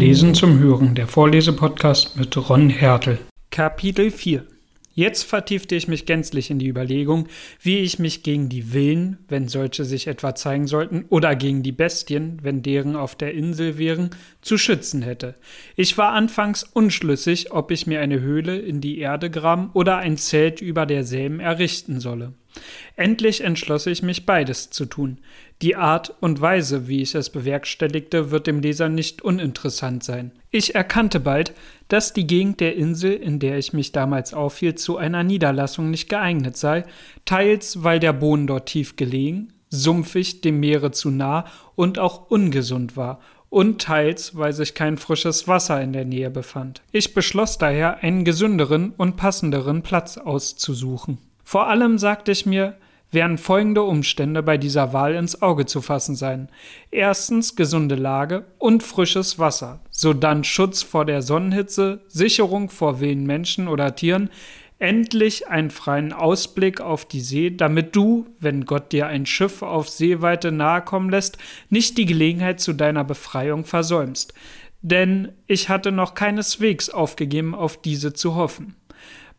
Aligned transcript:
Lesen 0.00 0.34
zum 0.34 0.58
Hören, 0.58 0.94
der 0.94 1.06
Vorlesepodcast 1.06 2.16
mit 2.16 2.34
Ron 2.48 2.70
Hertel. 2.70 3.18
Kapitel 3.50 4.10
4 4.10 4.46
Jetzt 4.94 5.24
vertiefte 5.24 5.74
ich 5.74 5.88
mich 5.88 6.06
gänzlich 6.06 6.50
in 6.50 6.58
die 6.58 6.68
Überlegung, 6.68 7.28
wie 7.60 7.80
ich 7.80 7.98
mich 7.98 8.22
gegen 8.22 8.48
die 8.48 8.72
Willen, 8.72 9.18
wenn 9.28 9.46
solche 9.46 9.84
sich 9.84 10.06
etwa 10.06 10.34
zeigen 10.34 10.66
sollten, 10.66 11.04
oder 11.10 11.36
gegen 11.36 11.62
die 11.62 11.72
Bestien, 11.72 12.38
wenn 12.40 12.62
deren 12.62 12.96
auf 12.96 13.14
der 13.14 13.34
Insel 13.34 13.76
wären, 13.76 14.08
zu 14.40 14.56
schützen 14.56 15.02
hätte. 15.02 15.34
Ich 15.76 15.98
war 15.98 16.12
anfangs 16.12 16.62
unschlüssig, 16.62 17.52
ob 17.52 17.70
ich 17.70 17.86
mir 17.86 18.00
eine 18.00 18.22
Höhle 18.22 18.58
in 18.58 18.80
die 18.80 19.00
Erde 19.00 19.28
graben 19.28 19.68
oder 19.74 19.98
ein 19.98 20.16
Zelt 20.16 20.62
über 20.62 20.86
derselben 20.86 21.40
errichten 21.40 22.00
solle. 22.00 22.32
Endlich 22.96 23.42
entschloss 23.42 23.86
ich 23.86 24.02
mich, 24.02 24.26
beides 24.26 24.70
zu 24.70 24.86
tun. 24.86 25.18
Die 25.62 25.76
Art 25.76 26.14
und 26.20 26.40
Weise, 26.40 26.88
wie 26.88 27.02
ich 27.02 27.14
es 27.14 27.30
bewerkstelligte, 27.30 28.30
wird 28.30 28.46
dem 28.46 28.60
Leser 28.60 28.88
nicht 28.88 29.22
uninteressant 29.22 30.02
sein. 30.02 30.32
Ich 30.50 30.74
erkannte 30.74 31.20
bald, 31.20 31.52
dass 31.88 32.12
die 32.12 32.26
Gegend 32.26 32.60
der 32.60 32.76
Insel, 32.76 33.12
in 33.12 33.38
der 33.38 33.58
ich 33.58 33.72
mich 33.72 33.92
damals 33.92 34.32
aufhielt, 34.32 34.78
zu 34.78 34.96
einer 34.96 35.22
Niederlassung 35.22 35.90
nicht 35.90 36.08
geeignet 36.08 36.56
sei, 36.56 36.84
teils 37.24 37.82
weil 37.84 38.00
der 38.00 38.14
Boden 38.14 38.46
dort 38.46 38.66
tief 38.66 38.96
gelegen, 38.96 39.52
sumpfig, 39.68 40.40
dem 40.40 40.60
Meere 40.60 40.92
zu 40.92 41.10
nah 41.10 41.44
und 41.74 41.98
auch 41.98 42.30
ungesund 42.30 42.96
war, 42.96 43.20
und 43.50 43.82
teils, 43.82 44.36
weil 44.36 44.52
sich 44.52 44.74
kein 44.74 44.96
frisches 44.96 45.46
Wasser 45.48 45.82
in 45.82 45.92
der 45.92 46.04
Nähe 46.04 46.30
befand. 46.30 46.82
Ich 46.92 47.14
beschloss 47.14 47.58
daher, 47.58 47.98
einen 47.98 48.24
gesünderen 48.24 48.92
und 48.96 49.16
passenderen 49.16 49.82
Platz 49.82 50.16
auszusuchen. 50.16 51.18
Vor 51.50 51.66
allem 51.66 51.98
sagte 51.98 52.30
ich 52.30 52.46
mir, 52.46 52.76
werden 53.10 53.36
folgende 53.36 53.82
Umstände 53.82 54.40
bei 54.40 54.56
dieser 54.56 54.92
Wahl 54.92 55.16
ins 55.16 55.42
Auge 55.42 55.66
zu 55.66 55.82
fassen 55.82 56.14
sein. 56.14 56.48
Erstens 56.92 57.56
gesunde 57.56 57.96
Lage 57.96 58.44
und 58.58 58.84
frisches 58.84 59.36
Wasser, 59.40 59.80
sodann 59.90 60.44
Schutz 60.44 60.84
vor 60.84 61.04
der 61.04 61.22
Sonnenhitze, 61.22 62.02
Sicherung 62.06 62.70
vor 62.70 63.00
wilden 63.00 63.26
Menschen 63.26 63.66
oder 63.66 63.96
Tieren, 63.96 64.30
endlich 64.78 65.48
einen 65.48 65.70
freien 65.70 66.12
Ausblick 66.12 66.80
auf 66.80 67.04
die 67.04 67.20
See, 67.20 67.50
damit 67.50 67.96
du, 67.96 68.28
wenn 68.38 68.64
Gott 68.64 68.92
dir 68.92 69.08
ein 69.08 69.26
Schiff 69.26 69.62
auf 69.62 69.88
Seeweite 69.88 70.52
nahe 70.52 70.82
kommen 70.82 71.10
lässt, 71.10 71.36
nicht 71.68 71.98
die 71.98 72.06
Gelegenheit 72.06 72.60
zu 72.60 72.74
deiner 72.74 73.02
Befreiung 73.02 73.64
versäumst. 73.64 74.34
Denn 74.82 75.32
ich 75.48 75.68
hatte 75.68 75.90
noch 75.90 76.14
keineswegs 76.14 76.90
aufgegeben, 76.90 77.56
auf 77.56 77.76
diese 77.76 78.12
zu 78.12 78.36
hoffen. 78.36 78.76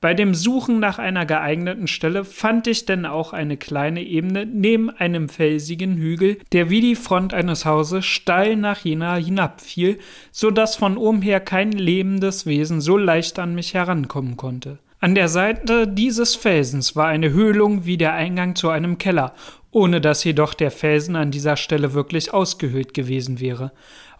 Bei 0.02 0.16
dem 0.16 0.33
Suchen 0.33 0.80
nach 0.80 0.97
einer 0.97 1.27
geeigneten 1.27 1.88
Stelle 1.88 2.25
fand 2.25 2.66
ich 2.66 2.85
denn 2.85 3.05
auch 3.05 3.33
eine 3.33 3.55
kleine 3.55 4.02
Ebene 4.02 4.47
neben 4.47 4.89
einem 4.89 5.30
felsigen 5.30 5.95
Hügel, 5.95 6.39
der 6.52 6.71
wie 6.71 6.81
die 6.81 6.95
Front 6.95 7.35
eines 7.35 7.66
Hauses 7.66 8.03
steil 8.03 8.55
nach 8.55 8.83
Jena 8.83 9.17
hinabfiel, 9.17 9.99
so 10.31 10.49
dass 10.49 10.75
von 10.75 10.97
oben 10.97 11.21
her 11.21 11.39
kein 11.39 11.71
lebendes 11.71 12.47
Wesen 12.47 12.81
so 12.81 12.97
leicht 12.97 13.38
an 13.38 13.53
mich 13.53 13.75
herankommen 13.75 14.38
konnte. 14.38 14.80
An 14.99 15.13
der 15.13 15.27
Seite 15.27 15.88
dieses 15.88 16.36
Felsens 16.36 16.95
war 16.95 17.08
eine 17.08 17.31
Höhlung 17.31 17.86
wie 17.86 17.97
der 17.97 18.13
Eingang 18.13 18.55
zu 18.55 18.69
einem 18.69 18.97
Keller, 18.97 19.36
ohne 19.69 20.02
dass 20.02 20.23
jedoch 20.23 20.55
der 20.55 20.71
Felsen 20.71 21.15
an 21.15 21.30
dieser 21.30 21.58
Stelle 21.58 21.93
wirklich 21.93 22.33
ausgehöhlt 22.33 22.95
gewesen 22.95 23.39
wäre. 23.39 23.71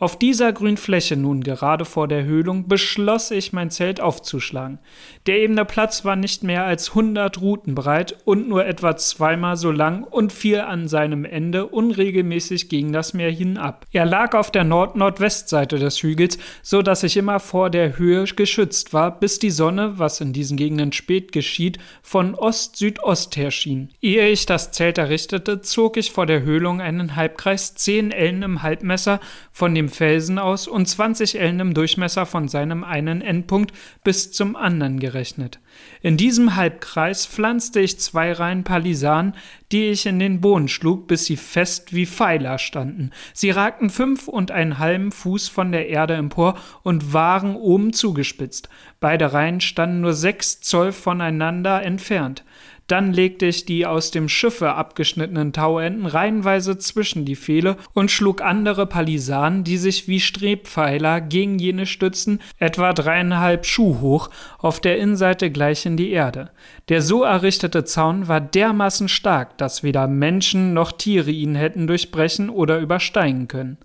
Auf 0.02 0.18
dieser 0.18 0.52
grünen 0.52 0.78
Fläche 0.78 1.16
nun 1.16 1.44
gerade 1.44 1.86
vor 1.86 2.08
der 2.08 2.24
Höhlung 2.24 2.68
beschloss 2.68 3.30
ich 3.30 3.54
mein 3.54 3.70
Zelt 3.70 4.02
aufzuschlagen. 4.02 4.80
Der 5.28 5.38
ebene 5.38 5.64
Platz 5.64 6.04
war 6.04 6.16
nicht 6.16 6.44
mehr 6.44 6.66
als 6.66 6.96
hundert 6.96 7.40
Ruten 7.40 7.76
breit 7.76 8.18
und 8.26 8.50
nur 8.50 8.66
etwa 8.66 8.98
zweimal 8.98 9.58
so 9.58 9.70
lang 9.70 10.04
und 10.04 10.34
fiel 10.34 10.62
an 10.62 10.88
seinem 10.88 11.24
Ende 11.24 11.68
unregelmäßig 11.68 12.68
gegen 12.68 12.94
das 12.94 13.14
Meer 13.14 13.30
hinab. 13.30 13.86
Er 13.92 14.08
lag 14.08 14.34
auf 14.34 14.50
der 14.50 14.64
Nord-Nordwestseite 14.64 15.78
des 15.78 16.02
Hügels, 16.02 16.40
so 16.64 16.82
dass 16.82 17.04
ich 17.04 17.16
immer 17.16 17.40
vor 17.40 17.70
der 17.70 18.00
Höhe 18.00 18.24
geschützt 18.24 18.94
war, 18.94 19.20
bis 19.20 19.38
die 19.38 19.52
Sonne, 19.52 20.00
was 20.00 20.20
in 20.20 20.34
diesen 20.34 20.58
Gegenden 20.58 20.94
spät 20.94 21.32
geschieht, 21.32 21.78
von 22.02 22.34
Ost-Südost 22.34 23.38
her 23.38 23.52
schien. 23.52 23.90
Ehe 24.02 24.30
ich 24.30 24.48
das 24.48 24.72
Zelt 24.72 24.98
errichtete, 24.98 25.62
zog 25.62 25.96
ich 25.96 26.12
vor 26.12 26.26
der 26.26 26.42
Höhlung 26.42 26.82
einen 26.82 27.16
Halbkreis 27.16 27.76
zehn 27.76 28.10
Ellen 28.10 28.42
im 28.42 28.64
Halbmesser 28.64 29.20
von 29.52 29.76
dem 29.76 29.91
Felsen 29.92 30.40
aus 30.40 30.68
und 30.68 30.88
20 30.88 31.40
Ellen 31.40 31.60
im 31.60 31.74
Durchmesser 31.74 32.26
von 32.26 32.48
seinem 32.48 32.84
einen 32.84 33.22
Endpunkt 33.22 33.72
bis 34.04 34.32
zum 34.32 34.56
anderen 34.56 35.00
gerechnet. 35.00 35.60
In 36.02 36.18
diesem 36.18 36.56
Halbkreis 36.56 37.26
pflanzte 37.26 37.80
ich 37.80 38.00
zwei 38.00 38.32
Reihen 38.34 38.64
Palisanen, 38.64 39.36
die 39.72 39.90
ich 39.90 40.06
in 40.06 40.20
den 40.20 40.42
Boden 40.42 40.68
schlug, 40.68 41.08
bis 41.08 41.26
sie 41.26 41.38
fest 41.38 41.94
wie 41.94 42.06
Pfeiler 42.06 42.58
standen. 42.58 43.12
Sie 43.34 43.52
ragten 43.52 43.90
fünf 43.90 44.28
und 44.28 44.52
einen 44.52 44.80
halben 44.80 45.12
Fuß 45.12 45.48
von 45.48 45.72
der 45.72 45.88
Erde 45.88 46.16
empor 46.16 46.58
und 46.84 47.14
waren 47.14 47.56
oben 47.56 47.94
zugespitzt. 47.94 48.70
Beide 49.00 49.34
Reihen 49.34 49.62
standen 49.62 50.02
nur 50.02 50.14
sechs 50.14 50.62
Zoll 50.62 50.92
voneinander 50.92 51.84
entfernt. 51.84 52.44
Dann 52.88 53.14
legte 53.14 53.46
ich 53.46 53.66
die 53.66 53.86
aus 53.86 54.12
dem 54.12 54.28
Schiffe 54.28 54.74
abgeschnittenen 54.74 55.54
Tauenden 55.54 56.06
reihenweise 56.06 56.78
zwischen 56.78 57.24
die 57.24 57.38
Pfähle 57.38 57.78
und 57.94 58.12
schlug 58.12 58.42
andere 58.42 58.86
Palisaden, 58.86 59.64
die 59.64 59.78
sich 59.78 60.08
wie 60.10 60.20
Strebpfeiler 60.20 61.22
gegen 61.22 61.58
jene 61.58 61.86
stützen, 61.86 62.42
etwa 62.58 62.92
dreieinhalb 62.92 63.66
Schuh 63.66 64.02
hoch, 64.02 64.30
auf 64.58 64.82
der 64.82 64.98
Innenseite 64.98 65.52
gleich 65.52 65.86
in 65.86 65.96
die 65.96 66.12
Erde. 66.12 66.52
Der 66.90 67.02
so 67.02 67.24
errichtete 67.24 67.86
Zaun 67.86 68.28
war 68.28 68.42
dermaßen 68.42 69.08
stark, 69.08 69.58
dass 69.58 69.84
weder 69.84 70.08
Menschen 70.08 70.74
noch 70.74 70.92
Tiere 70.92 71.32
ihn 71.32 71.56
hätten 71.56 71.88
durchbrechen 71.88 72.50
oder 72.50 72.80
übersteigen 72.80 73.48
können. 73.48 73.78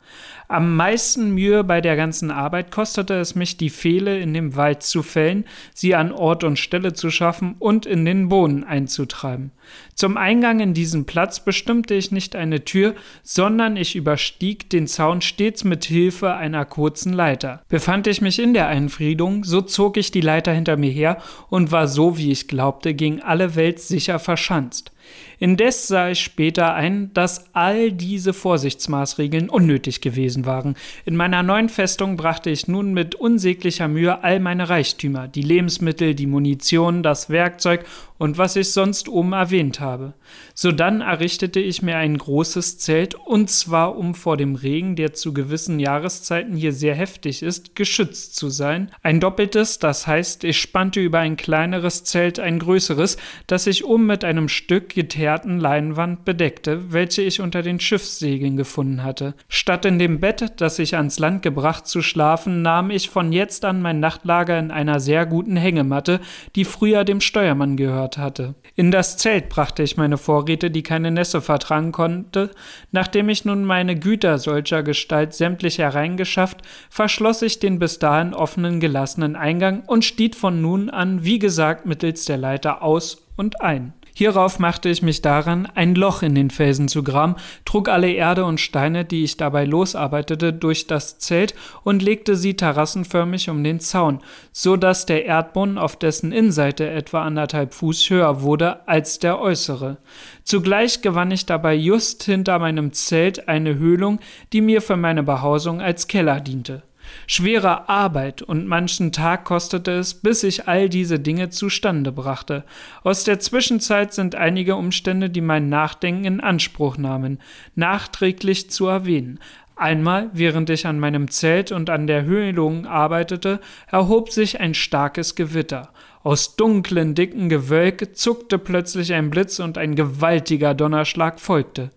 Am 0.49 0.77
meisten 0.77 1.35
Mühe 1.35 1.65
bei 1.65 1.81
der 1.81 1.97
ganzen 1.97 2.31
Arbeit 2.31 2.71
kostete 2.71 3.15
es 3.15 3.35
mich, 3.35 3.57
die 3.57 3.71
Pfähle 3.71 4.21
in 4.21 4.33
dem 4.33 4.55
Wald 4.55 4.85
zu 4.85 5.03
fällen, 5.03 5.45
sie 5.75 5.97
an 5.97 6.13
Ort 6.13 6.45
und 6.45 6.59
Stelle 6.59 6.93
zu 6.93 7.11
schaffen 7.11 7.57
und 7.59 7.85
in 7.85 8.05
den 8.05 8.29
Boden 8.29 8.63
einzutreiben. 8.63 9.51
Zum 9.95 10.17
Eingang 10.17 10.61
in 10.61 10.75
diesen 10.75 11.05
Platz 11.05 11.41
bestimmte 11.41 11.95
ich 11.95 12.13
nicht 12.13 12.37
eine 12.37 12.65
Tür, 12.65 12.95
sondern 13.25 13.77
ich 13.77 13.97
überstieg 13.97 14.71
den 14.71 14.87
Zaun 14.87 15.21
stets 15.21 15.65
mit 15.65 15.85
Hilfe 15.85 16.35
einer 16.35 16.65
kurzen 16.65 17.13
Leiter. 17.13 17.63
Befand 17.69 18.07
ich 18.07 18.21
mich 18.21 18.39
in 18.39 18.55
der 18.55 18.69
Einfriedung, 18.69 19.43
so 19.43 19.61
zog 19.63 19.97
ich 19.97 20.13
die 20.13 20.21
Leiter 20.21 20.53
hinter 20.53 20.77
mir 20.77 20.91
her 20.91 21.19
und 21.49 21.73
war 21.73 21.89
so, 21.89 22.19
wie 22.19 22.31
ich 22.31 22.47
glaubte, 22.47 22.95
gegen 22.95 23.21
alle 23.21 23.57
Welt 23.57 23.81
sicher 23.81 24.21
verschanzt. 24.21 24.93
Indes 25.39 25.87
sah 25.87 26.11
ich 26.11 26.21
später 26.21 26.75
ein, 26.75 27.13
dass 27.15 27.55
all 27.55 27.93
diese 27.93 28.33
Vorsichtsmaßregeln 28.33 29.49
unnötig 29.49 30.01
gewesen 30.01 30.47
waren. 30.47 30.77
In 31.05 31.17
meiner 31.17 31.43
neuen 31.43 31.69
Festung 31.69 32.17
brachte 32.17 32.51
ich 32.51 32.69
nun 32.69 32.95
mit 32.95 33.15
unsäglicher 33.15 33.89
Mühe 33.89 34.25
all 34.25 34.41
meine 34.41 34.69
Reichtümer, 34.69 35.29
die 35.29 35.43
Lebensmittel, 35.43 36.15
die 36.15 36.27
Munition, 36.27 37.03
das 37.03 37.29
Werkzeug 37.29 37.85
und 38.19 38.39
was 38.39 38.57
ich 38.57 38.73
sonst 38.73 39.09
oben 39.09 39.33
erwähnt 39.33 39.81
habe. 39.81 40.15
Sodann 40.55 41.01
errichtete 41.01 41.61
ich 41.61 41.83
mir 41.83 41.97
ein 41.97 42.17
großes 42.17 42.79
Zelt, 42.79 43.15
und 43.15 43.51
zwar 43.51 43.97
um 43.97 44.15
vor 44.15 44.37
dem 44.37 44.55
Regen, 44.55 44.97
der 44.97 45.13
zu 45.13 45.35
gewissen 45.35 45.79
Jahreszeiten 45.79 46.57
hier 46.57 46.73
sehr 46.73 46.95
heftig 46.95 47.43
ist, 47.43 47.77
geschützt 47.77 48.37
zu 48.37 48.49
sein. 48.49 48.91
Ein 49.03 49.21
doppeltes, 49.21 49.79
das 49.79 50.07
heißt, 50.07 50.45
ich 50.45 50.59
spannte 50.59 51.01
über 51.01 51.19
ein 51.19 51.37
kleineres 51.37 52.05
Zelt 52.05 52.41
ein 52.41 52.59
größeres, 52.59 53.19
das 53.47 53.67
ich 53.67 53.85
oben 53.85 54.07
mit 54.07 54.25
einem 54.25 54.49
Stück 54.49 54.97
geteerten 55.27 55.59
Leinwand 55.59 56.25
bedeckte, 56.25 56.93
welche 56.93 57.21
ich 57.23 57.41
unter 57.41 57.63
den 57.63 57.81
Schiffssegeln 57.81 58.57
gefunden 58.57 59.03
hatte. 59.03 59.35
Statt 59.49 59.85
in 59.85 59.99
dem 59.99 60.21
Bett, 60.21 60.53
das 60.59 60.79
ich 60.79 60.95
ans 60.95 61.19
Land 61.19 61.43
gebracht 61.43 61.89
zu 61.89 62.01
schlafen, 62.01 62.63
nahm 62.63 62.93
ich 62.93 63.11
von 63.11 63.33
jetzt 63.33 63.65
an 63.65 63.83
mein 63.83 63.99
Nachtlager 63.99 64.57
in 64.57 64.71
einer 64.71 65.01
sehr 65.01 65.27
guten 65.27 65.57
Hängematte, 65.57 66.21
die 66.55 66.65
früher 66.65 67.03
dem 67.03 67.21
Steuermann 67.21 67.77
gehört 67.77 68.19
hatte. 68.19 68.55
In 68.77 68.93
das 68.93 69.17
Zelt 69.17 69.49
brachte 69.49 69.83
ich 69.83 69.97
meine 69.97 70.17
Vorräte, 70.17 70.71
die 70.71 70.85
keine 70.85 71.11
Nässe 71.11 71.41
vertragen 71.41 71.91
konnte. 71.91 72.53
Nachdem 72.93 73.29
ich 73.29 73.45
nun 73.45 73.65
meine 73.65 73.99
Güter 73.99 74.39
solcher 74.39 74.85
Gestalt 74.85 75.35
sämtlich 75.35 75.79
hereingeschafft, 75.79 76.63
verschloss 76.89 77.43
ich 77.43 77.59
den 77.59 77.81
bis 77.81 77.99
dahin 77.99 78.33
offenen 78.33 78.79
gelassenen 78.79 79.35
Eingang 79.35 79.83
und 79.89 80.05
stieg 80.05 80.37
von 80.37 80.63
nun 80.63 80.89
an, 80.89 81.25
wie 81.25 81.41
gesagt, 81.41 81.85
mittels 81.85 82.27
der 82.27 82.37
Leiter 82.37 82.81
aus 82.81 83.27
und 83.37 83.61
ein. 83.61 83.93
Hierauf 84.19 84.59
machte 84.59 84.89
ich 84.89 85.03
mich 85.03 85.21
daran, 85.21 85.69
ein 85.75 85.95
Loch 85.95 86.23
in 86.23 86.35
den 86.35 86.49
Felsen 86.49 86.89
zu 86.89 87.03
graben, 87.03 87.37
trug 87.67 87.91
alle 87.91 88.11
Erde 88.11 88.47
und 88.47 88.63
Steine, 88.63 89.05
die 89.05 89.25
ich 89.25 89.37
dabei 89.37 89.67
losarbeitete, 89.67 90.55
durch 90.55 90.87
das 90.87 91.19
Zelt 91.19 91.55
und 91.85 92.03
legte 92.03 92.35
sie 92.35 92.55
terrassenförmig 92.55 93.51
um 93.51 93.63
den 93.63 93.79
Zaun, 93.79 94.21
so 94.53 94.79
dass 94.79 95.05
der 95.05 95.27
Erdboden 95.27 95.77
auf 95.77 95.97
dessen 95.97 96.33
Innenseite 96.33 96.89
etwa 96.89 97.25
anderthalb 97.25 97.75
Fuß 97.75 98.09
höher 98.09 98.41
wurde 98.41 98.89
als 98.89 99.19
der 99.19 99.39
äußere. 99.39 99.99
Zugleich 100.45 101.03
gewann 101.03 101.31
ich 101.31 101.45
dabei 101.45 101.75
just 101.75 102.23
hinter 102.23 102.59
meinem 102.59 102.95
Zelt 102.95 103.49
eine 103.49 103.75
Höhlung, 103.75 104.21
die 104.55 104.63
mir 104.63 104.81
für 104.81 104.97
meine 104.97 105.25
Behausung 105.25 105.83
als 105.83 106.09
Keller 106.09 106.41
diente. 106.41 106.83
Schwere 107.27 107.89
Arbeit 107.89 108.43
und 108.43 108.67
manchen 108.67 109.13
Tag 109.13 109.45
kostete 109.45 109.93
es, 109.93 110.15
bis 110.15 110.43
ich 110.43 110.69
all 110.69 110.89
diese 110.89 111.19
Dinge 111.19 111.51
zustande 111.51 112.13
brachte. 112.13 112.65
Aus 113.03 113.25
der 113.25 113.41
Zwischenzeit 113.41 114.15
sind 114.15 114.35
einige 114.35 114.77
Umstände, 114.77 115.31
die 115.31 115.41
mein 115.41 115.69
Nachdenken 115.69 116.25
in 116.25 116.41
Anspruch 116.41 116.97
nahmen, 116.99 117.39
nachträglich 117.75 118.71
zu 118.71 118.87
erwähnen. 118.87 119.41
Einmal, 119.79 120.31
während 120.33 120.71
ich 120.71 120.87
an 120.87 120.99
meinem 120.99 121.31
Zelt 121.31 121.71
und 121.71 121.91
an 121.91 122.07
der 122.07 122.25
Höhlung 122.25 122.87
arbeitete, 122.87 123.61
erhob 123.91 124.31
sich 124.31 124.59
ein 124.59 124.73
starkes 124.73 125.35
Gewitter. 125.35 125.91
Aus 126.23 126.57
dunklen, 126.57 127.15
dicken 127.15 127.51
Gewölk 127.51 128.17
zuckte 128.17 128.59
plötzlich 128.59 129.13
ein 129.13 129.29
Blitz 129.29 129.61
und 129.61 129.77
ein 129.77 129.95
gewaltiger 129.95 130.73
Donnerschlag 130.73 131.39
folgte. 131.39 131.91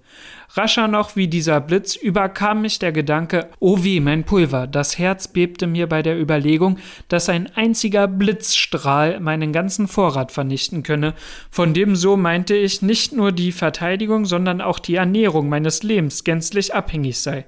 Rascher 0.53 0.87
noch 0.87 1.15
wie 1.15 1.27
dieser 1.27 1.61
Blitz 1.61 1.95
überkam 1.95 2.61
mich 2.61 2.79
der 2.79 2.91
Gedanke, 2.91 3.49
oh 3.59 3.83
weh, 3.83 3.99
mein 3.99 4.23
Pulver. 4.23 4.65
Das 4.65 4.97
Herz 4.97 5.27
bebte 5.27 5.67
mir 5.67 5.87
bei 5.87 6.01
der 6.01 6.19
Überlegung, 6.19 6.79
dass 7.07 7.29
ein 7.29 7.55
einziger 7.55 8.07
Blitzstrahl 8.07 9.19
meinen 9.19 9.53
ganzen 9.53 9.87
Vorrat 9.87 10.31
vernichten 10.31 10.81
könne, 10.81 11.13
von 11.51 11.75
dem 11.75 11.95
so 11.95 12.17
meinte 12.17 12.55
ich 12.55 12.81
nicht 12.81 13.13
nur 13.13 13.31
die 13.31 13.51
Verteidigung, 13.51 14.25
sondern 14.25 14.59
auch 14.59 14.79
die 14.79 14.95
Ernährung 14.95 15.49
meines 15.49 15.83
Lebens 15.83 16.23
gänzlich 16.23 16.73
abhängig 16.73 17.19
sei. 17.19 17.45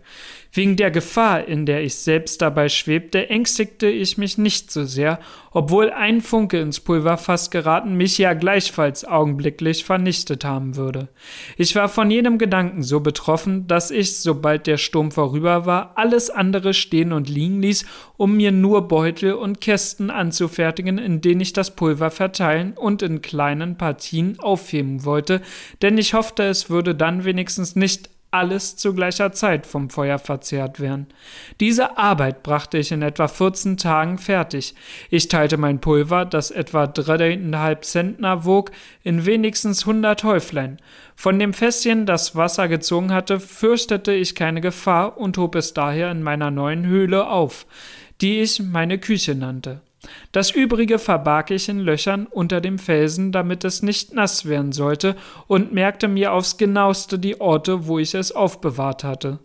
Wegen 0.54 0.76
der 0.76 0.92
Gefahr, 0.92 1.48
in 1.48 1.66
der 1.66 1.82
ich 1.82 1.96
selbst 1.96 2.42
dabei 2.42 2.68
schwebte, 2.68 3.30
ängstigte 3.30 3.88
ich 3.88 4.18
mich 4.18 4.38
nicht 4.38 4.70
so 4.70 4.84
sehr, 4.84 5.20
obwohl 5.52 5.92
ein 5.92 6.20
Funke 6.20 6.60
ins 6.60 6.82
Pulverfass 6.82 7.52
geraten 7.52 7.96
mich 7.96 8.18
ja 8.18 8.34
gleichfalls 8.34 9.06
augenblicklich 9.06 9.86
vernichtet 9.86 10.44
haben 10.44 10.76
würde. 10.76 11.08
Ich 11.56 11.74
war 11.76 11.88
von 11.88 12.12
jenem 12.12 12.38
Gedanken 12.38 12.84
so 12.84 13.00
betroffen, 13.00 13.68
dass 13.68 13.92
ich, 13.92 14.18
sobald 14.18 14.68
der 14.68 14.78
Sturm 14.78 15.12
vorüber 15.12 15.66
war, 15.66 15.94
alles 15.96 16.30
andere 16.30 16.74
stehen 16.74 17.14
und 17.14 17.30
liegen 17.30 17.62
ließ, 17.62 17.86
um 18.18 18.36
mir 18.36 18.52
nur 18.52 18.90
Beutel 18.90 19.34
und 19.34 19.62
Kästen 19.62 20.10
anzufertigen, 20.10 20.98
in 20.98 21.22
denen 21.22 21.40
ich 21.40 21.54
das 21.54 21.76
Pulver 21.76 22.12
verteilen 22.12 22.74
und 22.74 23.02
in 23.02 23.22
kleinen 23.22 23.78
Partien 23.78 24.38
aufheben 24.40 25.06
wollte, 25.06 25.42
denn 25.82 25.98
ich 25.98 26.14
hoffte, 26.14 26.44
es 26.44 26.70
würde 26.70 26.94
dann 26.94 27.24
wenigstens 27.24 27.78
nicht 27.78 28.11
alles 28.32 28.78
zu 28.78 28.94
gleicher 28.94 29.34
Zeit 29.34 29.68
vom 29.68 29.90
Feuer 29.90 30.18
verzehrt 30.18 30.80
werden. 30.80 31.08
Diese 31.60 31.98
Arbeit 31.98 32.44
brachte 32.44 32.78
ich 32.78 32.92
in 32.92 33.02
etwa 33.02 33.28
14 33.28 33.78
Tagen 33.78 34.18
fertig. 34.18 34.74
Ich 35.10 35.28
teilte 35.28 35.58
mein 35.58 35.82
Pulver, 35.82 36.26
das 36.26 36.50
etwa 36.50 36.88
dreieinhalb 36.88 37.84
Zentner 37.84 38.46
wog, 38.46 38.72
in 39.04 39.26
wenigstens 39.26 39.82
100 39.82 40.24
Häuflein. 40.24 40.78
Von 41.16 41.38
dem 41.38 41.54
Fässchen, 41.54 42.06
das 42.06 42.36
Wasser 42.36 42.68
gezogen 42.70 43.12
hatte, 43.12 43.40
fürchtete 43.40 44.14
ich 44.14 44.34
keine 44.34 44.62
Gefahr 44.62 45.18
und 45.18 45.38
hob 45.38 45.56
es 45.56 45.74
daher 45.74 46.10
in 46.10 46.24
meiner 46.24 46.52
neuen 46.52 46.86
Höhle 46.86 47.28
auf, 47.28 47.66
die 48.22 48.40
ich 48.40 48.62
meine 48.62 48.98
Küche 48.98 49.36
nannte. 49.36 49.82
Das 50.32 50.52
übrige 50.52 51.00
verbarg 51.00 51.52
ich 51.52 51.70
in 51.70 51.80
Löchern 51.80 52.26
unter 52.26 52.62
dem 52.62 52.80
Felsen, 52.80 53.32
damit 53.32 53.64
es 53.64 53.84
nicht 53.84 54.14
nass 54.14 54.46
werden 54.46 54.72
sollte, 54.72 55.16
und 55.48 55.74
merkte 55.74 56.08
mir 56.08 56.34
aufs 56.34 56.58
genaueste 56.58 57.20
die 57.20 57.40
Orte, 57.40 57.88
wo 57.88 58.00
ich 58.00 58.16
es 58.16 58.32
aufbewahrt 58.32 59.04
hatte. 59.04 59.40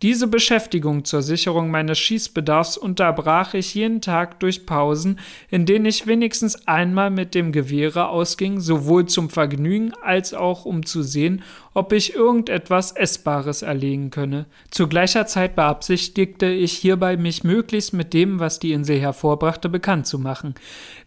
Diese 0.00 0.28
Beschäftigung 0.28 1.04
zur 1.04 1.22
Sicherung 1.22 1.72
meines 1.72 1.98
Schießbedarfs 1.98 2.76
unterbrach 2.76 3.54
ich 3.54 3.74
jeden 3.74 4.00
Tag 4.00 4.38
durch 4.38 4.64
Pausen, 4.64 5.18
in 5.50 5.66
denen 5.66 5.86
ich 5.86 6.06
wenigstens 6.06 6.68
einmal 6.68 7.10
mit 7.10 7.34
dem 7.34 7.50
Gewehre 7.50 8.08
ausging, 8.08 8.60
sowohl 8.60 9.06
zum 9.06 9.28
Vergnügen 9.28 9.92
als 10.00 10.34
auch 10.34 10.64
um 10.64 10.86
zu 10.86 11.02
sehen, 11.02 11.42
ob 11.78 11.92
ich 11.92 12.14
irgendetwas 12.14 12.90
Essbares 12.90 13.62
erlegen 13.62 14.10
könne. 14.10 14.46
Zu 14.68 14.88
gleicher 14.88 15.26
Zeit 15.26 15.54
beabsichtigte 15.54 16.46
ich 16.46 16.72
hierbei, 16.72 17.16
mich 17.16 17.44
möglichst 17.44 17.92
mit 17.92 18.12
dem, 18.14 18.40
was 18.40 18.58
die 18.58 18.72
Insel 18.72 18.98
hervorbrachte, 18.98 19.68
bekannt 19.68 20.08
zu 20.08 20.18
machen. 20.18 20.56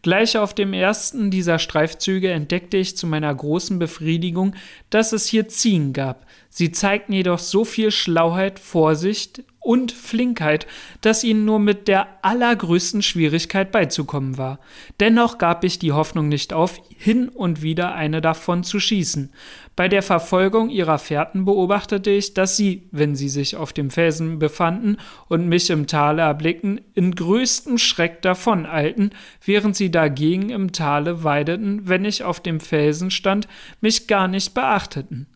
Gleich 0.01 0.37
auf 0.37 0.53
dem 0.53 0.71
ersten 0.71 1.29
dieser 1.29 1.59
Streifzüge 1.59 2.31
entdeckte 2.31 2.77
ich 2.77 2.95
zu 2.95 3.05
meiner 3.05 3.35
großen 3.35 3.79
Befriedigung, 3.79 4.55
dass 4.89 5.11
es 5.11 5.25
hier 5.25 5.49
Ziegen 5.49 5.91
gab. 5.91 6.25
Sie 6.49 6.71
zeigten 6.71 7.11
jedoch 7.11 7.39
so 7.39 7.65
viel 7.65 7.91
Schlauheit, 7.91 8.57
Vorsicht 8.57 9.43
und 9.61 9.91
Flinkheit, 9.91 10.65
dass 11.01 11.23
ihnen 11.23 11.45
nur 11.45 11.59
mit 11.59 11.87
der 11.87 12.07
allergrößten 12.23 13.03
Schwierigkeit 13.03 13.71
beizukommen 13.71 14.39
war. 14.39 14.59
Dennoch 14.99 15.37
gab 15.37 15.63
ich 15.63 15.77
die 15.77 15.91
Hoffnung 15.91 16.27
nicht 16.27 16.51
auf, 16.51 16.81
hin 16.97 17.29
und 17.29 17.61
wieder 17.61 17.93
eine 17.93 18.21
davon 18.21 18.63
zu 18.63 18.79
schießen. 18.79 19.31
Bei 19.75 19.87
der 19.87 20.01
Verfolgung 20.01 20.69
ihrer 20.69 20.97
Fährten 20.97 21.45
beobachtete 21.45 22.09
ich, 22.09 22.33
dass 22.33 22.57
sie, 22.57 22.89
wenn 22.91 23.15
sie 23.15 23.29
sich 23.29 23.55
auf 23.55 23.71
dem 23.71 23.91
Felsen 23.91 24.39
befanden 24.39 24.97
und 25.29 25.47
mich 25.47 25.69
im 25.69 25.85
Tale 25.85 26.23
erblickten, 26.23 26.81
in 26.95 27.13
größtem 27.13 27.77
Schreck 27.77 28.23
davoneilten, 28.23 29.11
während 29.45 29.75
sie 29.75 29.91
dagegen 29.91 30.49
im 30.49 30.71
Tale 30.71 31.23
weideten, 31.23 31.87
wenn 31.87 32.03
ich 32.03 32.23
auf 32.23 32.39
dem 32.39 32.59
Felsen 32.59 33.11
stand, 33.11 33.47
mich 33.79 34.07
gar 34.07 34.27
nicht 34.27 34.55
beachteten. 34.55 35.27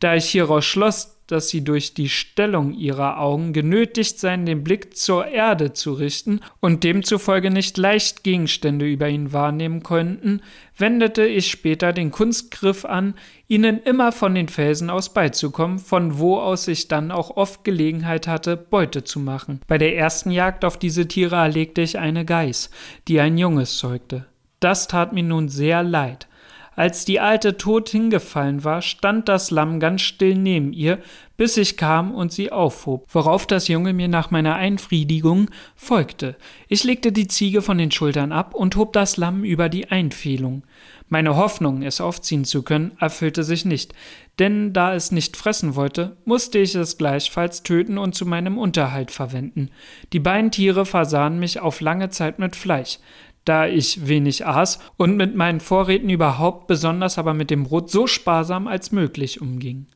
Da 0.00 0.14
ich 0.14 0.26
hieraus 0.30 0.64
schloss, 0.64 1.13
dass 1.26 1.48
sie 1.48 1.64
durch 1.64 1.94
die 1.94 2.08
Stellung 2.08 2.74
ihrer 2.74 3.18
Augen 3.18 3.52
genötigt 3.52 4.18
seien, 4.18 4.46
den 4.46 4.62
Blick 4.62 4.96
zur 4.96 5.26
Erde 5.26 5.72
zu 5.72 5.92
richten 5.94 6.40
und 6.60 6.84
demzufolge 6.84 7.50
nicht 7.50 7.78
leicht 7.78 8.24
Gegenstände 8.24 8.86
über 8.86 9.08
ihn 9.08 9.32
wahrnehmen 9.32 9.82
konnten, 9.82 10.40
wendete 10.76 11.24
ich 11.24 11.50
später 11.50 11.92
den 11.92 12.10
Kunstgriff 12.10 12.84
an, 12.84 13.14
ihnen 13.48 13.80
immer 13.82 14.12
von 14.12 14.34
den 14.34 14.48
Felsen 14.48 14.90
aus 14.90 15.14
beizukommen, 15.14 15.78
von 15.78 16.18
wo 16.18 16.38
aus 16.38 16.68
ich 16.68 16.88
dann 16.88 17.10
auch 17.10 17.36
oft 17.36 17.64
Gelegenheit 17.64 18.26
hatte, 18.26 18.56
Beute 18.56 19.04
zu 19.04 19.20
machen. 19.20 19.60
Bei 19.66 19.78
der 19.78 19.96
ersten 19.96 20.30
Jagd 20.30 20.64
auf 20.64 20.78
diese 20.78 21.08
Tiere 21.08 21.36
erlegte 21.36 21.80
ich 21.80 21.98
eine 21.98 22.24
Geiß, 22.24 22.70
die 23.08 23.20
ein 23.20 23.38
Junges 23.38 23.78
zeugte. 23.78 24.26
Das 24.60 24.88
tat 24.88 25.12
mir 25.12 25.22
nun 25.22 25.48
sehr 25.48 25.82
leid. 25.82 26.26
Als 26.76 27.04
die 27.04 27.20
Alte 27.20 27.56
tot 27.56 27.88
hingefallen 27.88 28.64
war, 28.64 28.82
stand 28.82 29.28
das 29.28 29.50
Lamm 29.50 29.78
ganz 29.78 30.02
still 30.02 30.34
neben 30.34 30.72
ihr, 30.72 30.98
bis 31.36 31.56
ich 31.56 31.76
kam 31.76 32.12
und 32.14 32.32
sie 32.32 32.52
aufhob, 32.52 33.06
worauf 33.12 33.46
das 33.46 33.68
Junge 33.68 33.92
mir 33.92 34.08
nach 34.08 34.30
meiner 34.30 34.54
Einfriedigung 34.54 35.50
folgte. 35.76 36.36
Ich 36.68 36.84
legte 36.84 37.12
die 37.12 37.28
Ziege 37.28 37.62
von 37.62 37.78
den 37.78 37.90
Schultern 37.90 38.32
ab 38.32 38.54
und 38.54 38.76
hob 38.76 38.92
das 38.92 39.16
Lamm 39.16 39.44
über 39.44 39.68
die 39.68 39.88
Einfehlung. 39.88 40.62
Meine 41.08 41.36
Hoffnung, 41.36 41.82
es 41.82 42.00
aufziehen 42.00 42.44
zu 42.44 42.62
können, 42.62 42.92
erfüllte 42.98 43.44
sich 43.44 43.64
nicht, 43.64 43.92
denn 44.38 44.72
da 44.72 44.94
es 44.94 45.12
nicht 45.12 45.36
fressen 45.36 45.76
wollte, 45.76 46.16
musste 46.24 46.58
ich 46.58 46.74
es 46.74 46.98
gleichfalls 46.98 47.62
töten 47.62 47.98
und 47.98 48.14
zu 48.14 48.26
meinem 48.26 48.58
Unterhalt 48.58 49.10
verwenden. 49.10 49.70
Die 50.12 50.20
beiden 50.20 50.50
Tiere 50.50 50.86
versahen 50.86 51.38
mich 51.38 51.60
auf 51.60 51.80
lange 51.80 52.10
Zeit 52.10 52.38
mit 52.38 52.56
Fleisch 52.56 52.98
da 53.44 53.66
ich 53.66 54.06
wenig 54.06 54.46
aß 54.46 54.78
und 54.96 55.16
mit 55.16 55.34
meinen 55.34 55.60
Vorräten 55.60 56.10
überhaupt, 56.10 56.66
besonders 56.66 57.18
aber 57.18 57.34
mit 57.34 57.50
dem 57.50 57.64
Brot, 57.64 57.90
so 57.90 58.06
sparsam 58.06 58.66
als 58.66 58.92
möglich 58.92 59.40
umging. 59.40 59.86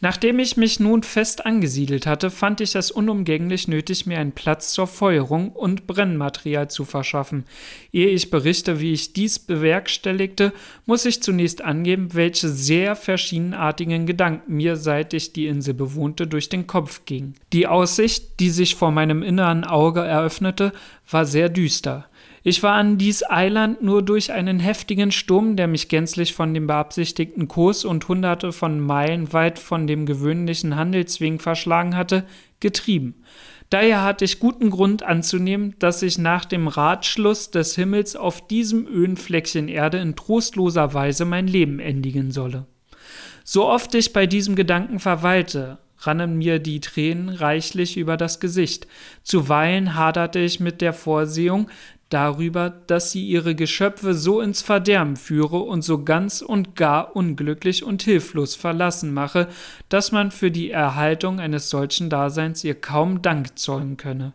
Nachdem 0.00 0.38
ich 0.38 0.56
mich 0.56 0.80
nun 0.80 1.02
fest 1.02 1.46
angesiedelt 1.46 2.06
hatte, 2.06 2.30
fand 2.30 2.60
ich 2.60 2.74
es 2.74 2.90
unumgänglich 2.90 3.68
nötig, 3.68 4.04
mir 4.04 4.18
einen 4.18 4.32
Platz 4.32 4.72
zur 4.72 4.86
Feuerung 4.86 5.50
und 5.50 5.86
Brennmaterial 5.86 6.68
zu 6.68 6.84
verschaffen. 6.84 7.44
Ehe 7.92 8.08
ich 8.08 8.30
berichte, 8.30 8.80
wie 8.80 8.92
ich 8.92 9.12
dies 9.12 9.38
bewerkstelligte, 9.38 10.52
muss 10.84 11.04
ich 11.04 11.22
zunächst 11.22 11.62
angeben, 11.62 12.08
welche 12.12 12.48
sehr 12.48 12.96
verschiedenartigen 12.96 14.04
Gedanken 14.04 14.56
mir, 14.56 14.76
seit 14.76 15.14
ich 15.14 15.32
die 15.32 15.46
Insel 15.46 15.72
bewohnte, 15.72 16.26
durch 16.26 16.48
den 16.48 16.66
Kopf 16.66 17.06
gingen. 17.06 17.34
Die 17.52 17.66
Aussicht, 17.66 18.40
die 18.40 18.50
sich 18.50 18.74
vor 18.74 18.90
meinem 18.90 19.22
inneren 19.22 19.64
Auge 19.64 20.00
eröffnete, 20.00 20.72
war 21.10 21.24
sehr 21.24 21.48
düster. 21.48 22.06
Ich 22.46 22.62
war 22.62 22.74
an 22.74 22.98
dies 22.98 23.24
Eiland 23.28 23.82
nur 23.82 24.02
durch 24.02 24.30
einen 24.30 24.60
heftigen 24.60 25.10
Sturm, 25.12 25.56
der 25.56 25.66
mich 25.66 25.88
gänzlich 25.88 26.34
von 26.34 26.52
dem 26.52 26.66
beabsichtigten 26.66 27.48
Kurs 27.48 27.86
und 27.86 28.06
hunderte 28.06 28.52
von 28.52 28.80
Meilen 28.80 29.32
weit 29.32 29.58
von 29.58 29.86
dem 29.86 30.04
gewöhnlichen 30.04 30.76
Handelsweg 30.76 31.40
verschlagen 31.40 31.96
hatte, 31.96 32.26
getrieben. 32.60 33.24
Daher 33.70 34.02
hatte 34.02 34.26
ich 34.26 34.40
guten 34.40 34.68
Grund 34.68 35.02
anzunehmen, 35.02 35.74
dass 35.78 36.02
ich 36.02 36.18
nach 36.18 36.44
dem 36.44 36.68
Ratschluss 36.68 37.50
des 37.50 37.76
Himmels 37.76 38.14
auf 38.14 38.46
diesem 38.46 38.86
öden 38.86 39.16
Fleckchen 39.16 39.68
Erde 39.68 39.96
in 39.96 40.14
trostloser 40.14 40.92
Weise 40.92 41.24
mein 41.24 41.46
Leben 41.46 41.80
endigen 41.80 42.30
solle. 42.30 42.66
So 43.42 43.66
oft 43.66 43.94
ich 43.94 44.12
bei 44.12 44.26
diesem 44.26 44.54
Gedanken 44.54 45.00
verweilte, 45.00 45.78
rannen 45.98 46.36
mir 46.36 46.58
die 46.58 46.80
Tränen 46.80 47.30
reichlich 47.30 47.96
über 47.96 48.18
das 48.18 48.38
Gesicht. 48.38 48.86
Zuweilen 49.22 49.94
haderte 49.94 50.40
ich 50.40 50.60
mit 50.60 50.82
der 50.82 50.92
Vorsehung, 50.92 51.70
darüber, 52.14 52.70
dass 52.70 53.10
sie 53.10 53.26
ihre 53.26 53.54
Geschöpfe 53.54 54.14
so 54.14 54.40
ins 54.40 54.62
Verderben 54.62 55.16
führe 55.16 55.58
und 55.58 55.82
so 55.82 56.04
ganz 56.04 56.40
und 56.40 56.76
gar 56.76 57.16
unglücklich 57.16 57.82
und 57.82 58.02
hilflos 58.02 58.54
verlassen 58.54 59.12
mache, 59.12 59.48
dass 59.88 60.12
man 60.12 60.30
für 60.30 60.52
die 60.52 60.70
Erhaltung 60.70 61.40
eines 61.40 61.68
solchen 61.70 62.08
Daseins 62.08 62.62
ihr 62.62 62.80
kaum 62.80 63.20
Dank 63.20 63.58
zollen 63.58 63.96
könne. 63.96 64.32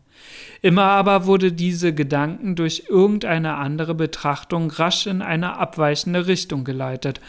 Immer 0.62 0.84
aber 0.84 1.26
wurde 1.26 1.54
diese 1.54 1.94
Gedanken 1.94 2.56
durch 2.56 2.84
irgendeine 2.90 3.56
andere 3.56 3.96
Betrachtung 3.96 4.70
rasch 4.70 5.08
in 5.08 5.22
eine 5.22 5.58
abweichende 5.58 6.28
Richtung 6.28 6.66
geleitet, 6.66 7.22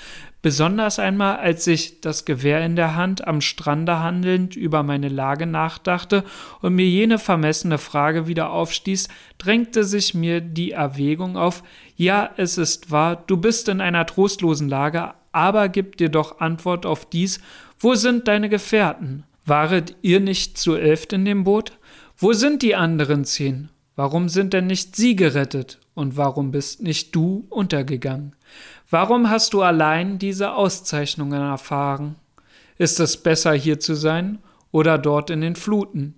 Besonders 0.43 0.99
einmal, 0.99 1.37
als 1.37 1.67
ich, 1.67 2.01
das 2.01 2.25
Gewehr 2.25 2.65
in 2.65 2.75
der 2.75 2.97
Hand, 2.97 3.27
am 3.27 3.43
Strande 3.43 4.01
handelnd 4.01 4.57
über 4.57 4.83
meine 4.83 5.11
Lage 5.11 5.45
nachdachte 5.45 6.25
und 6.63 6.75
mir 6.75 6.87
jene 6.87 7.19
vermessene 7.19 7.77
Frage 7.77 8.27
wieder 8.27 8.51
aufstieß, 8.51 9.09
drängte 9.37 9.85
sich 9.85 10.15
mir 10.15 10.41
die 10.41 10.71
Erwägung 10.71 11.37
auf, 11.37 11.63
ja, 11.95 12.31
es 12.39 12.57
ist 12.57 12.91
wahr, 12.91 13.23
du 13.27 13.37
bist 13.37 13.69
in 13.69 13.83
einer 13.83 14.07
trostlosen 14.07 14.69
Lage, 14.69 15.13
aber 15.33 15.69
gib 15.69 15.99
dir 15.99 16.09
doch 16.09 16.41
Antwort 16.41 16.87
auf 16.87 17.05
dies, 17.05 17.41
wo 17.79 17.95
sind 17.95 18.27
deine 18.27 18.49
Gefährten? 18.49 19.25
Waret 19.45 19.97
ihr 20.01 20.21
nicht 20.21 20.57
zu 20.57 20.75
elft 20.75 21.13
in 21.13 21.27
dem 21.27 21.45
Boot? 21.45 21.79
Wo 22.17 22.33
sind 22.33 22.63
die 22.63 22.77
anderen 22.77 23.25
zehn? 23.25 23.69
Warum 23.95 24.31
sind 24.31 24.55
denn 24.55 24.67
nicht 24.67 24.97
sie 24.97 25.17
gerettet? 25.17 25.81
Und 25.95 26.17
warum 26.17 26.51
bist 26.51 26.83
nicht 26.83 27.15
du 27.15 27.47
untergegangen? 27.51 28.35
Warum 28.91 29.31
hast 29.31 29.55
du 29.55 29.63
allein 29.63 30.19
diese 30.19 30.53
Auszeichnungen 30.53 31.41
erfahren? 31.41 32.17
Ist 32.77 32.99
es 32.99 33.17
besser 33.17 33.53
hier 33.53 33.79
zu 33.79 33.95
sein 33.95 34.41
oder 34.73 34.99
dort 34.99 35.31
in 35.31 35.41
den 35.41 35.55
Fluten? 35.55 36.17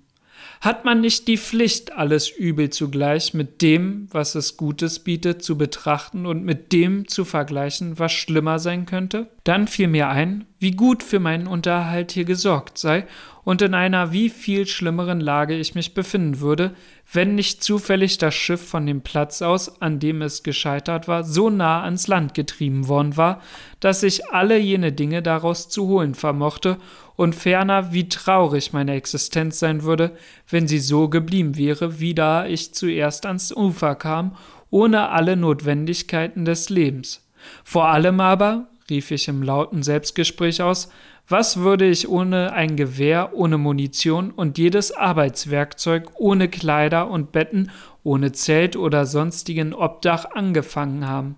Hat 0.63 0.85
man 0.85 1.01
nicht 1.01 1.29
die 1.29 1.37
Pflicht, 1.37 1.93
alles 1.93 2.31
Übel 2.31 2.71
zugleich 2.71 3.35
mit 3.35 3.61
dem, 3.63 4.09
was 4.11 4.35
es 4.35 4.57
Gutes 4.57 5.01
bietet, 5.01 5.43
zu 5.43 5.59
betrachten 5.59 6.25
und 6.25 6.45
mit 6.45 6.73
dem 6.73 7.09
zu 7.09 7.25
vergleichen, 7.25 7.99
was 7.99 8.13
schlimmer 8.13 8.59
sein 8.59 8.87
könnte? 8.87 9.29
Dann 9.45 9.69
fiel 9.69 9.89
mir 9.89 10.09
ein, 10.09 10.47
wie 10.59 10.71
gut 10.71 11.03
für 11.03 11.21
meinen 11.21 11.47
Unterhalt 11.47 12.13
hier 12.13 12.25
gesorgt 12.25 12.79
sei 12.79 13.07
und 13.45 13.61
in 13.63 13.75
einer 13.75 14.13
wie 14.13 14.29
viel 14.29 14.67
schlimmeren 14.67 15.21
Lage 15.21 15.55
ich 15.57 15.75
mich 15.75 15.95
befinden 15.95 16.41
würde, 16.41 16.75
wenn 17.13 17.35
nicht 17.35 17.63
zufällig 17.63 18.19
das 18.19 18.35
Schiff 18.35 18.67
von 18.67 18.87
dem 18.87 19.03
Platz 19.03 19.43
aus, 19.43 19.81
an 19.83 19.99
dem 19.99 20.23
es 20.23 20.43
gescheitert 20.43 21.09
war, 21.09 21.25
so 21.25 21.51
nah 21.51 21.83
ans 21.83 22.07
Land 22.07 22.35
getrieben 22.35 22.89
worden 22.89 23.17
war, 23.17 23.41
dass 23.81 24.03
ich 24.03 24.31
alle 24.31 24.59
jene 24.59 24.93
Dinge 24.93 25.23
daraus 25.23 25.69
zu 25.69 25.89
holen 25.89 26.15
vermochte 26.15 26.79
und 27.17 27.35
ferner, 27.35 27.93
wie 27.93 28.09
traurig 28.09 28.73
meine 28.73 28.95
Existenz 28.95 29.59
sein 29.59 29.83
würde, 29.83 30.17
wenn 30.49 30.69
sie 30.69 30.79
so 30.79 31.09
geblieben 31.09 31.57
wäre, 31.57 32.01
wie 32.01 32.15
da 32.15 32.47
ich 32.47 32.75
zuerst 32.75 33.27
ans 33.27 33.53
Ufer 33.55 33.95
kam, 33.95 34.37
ohne 34.71 35.11
alle 35.11 35.37
Notwendigkeiten 35.37 36.45
des 36.45 36.71
Lebens. 36.71 37.29
Vor 37.65 37.89
allem 37.89 38.21
aber, 38.21 38.69
rief 38.91 39.11
ich 39.11 39.29
im 39.29 39.43
lauten 39.43 39.83
Selbstgespräch 39.83 40.63
aus, 40.63 40.91
was 41.29 41.59
würde 41.59 41.89
ich 41.89 42.09
ohne 42.09 42.53
ein 42.53 42.77
Gewehr, 42.77 43.31
ohne 43.35 43.57
Munition 43.57 44.31
und 44.31 44.59
jedes 44.59 44.93
Arbeitswerkzeug, 44.93 46.11
ohne 46.19 46.49
Kleider 46.49 47.09
und 47.09 47.33
Betten, 47.33 47.71
ohne 48.03 48.33
Zelt 48.33 48.77
oder 48.77 49.07
sonstigen 49.07 49.73
Obdach 49.73 50.33
angefangen 50.33 51.07
haben? 51.07 51.37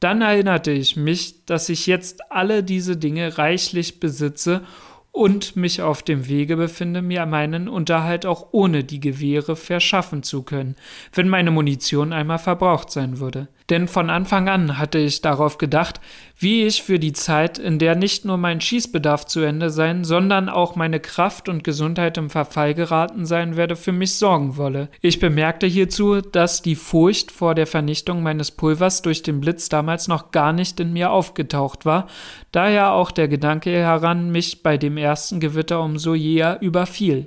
Dann 0.00 0.22
erinnerte 0.22 0.70
ich 0.70 0.96
mich, 0.96 1.44
dass 1.44 1.68
ich 1.68 1.86
jetzt 1.86 2.30
alle 2.30 2.62
diese 2.62 2.96
Dinge 2.96 3.36
reichlich 3.36 3.98
besitze 3.98 4.62
und 5.10 5.56
mich 5.56 5.82
auf 5.82 6.04
dem 6.04 6.28
Wege 6.28 6.56
befinde, 6.56 7.02
mir 7.02 7.26
meinen 7.26 7.68
Unterhalt 7.68 8.24
auch 8.24 8.48
ohne 8.52 8.84
die 8.84 9.00
Gewehre 9.00 9.56
verschaffen 9.56 10.22
zu 10.22 10.42
können, 10.42 10.76
wenn 11.12 11.28
meine 11.28 11.50
Munition 11.50 12.12
einmal 12.12 12.38
verbraucht 12.38 12.90
sein 12.90 13.18
würde 13.18 13.48
denn 13.70 13.88
von 13.88 14.10
Anfang 14.10 14.48
an 14.48 14.78
hatte 14.78 14.98
ich 14.98 15.20
darauf 15.20 15.58
gedacht, 15.58 16.00
wie 16.40 16.62
ich 16.62 16.84
für 16.84 17.00
die 17.00 17.12
Zeit, 17.12 17.58
in 17.58 17.80
der 17.80 17.96
nicht 17.96 18.24
nur 18.24 18.36
mein 18.36 18.60
Schießbedarf 18.60 19.26
zu 19.26 19.40
Ende 19.40 19.70
sein, 19.70 20.04
sondern 20.04 20.48
auch 20.48 20.76
meine 20.76 21.00
Kraft 21.00 21.48
und 21.48 21.64
Gesundheit 21.64 22.16
im 22.16 22.30
Verfall 22.30 22.74
geraten 22.74 23.26
sein 23.26 23.56
werde, 23.56 23.74
für 23.74 23.90
mich 23.90 24.14
sorgen 24.14 24.56
wolle. 24.56 24.88
Ich 25.00 25.18
bemerkte 25.18 25.66
hierzu, 25.66 26.20
dass 26.20 26.62
die 26.62 26.76
Furcht 26.76 27.32
vor 27.32 27.56
der 27.56 27.66
Vernichtung 27.66 28.22
meines 28.22 28.52
Pulvers 28.52 29.02
durch 29.02 29.24
den 29.24 29.40
Blitz 29.40 29.68
damals 29.68 30.06
noch 30.06 30.30
gar 30.30 30.52
nicht 30.52 30.78
in 30.78 30.92
mir 30.92 31.10
aufgetaucht 31.10 31.84
war, 31.84 32.06
daher 32.52 32.92
auch 32.92 33.10
der 33.10 33.26
Gedanke 33.26 33.70
heran 33.70 34.30
mich 34.30 34.62
bei 34.62 34.78
dem 34.78 34.96
ersten 34.96 35.40
Gewitter 35.40 35.82
umso 35.82 36.14
jäher 36.14 36.58
überfiel. 36.60 37.26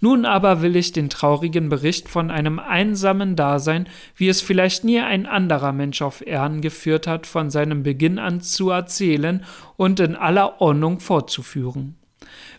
Nun 0.00 0.26
aber 0.26 0.60
will 0.60 0.76
ich 0.76 0.92
den 0.92 1.08
traurigen 1.08 1.70
Bericht 1.70 2.10
von 2.10 2.30
einem 2.30 2.58
einsamen 2.58 3.36
Dasein, 3.36 3.88
wie 4.16 4.28
es 4.28 4.42
vielleicht 4.42 4.84
nie 4.84 5.00
ein 5.00 5.24
anderer 5.24 5.72
Mensch 5.80 6.02
auf 6.02 6.26
Erden 6.26 6.60
geführt 6.60 7.06
hat, 7.06 7.26
von 7.26 7.48
seinem 7.48 7.82
Beginn 7.82 8.18
an 8.18 8.42
zu 8.42 8.68
erzählen 8.68 9.44
und 9.78 9.98
in 9.98 10.14
aller 10.14 10.60
Ordnung 10.60 11.00
fortzuführen. 11.00 11.96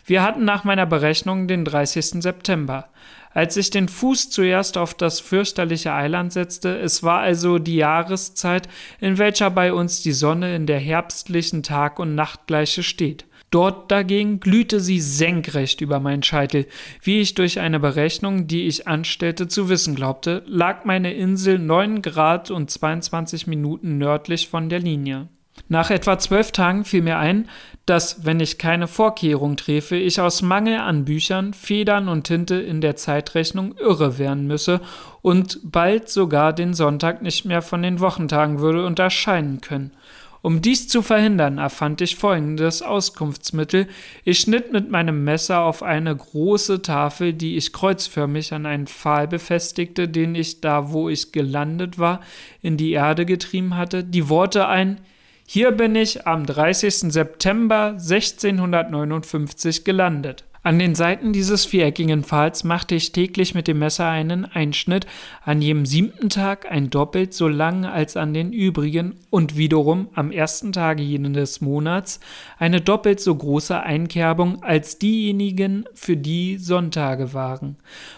Wir 0.04 0.24
hatten 0.24 0.44
nach 0.44 0.64
meiner 0.64 0.86
Berechnung 0.86 1.46
den 1.46 1.64
30. 1.64 2.20
September. 2.20 2.88
Als 3.32 3.56
ich 3.56 3.70
den 3.70 3.88
Fuß 3.88 4.30
zuerst 4.30 4.76
auf 4.76 4.94
das 4.94 5.20
fürchterliche 5.20 5.92
Eiland 5.92 6.32
setzte, 6.32 6.76
es 6.78 7.04
war 7.04 7.20
also 7.20 7.58
die 7.58 7.76
Jahreszeit, 7.76 8.68
in 9.00 9.18
welcher 9.18 9.50
bei 9.50 9.72
uns 9.72 10.02
die 10.02 10.12
Sonne 10.12 10.56
in 10.56 10.66
der 10.66 10.80
herbstlichen 10.80 11.62
Tag- 11.62 12.00
und 12.00 12.16
Nachtgleiche 12.16 12.82
steht. 12.82 13.24
Dort 13.52 13.90
dagegen 13.90 14.40
glühte 14.40 14.80
sie 14.80 14.98
senkrecht 14.98 15.82
über 15.82 16.00
meinen 16.00 16.22
Scheitel. 16.22 16.66
Wie 17.02 17.20
ich 17.20 17.34
durch 17.34 17.60
eine 17.60 17.78
Berechnung, 17.78 18.46
die 18.46 18.66
ich 18.66 18.88
anstellte, 18.88 19.46
zu 19.46 19.68
wissen 19.68 19.94
glaubte, 19.94 20.42
lag 20.46 20.86
meine 20.86 21.12
Insel 21.12 21.58
9 21.58 22.00
Grad 22.00 22.50
und 22.50 22.70
22 22.70 23.46
Minuten 23.46 23.98
nördlich 23.98 24.48
von 24.48 24.70
der 24.70 24.80
Linie. 24.80 25.28
Nach 25.68 25.90
etwa 25.90 26.18
zwölf 26.18 26.50
Tagen 26.52 26.86
fiel 26.86 27.02
mir 27.02 27.18
ein, 27.18 27.46
dass, 27.84 28.24
wenn 28.24 28.40
ich 28.40 28.56
keine 28.56 28.88
Vorkehrung 28.88 29.56
träfe, 29.56 29.96
ich 29.96 30.18
aus 30.18 30.40
Mangel 30.40 30.78
an 30.78 31.04
Büchern, 31.04 31.52
Federn 31.52 32.08
und 32.08 32.24
Tinte 32.24 32.54
in 32.54 32.80
der 32.80 32.96
Zeitrechnung 32.96 33.74
irre 33.76 34.18
werden 34.18 34.46
müsse 34.46 34.80
und 35.20 35.60
bald 35.62 36.08
sogar 36.08 36.54
den 36.54 36.72
Sonntag 36.72 37.20
nicht 37.20 37.44
mehr 37.44 37.60
von 37.60 37.82
den 37.82 38.00
Wochentagen 38.00 38.60
würde 38.60 38.86
unterscheiden 38.86 39.60
können. 39.60 39.92
Um 40.42 40.60
dies 40.60 40.88
zu 40.88 41.02
verhindern, 41.02 41.58
erfand 41.58 42.00
ich 42.00 42.16
folgendes 42.16 42.82
Auskunftsmittel. 42.82 43.86
Ich 44.24 44.40
schnitt 44.40 44.72
mit 44.72 44.90
meinem 44.90 45.22
Messer 45.22 45.60
auf 45.60 45.84
eine 45.84 46.14
große 46.14 46.82
Tafel, 46.82 47.32
die 47.32 47.56
ich 47.56 47.72
kreuzförmig 47.72 48.52
an 48.52 48.66
einen 48.66 48.88
Pfahl 48.88 49.28
befestigte, 49.28 50.08
den 50.08 50.34
ich 50.34 50.60
da, 50.60 50.90
wo 50.90 51.08
ich 51.08 51.30
gelandet 51.30 52.00
war, 52.00 52.20
in 52.60 52.76
die 52.76 52.90
Erde 52.90 53.24
getrieben 53.24 53.76
hatte, 53.76 54.02
die 54.02 54.28
Worte 54.28 54.66
ein 54.66 55.00
Hier 55.46 55.70
bin 55.70 55.94
ich 55.94 56.26
am 56.26 56.44
30. 56.44 57.12
September 57.12 57.92
1659 57.98 59.84
gelandet. 59.84 60.44
An 60.64 60.78
den 60.78 60.94
Seiten 60.94 61.32
dieses 61.32 61.64
viereckigen 61.64 62.22
Pfahls 62.22 62.62
machte 62.62 62.94
ich 62.94 63.10
täglich 63.10 63.52
mit 63.52 63.66
dem 63.66 63.80
Messer 63.80 64.06
einen 64.06 64.44
Einschnitt, 64.44 65.06
an 65.44 65.60
jedem 65.60 65.86
siebten 65.86 66.28
Tag 66.28 66.70
ein 66.70 66.88
doppelt 66.88 67.34
so 67.34 67.48
lang 67.48 67.84
als 67.84 68.16
an 68.16 68.32
den 68.32 68.52
übrigen 68.52 69.16
und 69.28 69.56
wiederum 69.56 70.08
am 70.14 70.30
ersten 70.30 70.72
Tage 70.72 71.02
jenes 71.02 71.60
Monats 71.62 72.20
eine 72.60 72.80
doppelt 72.80 73.18
so 73.18 73.34
große 73.34 73.80
Einkerbung 73.80 74.62
als 74.62 74.98
diejenigen, 74.98 75.84
für 75.94 76.16
die 76.16 76.58
Sonntage 76.58 77.34
waren. 77.34 77.74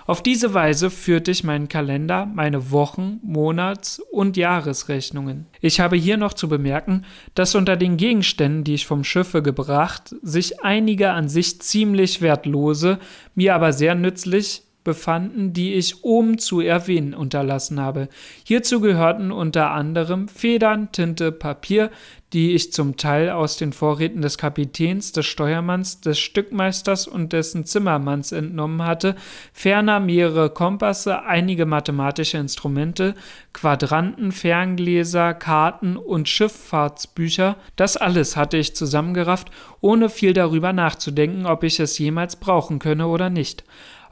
Auf 0.06 0.22
diese 0.22 0.52
Weise 0.52 0.90
führte 0.90 1.30
ich 1.30 1.44
meinen 1.44 1.68
Kalender, 1.68 2.26
meine 2.26 2.70
Wochen-, 2.70 3.20
Monats- 3.22 4.00
und 4.12 4.36
Jahresrechnungen. 4.36 5.46
Ich 5.64 5.80
habe 5.80 5.96
hier 5.96 6.18
noch 6.18 6.34
zu 6.34 6.46
bemerken, 6.46 7.06
dass 7.34 7.54
unter 7.54 7.78
den 7.78 7.96
Gegenständen, 7.96 8.64
die 8.64 8.74
ich 8.74 8.84
vom 8.84 9.02
Schiffe 9.02 9.40
gebracht, 9.40 10.14
sich 10.20 10.62
einige 10.62 11.12
an 11.12 11.30
sich 11.30 11.58
ziemlich 11.62 12.20
wertlose, 12.20 12.98
mir 13.34 13.54
aber 13.54 13.72
sehr 13.72 13.94
nützlich 13.94 14.60
befanden, 14.84 15.52
die 15.52 15.74
ich 15.74 16.04
oben 16.04 16.38
zu 16.38 16.60
erwähnen 16.60 17.14
unterlassen 17.14 17.80
habe. 17.80 18.08
Hierzu 18.44 18.80
gehörten 18.80 19.32
unter 19.32 19.70
anderem 19.70 20.28
Federn, 20.28 20.92
Tinte, 20.92 21.32
Papier, 21.32 21.90
die 22.34 22.52
ich 22.52 22.72
zum 22.72 22.96
Teil 22.96 23.30
aus 23.30 23.56
den 23.56 23.72
Vorräten 23.72 24.20
des 24.20 24.38
Kapitäns, 24.38 25.12
des 25.12 25.24
Steuermanns, 25.24 26.00
des 26.00 26.18
Stückmeisters 26.18 27.06
und 27.06 27.32
dessen 27.32 27.64
Zimmermanns 27.64 28.32
entnommen 28.32 28.82
hatte, 28.82 29.14
ferner 29.52 30.00
mehrere 30.00 30.50
Kompasse, 30.50 31.22
einige 31.22 31.64
mathematische 31.64 32.38
Instrumente, 32.38 33.14
Quadranten, 33.52 34.32
Ferngläser, 34.32 35.32
Karten 35.32 35.96
und 35.96 36.28
Schifffahrtsbücher. 36.28 37.56
Das 37.76 37.96
alles 37.96 38.36
hatte 38.36 38.56
ich 38.56 38.74
zusammengerafft, 38.74 39.52
ohne 39.80 40.10
viel 40.10 40.32
darüber 40.32 40.72
nachzudenken, 40.72 41.46
ob 41.46 41.62
ich 41.62 41.78
es 41.78 41.96
jemals 41.98 42.34
brauchen 42.34 42.80
könne 42.80 43.06
oder 43.06 43.30
nicht. 43.30 43.62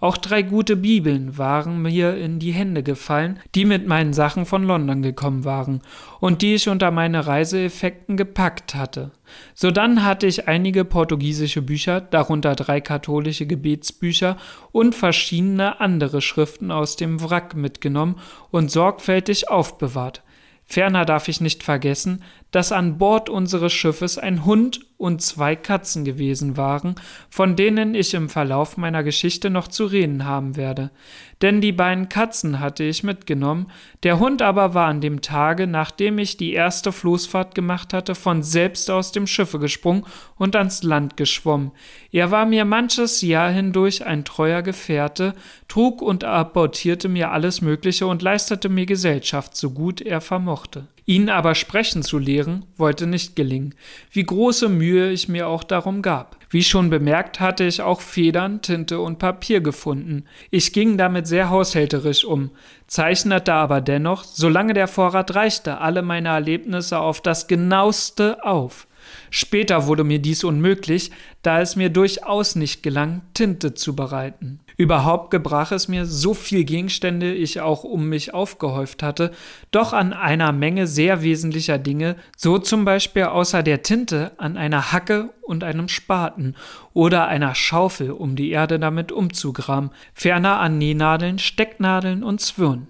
Auch 0.03 0.17
drei 0.17 0.43
gute 0.43 0.75
Bibeln 0.75 1.39
waren 1.39 1.81
mir 1.81 2.17
in 2.17 2.41
die 2.41 2.51
Hände 2.51 2.83
gefallen, 2.83 3.39
die 3.55 3.65
mit 3.65 3.87
meinen 3.87 4.13
Sachen 4.13 4.47
von 4.47 4.65
London 4.65 5.01
gekommen 5.01 5.45
waren 5.45 5.81
und 6.19 6.43
die 6.43 6.57
ich 6.57 6.69
unter 6.69 6.91
meine 6.91 7.29
Reiseeffekten 7.29 8.17
gepackt 8.17 8.75
hatte. 8.75 9.13
Sodann 9.55 10.03
hatte 10.03 10.27
ich 10.27 10.49
einige 10.49 10.85
portugiesische 10.85 11.63
Bücher, 11.63 12.01
darunter 12.01 12.57
drei 12.57 12.81
katholische 12.81 13.47
Gebetsbücher 13.47 14.39
und 14.73 14.97
verschiedene 14.97 15.79
andere 15.79 16.21
Schriften 16.21 16.73
aus 16.73 16.97
dem 16.97 17.23
Wrack 17.23 17.55
mitgenommen 17.55 18.17
und 18.51 18.73
sorgfältig 18.73 19.51
aufbewahrt. 19.51 20.25
Ferner 20.65 21.05
darf 21.05 21.29
ich 21.29 21.41
nicht 21.41 21.63
vergessen, 21.63 22.25
dass 22.53 22.71
an 22.71 22.99
Bord 22.99 23.29
unseres 23.29 23.73
Schiffes 23.73 24.19
ein 24.19 24.45
Hund 24.45 24.81
und 24.99 25.21
zwei 25.21 25.57
Katzen 25.57 26.05
gewesen 26.05 26.57
waren, 26.57 26.95
von 27.29 27.57
denen 27.57 27.97
ich 27.97 28.15
im 28.15 28.29
Verlauf 28.29 28.77
meiner 28.77 29.03
Geschichte 29.03 29.51
noch 29.51 29.67
zu 29.67 29.87
reden 29.87 30.27
haben 30.27 30.55
werde. 30.57 30.93
Denn 31.41 31.61
die 31.61 31.73
beiden 31.73 32.09
Katzen 32.09 32.61
hatte 32.61 32.85
ich 32.85 33.03
mitgenommen, 33.03 33.67
der 34.05 34.21
Hund 34.21 34.43
aber 34.43 34.75
war 34.75 34.87
an 34.87 35.01
dem 35.01 35.21
Tage, 35.21 35.67
nachdem 35.67 36.19
ich 36.19 36.37
die 36.37 36.53
erste 36.53 36.93
Floßfahrt 36.93 37.57
gemacht 37.57 37.93
hatte, 37.93 38.15
von 38.15 38.45
selbst 38.45 38.89
aus 38.93 39.11
dem 39.11 39.27
Schiffe 39.27 39.59
gesprungen 39.59 40.05
und 40.37 40.55
ans 40.55 40.85
Land 40.85 41.17
geschwommen. 41.17 41.73
Er 42.13 42.31
war 42.31 42.47
mir 42.47 42.65
manches 42.65 43.23
Jahr 43.23 43.51
hindurch 43.51 44.07
ein 44.07 44.25
treuer 44.25 44.63
Gefährte, 44.63 45.35
trug 45.67 46.01
und 46.01 46.23
apportierte 46.23 47.09
mir 47.09 47.33
alles 47.33 47.61
Mögliche 47.61 48.07
und 48.07 48.23
leistete 48.23 48.69
mir 48.69 48.87
Gesellschaft, 48.87 49.57
so 49.57 49.71
gut 49.71 50.01
er 50.01 50.21
vermochte. 50.21 50.87
Ihn 51.05 51.29
aber 51.29 51.55
sprechen 51.55 52.03
zu 52.03 52.19
lehren, 52.19 52.65
wollte 52.77 53.07
nicht 53.07 53.35
gelingen, 53.35 53.75
wie 54.13 54.23
große 54.23 54.69
Mühe 54.69 55.11
ich 55.11 55.29
mir 55.29 55.49
auch 55.49 55.65
darum 55.65 56.01
gab. 56.01 56.37
Wie 56.49 56.63
schon 56.63 56.91
bemerkt, 56.91 57.41
hatte 57.41 57.65
ich 57.65 57.83
auch 57.83 58.01
Federn, 58.01 58.63
Tinte 58.63 59.01
und 59.01 59.19
Papier 59.19 59.61
gefunden. 59.61 60.25
Ich 60.51 60.73
ging 60.73 60.97
damit 60.97 61.27
sehr 61.27 61.51
haushälterisch 61.51 62.25
um, 62.25 62.51
zeichnete 62.87 63.53
aber 63.53 63.81
dennoch, 63.81 64.23
solange 64.23 64.75
der 64.75 64.87
Vorrat 64.87 65.35
reichte, 65.35 65.79
alle 65.79 66.03
meine 66.03 66.29
Erlebnisse 66.29 66.99
auf 66.99 67.21
das 67.21 67.49
genaueste 67.49 68.45
auf. 68.45 68.87
Später 69.31 69.87
wurde 69.87 70.05
mir 70.05 70.21
dies 70.21 70.45
unmöglich, 70.45 71.11
da 71.43 71.61
es 71.61 71.75
mir 71.75 71.91
durchaus 71.91 72.55
nicht 72.55 72.83
gelang, 72.83 73.23
Tinte 73.35 73.75
zu 73.75 73.97
bereiten. 73.97 74.61
Überhaupt 74.83 75.31
gebrach 75.31 75.71
es 75.71 75.87
mir, 75.87 76.07
so 76.07 76.35
viel 76.35 76.65
Gegenstände 76.65 77.33
ich 77.33 77.61
auch 77.61 77.85
um 77.85 78.09
mich 78.09 78.35
aufgehäuft 78.35 79.05
hatte, 79.05 79.31
doch 79.71 79.93
an 79.93 80.13
einer 80.13 80.51
Menge 80.51 80.89
sehr 80.89 81.23
wesentlicher 81.23 81.79
Dinge, 81.79 82.17
so 82.37 82.59
zum 82.59 82.85
Beispiel 82.85 83.23
außer 83.23 83.63
der 83.63 83.85
Tinte 83.85 84.33
an 84.39 84.57
einer 84.57 84.91
Hacke 84.91 85.31
und 85.43 85.63
einem 85.63 85.87
Spaten 85.87 86.57
oder 86.95 87.29
einer 87.29 87.55
Schaufel, 87.55 88.11
um 88.11 88.35
die 88.35 88.51
Erde 88.51 88.81
damit 88.81 89.13
umzugraben, 89.13 89.91
ferner 90.15 90.59
an 90.59 90.79
Nähnadeln, 90.79 91.39
Stecknadeln 91.39 92.25
und 92.25 92.41
Zwirn. 92.41 92.89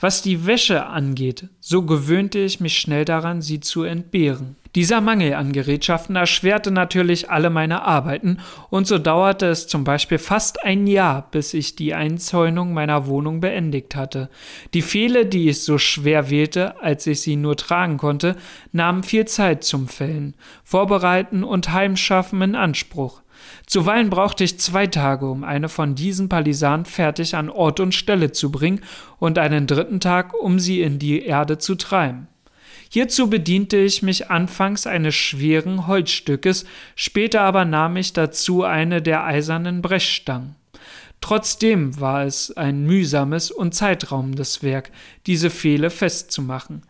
Was 0.00 0.22
die 0.22 0.46
Wäsche 0.46 0.86
angeht, 0.86 1.50
so 1.60 1.82
gewöhnte 1.82 2.38
ich 2.38 2.60
mich 2.60 2.78
schnell 2.78 3.04
daran, 3.04 3.42
sie 3.42 3.60
zu 3.60 3.82
entbehren. 3.82 4.56
Dieser 4.76 5.00
Mangel 5.00 5.32
an 5.32 5.52
Gerätschaften 5.52 6.16
erschwerte 6.16 6.70
natürlich 6.70 7.30
alle 7.30 7.48
meine 7.48 7.84
Arbeiten, 7.84 8.40
und 8.68 8.86
so 8.86 8.98
dauerte 8.98 9.46
es 9.46 9.68
zum 9.68 9.84
Beispiel 9.84 10.18
fast 10.18 10.62
ein 10.62 10.86
Jahr, 10.86 11.28
bis 11.30 11.54
ich 11.54 11.76
die 11.76 11.94
Einzäunung 11.94 12.74
meiner 12.74 13.06
Wohnung 13.06 13.40
beendigt 13.40 13.96
hatte. 13.96 14.28
Die 14.74 14.82
Pfähle, 14.82 15.24
die 15.24 15.48
ich 15.48 15.64
so 15.64 15.78
schwer 15.78 16.28
wählte, 16.28 16.78
als 16.82 17.06
ich 17.06 17.22
sie 17.22 17.36
nur 17.36 17.56
tragen 17.56 17.96
konnte, 17.96 18.36
nahmen 18.70 19.02
viel 19.02 19.24
Zeit 19.24 19.64
zum 19.64 19.88
Fällen, 19.88 20.34
Vorbereiten 20.62 21.42
und 21.42 21.72
Heimschaffen 21.72 22.42
in 22.42 22.54
Anspruch. 22.54 23.22
Zuweilen 23.66 24.10
brauchte 24.10 24.44
ich 24.44 24.60
zwei 24.60 24.86
Tage, 24.86 25.26
um 25.30 25.42
eine 25.42 25.70
von 25.70 25.94
diesen 25.94 26.28
Palisaden 26.28 26.84
fertig 26.84 27.34
an 27.34 27.48
Ort 27.48 27.80
und 27.80 27.94
Stelle 27.94 28.30
zu 28.30 28.52
bringen 28.52 28.82
und 29.18 29.38
einen 29.38 29.66
dritten 29.66 30.00
Tag, 30.00 30.34
um 30.34 30.58
sie 30.58 30.82
in 30.82 30.98
die 30.98 31.22
Erde 31.22 31.56
zu 31.56 31.76
treiben. 31.76 32.28
Hierzu 32.88 33.28
bediente 33.28 33.76
ich 33.76 34.02
mich 34.02 34.30
anfangs 34.30 34.86
eines 34.86 35.14
schweren 35.14 35.86
Holzstückes, 35.86 36.64
später 36.94 37.42
aber 37.42 37.64
nahm 37.64 37.96
ich 37.96 38.12
dazu 38.12 38.62
eine 38.62 39.02
der 39.02 39.24
eisernen 39.24 39.82
Brechstangen. 39.82 40.56
Trotzdem 41.20 41.98
war 42.00 42.24
es 42.24 42.56
ein 42.56 42.84
mühsames 42.84 43.50
und 43.50 43.74
zeitraubendes 43.74 44.62
Werk, 44.62 44.90
diese 45.26 45.50
Pfähle 45.50 45.90
festzumachen. 45.90 46.82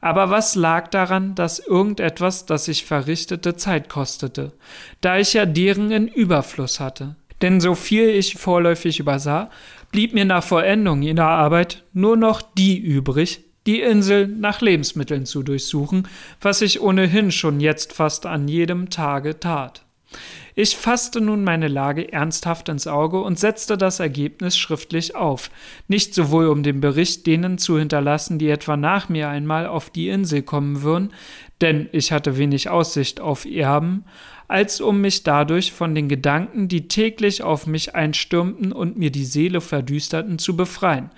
Aber 0.00 0.30
was 0.30 0.54
lag 0.54 0.88
daran, 0.88 1.34
dass 1.34 1.60
irgendetwas, 1.60 2.44
das 2.44 2.68
ich 2.68 2.84
verrichtete, 2.84 3.56
Zeit 3.56 3.88
kostete, 3.88 4.52
da 5.00 5.18
ich 5.18 5.32
ja 5.32 5.46
deren 5.46 5.90
in 5.90 6.08
Überfluss 6.08 6.80
hatte? 6.80 7.16
Denn 7.40 7.60
so 7.60 7.74
viel 7.74 8.08
ich 8.08 8.34
vorläufig 8.34 9.00
übersah, 9.00 9.50
blieb 9.92 10.12
mir 10.12 10.24
nach 10.24 10.44
Vollendung 10.44 11.02
jener 11.02 11.28
Arbeit 11.28 11.84
nur 11.92 12.16
noch 12.16 12.42
die 12.42 12.78
übrig, 12.78 13.43
die 13.66 13.80
Insel 13.80 14.26
nach 14.28 14.60
Lebensmitteln 14.60 15.26
zu 15.26 15.42
durchsuchen, 15.42 16.08
was 16.40 16.60
ich 16.60 16.80
ohnehin 16.80 17.30
schon 17.30 17.60
jetzt 17.60 17.92
fast 17.92 18.26
an 18.26 18.48
jedem 18.48 18.90
Tage 18.90 19.40
tat. 19.40 19.83
Ich 20.56 20.76
fasste 20.76 21.20
nun 21.20 21.42
meine 21.42 21.68
Lage 21.68 22.12
ernsthaft 22.12 22.68
ins 22.68 22.86
Auge 22.86 23.20
und 23.20 23.38
setzte 23.38 23.76
das 23.76 23.98
Ergebnis 23.98 24.56
schriftlich 24.56 25.16
auf, 25.16 25.50
nicht 25.88 26.14
sowohl 26.14 26.46
um 26.46 26.62
den 26.62 26.80
Bericht 26.80 27.26
denen 27.26 27.58
zu 27.58 27.78
hinterlassen, 27.78 28.38
die 28.38 28.48
etwa 28.48 28.76
nach 28.76 29.08
mir 29.08 29.28
einmal 29.28 29.66
auf 29.66 29.90
die 29.90 30.08
Insel 30.08 30.42
kommen 30.42 30.82
würden, 30.82 31.12
denn 31.60 31.88
ich 31.92 32.12
hatte 32.12 32.38
wenig 32.38 32.68
Aussicht 32.68 33.20
auf 33.20 33.46
Erben, 33.46 34.04
als 34.46 34.80
um 34.80 35.00
mich 35.00 35.22
dadurch 35.22 35.72
von 35.72 35.94
den 35.94 36.08
Gedanken, 36.08 36.68
die 36.68 36.86
täglich 36.86 37.42
auf 37.42 37.66
mich 37.66 37.94
einstürmten 37.94 38.72
und 38.72 38.96
mir 38.96 39.10
die 39.10 39.24
Seele 39.24 39.60
verdüsterten, 39.60 40.38
zu 40.38 40.56
befreien. 40.56 41.10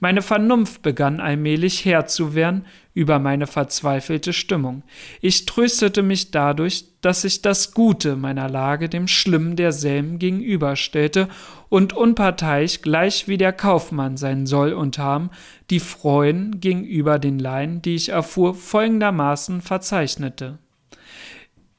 Meine 0.00 0.22
Vernunft 0.22 0.82
begann 0.82 1.20
allmählich 1.20 1.84
Herr 1.84 2.06
zu 2.06 2.34
werden 2.34 2.66
über 2.94 3.18
meine 3.18 3.48
verzweifelte 3.48 4.32
Stimmung. 4.32 4.84
Ich 5.20 5.46
tröstete 5.46 6.02
mich 6.02 6.30
dadurch, 6.30 6.86
dass 7.00 7.24
ich 7.24 7.42
das 7.42 7.74
Gute 7.74 8.14
meiner 8.14 8.48
Lage 8.48 8.88
dem 8.88 9.08
Schlimmen 9.08 9.56
derselben 9.56 10.18
gegenüberstellte 10.20 11.28
und 11.68 11.92
unparteiisch 11.92 12.80
gleich 12.80 13.26
wie 13.26 13.36
der 13.36 13.52
Kaufmann 13.52 14.16
sein 14.16 14.46
soll 14.46 14.72
und 14.72 14.96
haben, 14.96 15.30
die 15.70 15.80
Freuden 15.80 16.60
gegenüber 16.60 17.18
den 17.18 17.40
Laien, 17.40 17.82
die 17.82 17.96
ich 17.96 18.10
erfuhr, 18.10 18.54
folgendermaßen 18.54 19.60
verzeichnete. 19.60 20.58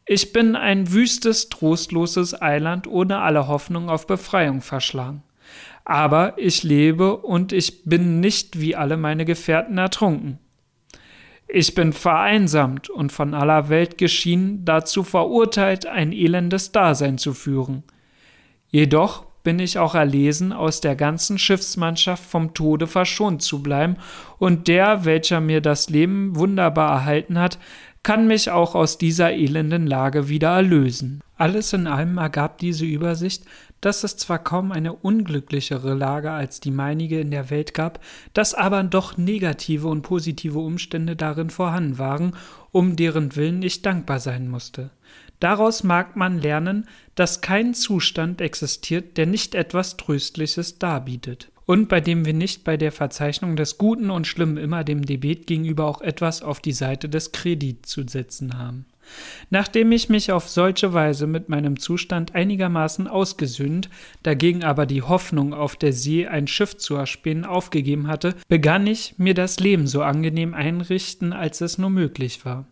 Ich 0.06 0.34
bin 0.34 0.56
ein 0.56 0.92
wüstes, 0.92 1.50
trostloses 1.50 2.40
Eiland 2.40 2.88
ohne 2.88 3.20
alle 3.20 3.48
Hoffnung 3.48 3.90
auf 3.90 4.06
Befreiung 4.06 4.62
verschlagen. 4.62 5.24
Aber 5.86 6.38
ich 6.38 6.62
lebe 6.64 7.18
und 7.18 7.54
ich 7.54 7.86
bin 7.86 8.20
nicht 8.20 8.60
wie 8.60 8.76
alle 8.76 8.98
meine 8.98 9.26
Gefährten 9.26 9.78
ertrunken. 9.78 10.40
Ich 11.48 11.76
bin 11.76 11.94
vereinsamt 11.94 12.90
und 12.90 13.12
von 13.12 13.34
aller 13.34 13.70
Welt 13.70 13.98
geschienen, 13.98 14.66
dazu 14.66 15.04
verurteilt, 15.04 15.86
ein 15.86 16.12
elendes 16.12 16.72
Dasein 16.72 17.18
zu 17.18 17.34
führen. 17.34 17.84
Jedoch 18.70 19.26
bin 19.44 19.60
ich 19.60 19.78
auch 19.78 19.94
erlesen, 19.94 20.52
aus 20.52 20.82
der 20.82 20.96
ganzen 20.96 21.38
Schiffsmannschaft 21.38 22.26
vom 22.26 22.54
Tode 22.54 22.88
verschont 22.88 23.42
zu 23.44 23.62
bleiben, 23.62 23.98
und 24.40 24.68
der, 24.68 25.06
welcher 25.06 25.40
mir 25.40 25.62
das 25.62 25.90
Leben 25.90 26.36
wunderbar 26.36 26.92
erhalten 26.92 27.40
hat, 27.40 27.60
kann 28.02 28.28
mich 28.28 28.52
auch 28.52 28.76
aus 28.76 28.98
dieser 28.98 29.32
elenden 29.32 29.88
Lage 29.88 30.30
wieder 30.30 30.50
erlösen. 30.50 31.22
Alles 31.38 31.74
in 31.74 31.88
allem 31.88 32.18
ergab 32.18 32.58
diese 32.58 32.86
Übersicht, 32.86 33.46
dass 33.86 34.04
es 34.04 34.18
zwar 34.18 34.40
kaum 34.40 34.72
eine 34.72 34.94
unglücklichere 34.94 35.94
Lage 35.94 36.32
als 36.32 36.60
die 36.60 36.72
meinige 36.72 37.20
in 37.20 37.30
der 37.30 37.52
Welt 37.52 37.76
gab, 37.76 38.00
dass 38.34 38.56
aber 38.56 38.84
doch 38.84 39.16
negative 39.16 39.88
und 39.88 40.02
positive 40.02 40.58
Umstände 40.58 41.16
darin 41.16 41.52
vorhanden 41.52 42.00
waren, 42.00 42.36
um 42.72 42.96
deren 42.96 43.36
Willen 43.36 43.62
ich 43.62 43.84
dankbar 43.84 44.20
sein 44.20 44.50
musste. 44.50 44.90
Daraus 45.40 45.84
mag 45.84 46.16
man 46.16 46.40
lernen, 46.40 46.88
dass 47.14 47.42
kein 47.42 47.76
Zustand 47.76 48.42
existiert, 48.42 49.18
der 49.18 49.28
nicht 49.28 49.54
etwas 49.54 49.98
Tröstliches 49.98 50.80
darbietet 50.80 51.52
und 51.68 51.88
bei 51.88 52.02
dem 52.02 52.26
wir 52.26 52.34
nicht 52.34 52.64
bei 52.64 52.78
der 52.78 52.92
Verzeichnung 52.92 53.56
des 53.56 53.78
Guten 53.78 54.10
und 54.10 54.26
Schlimmen 54.26 54.58
immer 54.58 54.84
dem 54.84 55.06
Debet 55.06 55.46
gegenüber 55.46 55.86
auch 55.86 56.02
etwas 56.02 56.42
auf 56.42 56.60
die 56.60 56.74
Seite 56.74 57.08
des 57.08 57.32
Kredit 57.32 57.86
zu 57.86 58.08
setzen 58.08 58.58
haben. 58.58 58.86
Nachdem 59.50 59.92
ich 59.92 60.10
mich 60.10 60.32
auf 60.32 60.50
solche 60.50 60.94
Weise 60.94 61.28
mit 61.28 61.50
meinem 61.50 61.80
Zustand 61.80 62.36
einigermaßen 62.36 63.08
ausgesöhnt, 63.08 63.90
dagegen 64.24 64.64
aber 64.64 64.86
die 64.86 65.02
Hoffnung 65.02 65.54
auf 65.54 65.76
der 65.76 65.94
See 65.94 66.28
ein 66.28 66.48
Schiff 66.48 66.78
zu 66.78 66.96
erspähen 66.96 67.46
aufgegeben 67.46 68.08
hatte, 68.08 68.36
begann 68.48 68.88
ich, 68.88 69.16
mir 69.18 69.34
das 69.34 69.60
Leben 69.60 69.88
so 69.88 70.02
angenehm 70.02 70.54
einrichten, 70.54 71.34
als 71.34 71.62
es 71.62 71.78
nur 71.78 71.90
möglich 71.90 72.46
war. 72.46 72.66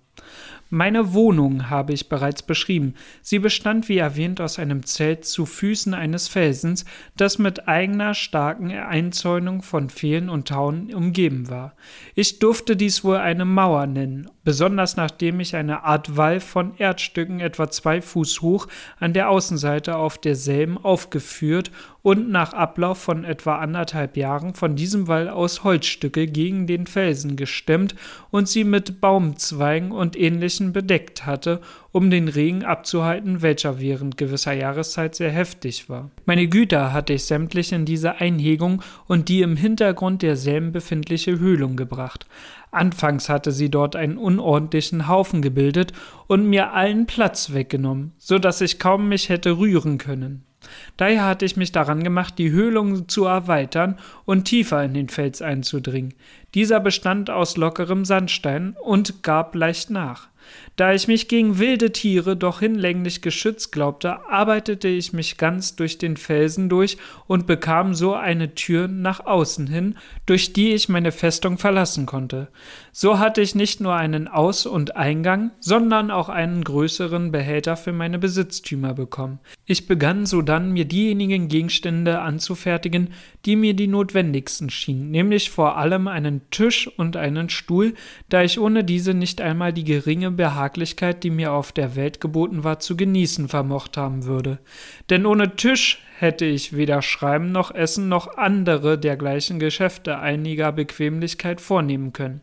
Meine 0.75 1.13
Wohnung 1.13 1.69
habe 1.69 1.93
ich 1.93 2.09
bereits 2.09 2.41
beschrieben. 2.41 2.95
Sie 3.21 3.37
bestand, 3.37 3.89
wie 3.89 3.99
erwähnt, 3.99 4.41
aus 4.41 4.57
einem 4.57 4.83
Zelt 4.87 5.23
zu 5.23 5.45
Füßen 5.45 5.93
eines 5.93 6.27
Felsens, 6.27 6.85
das 7.15 7.37
mit 7.37 7.67
eigener 7.67 8.15
starken 8.15 8.71
Einzäunung 8.71 9.61
von 9.61 9.91
Pfählen 9.91 10.29
und 10.29 10.47
Taunen 10.47 10.91
umgeben 10.91 11.47
war. 11.47 11.75
Ich 12.15 12.39
durfte 12.39 12.75
dies 12.75 13.03
wohl 13.03 13.17
eine 13.17 13.45
Mauer 13.45 13.85
nennen, 13.85 14.31
besonders 14.43 14.97
nachdem 14.97 15.39
ich 15.41 15.55
eine 15.55 15.83
Art 15.83 16.17
Wall 16.17 16.39
von 16.39 16.75
Erdstücken 16.75 17.39
etwa 17.39 17.69
zwei 17.69 18.01
Fuß 18.01 18.41
hoch 18.41 18.67
an 18.99 19.13
der 19.13 19.29
Außenseite 19.29 19.95
auf 19.95 20.17
derselben 20.17 20.79
aufgeführt 20.79 21.69
und 22.01 22.29
nach 22.29 22.53
Ablauf 22.53 22.97
von 22.97 23.23
etwa 23.23 23.59
anderthalb 23.59 24.17
Jahren 24.17 24.53
von 24.53 24.75
diesem 24.75 25.07
Wall 25.07 25.29
aus 25.29 25.63
Holzstücke 25.63 26.27
gegen 26.27 26.67
den 26.67 26.87
Felsen 26.87 27.35
gestemmt 27.37 27.95
und 28.31 28.49
sie 28.49 28.63
mit 28.65 28.99
Baumzweigen 28.99 29.91
und 29.91 30.19
ähnlichen 30.19 30.62
bedeckt 30.71 31.25
hatte, 31.25 31.59
um 31.91 32.09
den 32.09 32.27
Regen 32.27 32.63
abzuhalten, 32.63 33.41
welcher 33.41 33.79
während 33.79 34.17
gewisser 34.17 34.53
Jahreszeit 34.53 35.15
sehr 35.15 35.31
heftig 35.31 35.89
war. 35.89 36.11
Meine 36.25 36.47
Güter 36.47 36.93
hatte 36.93 37.13
ich 37.13 37.25
sämtlich 37.25 37.73
in 37.73 37.85
diese 37.85 38.15
Einhegung 38.15 38.81
und 39.07 39.27
die 39.27 39.41
im 39.41 39.57
Hintergrund 39.57 40.21
derselben 40.21 40.71
befindliche 40.71 41.39
Höhlung 41.39 41.75
gebracht. 41.75 42.25
Anfangs 42.71 43.29
hatte 43.29 43.51
sie 43.51 43.69
dort 43.69 43.95
einen 43.95 44.17
unordentlichen 44.17 45.07
Haufen 45.07 45.41
gebildet 45.41 45.91
und 46.27 46.47
mir 46.47 46.73
allen 46.73 47.05
Platz 47.05 47.53
weggenommen, 47.53 48.13
so 48.17 48.39
dass 48.39 48.61
ich 48.61 48.79
kaum 48.79 49.09
mich 49.09 49.29
hätte 49.29 49.57
rühren 49.57 49.97
können. 49.97 50.45
Daher 50.97 51.25
hatte 51.25 51.45
ich 51.45 51.57
mich 51.57 51.71
daran 51.71 52.03
gemacht, 52.03 52.37
die 52.37 52.51
Höhlung 52.51 53.07
zu 53.07 53.25
erweitern 53.25 53.97
und 54.25 54.45
tiefer 54.45 54.83
in 54.83 54.93
den 54.93 55.09
Fels 55.09 55.41
einzudringen. 55.41 56.13
Dieser 56.53 56.79
bestand 56.79 57.29
aus 57.29 57.57
lockerem 57.57 58.05
Sandstein 58.05 58.75
und 58.81 59.23
gab 59.23 59.55
leicht 59.55 59.89
nach. 59.89 60.29
Da 60.75 60.93
ich 60.93 61.07
mich 61.07 61.27
gegen 61.27 61.59
wilde 61.59 61.91
Tiere 61.91 62.35
doch 62.35 62.59
hinlänglich 62.59 63.21
geschützt 63.21 63.71
glaubte, 63.71 64.27
arbeitete 64.29 64.87
ich 64.87 65.13
mich 65.13 65.37
ganz 65.37 65.75
durch 65.75 65.99
den 65.99 66.17
Felsen 66.17 66.67
durch 66.67 66.97
und 67.27 67.45
bekam 67.45 67.93
so 67.93 68.15
eine 68.15 68.55
Tür 68.55 68.87
nach 68.87 69.25
außen 69.25 69.67
hin, 69.67 69.97
durch 70.25 70.51
die 70.53 70.73
ich 70.73 70.89
meine 70.89 71.11
Festung 71.11 71.57
verlassen 71.57 72.05
konnte. 72.05 72.47
So 72.91 73.19
hatte 73.19 73.41
ich 73.41 73.55
nicht 73.55 73.81
nur 73.81 73.95
einen 73.95 74.27
Aus- 74.27 74.65
und 74.65 74.95
Eingang, 74.95 75.51
sondern 75.59 76.11
auch 76.11 76.29
einen 76.29 76.63
größeren 76.63 77.31
Behälter 77.31 77.77
für 77.77 77.93
meine 77.93 78.19
Besitztümer 78.19 78.93
bekommen. 78.93 79.39
Ich 79.65 79.87
begann 79.87 80.25
sodann 80.25 80.71
mir 80.71 80.85
diejenigen 80.85 81.47
Gegenstände 81.47 82.19
anzufertigen, 82.19 83.09
die 83.45 83.55
mir 83.55 83.73
die 83.73 83.87
notwendigsten 83.87 84.69
schienen, 84.69 85.11
nämlich 85.11 85.49
vor 85.49 85.77
allem 85.77 86.07
einen 86.07 86.49
Tisch 86.49 86.89
und 86.97 87.15
einen 87.15 87.49
Stuhl, 87.49 87.93
da 88.29 88.43
ich 88.43 88.59
ohne 88.59 88.83
diese 88.83 89.13
nicht 89.13 89.41
einmal 89.41 89.73
die 89.73 89.83
geringe 89.83 90.31
Behaglichkeit, 90.33 91.23
die 91.23 91.29
mir 91.29 91.53
auf 91.53 91.71
der 91.71 91.95
Welt 91.95 92.19
geboten 92.19 92.63
war, 92.63 92.79
zu 92.79 92.97
genießen 92.97 93.47
vermocht 93.47 93.97
haben 93.97 94.25
würde. 94.25 94.59
Denn 95.09 95.25
ohne 95.25 95.55
Tisch 95.55 96.03
hätte 96.17 96.45
ich 96.45 96.75
weder 96.75 97.01
Schreiben 97.01 97.51
noch 97.51 97.73
Essen 97.73 98.09
noch 98.09 98.37
andere 98.37 98.97
dergleichen 98.97 99.59
Geschäfte 99.59 100.19
einiger 100.19 100.71
Bequemlichkeit 100.71 101.61
vornehmen 101.61 102.13
können. 102.13 102.41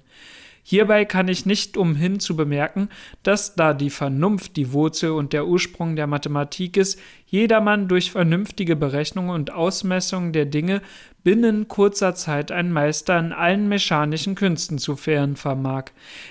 Hierbei 0.63 1.05
kann 1.05 1.29
ich 1.29 1.47
nicht 1.47 1.77
umhin 1.77 2.21
zu 2.21 2.37
bemerken, 2.37 2.89
dass 3.23 3.55
da 3.55 3.73
die 3.75 3.91
Vernunft 3.91 4.57
die 4.57 4.73
Wurzel 4.73 5.11
und 5.11 5.33
der 5.33 5.47
Ursprung 5.47 5.97
der 5.97 6.07
Mathematik 6.07 6.77
ist, 6.77 6.99
jedermann 7.27 7.89
durch 7.89 8.11
vernünftige 8.11 8.77
Berechnung 8.77 9.31
und 9.31 9.53
Ausmessung 9.53 10.33
der 10.33 10.47
Dinge 10.47 10.83
binnen 11.23 11.69
kurzer 11.69 12.15
Zeit 12.15 12.51
ein 12.51 12.73
Meister 12.73 13.19
in 13.19 13.33
allen 13.33 13.69
mechanischen 13.69 14.35
Künsten 14.35 14.79
zu 14.79 15.07
werden 15.07 15.37
vermag. 15.37 15.87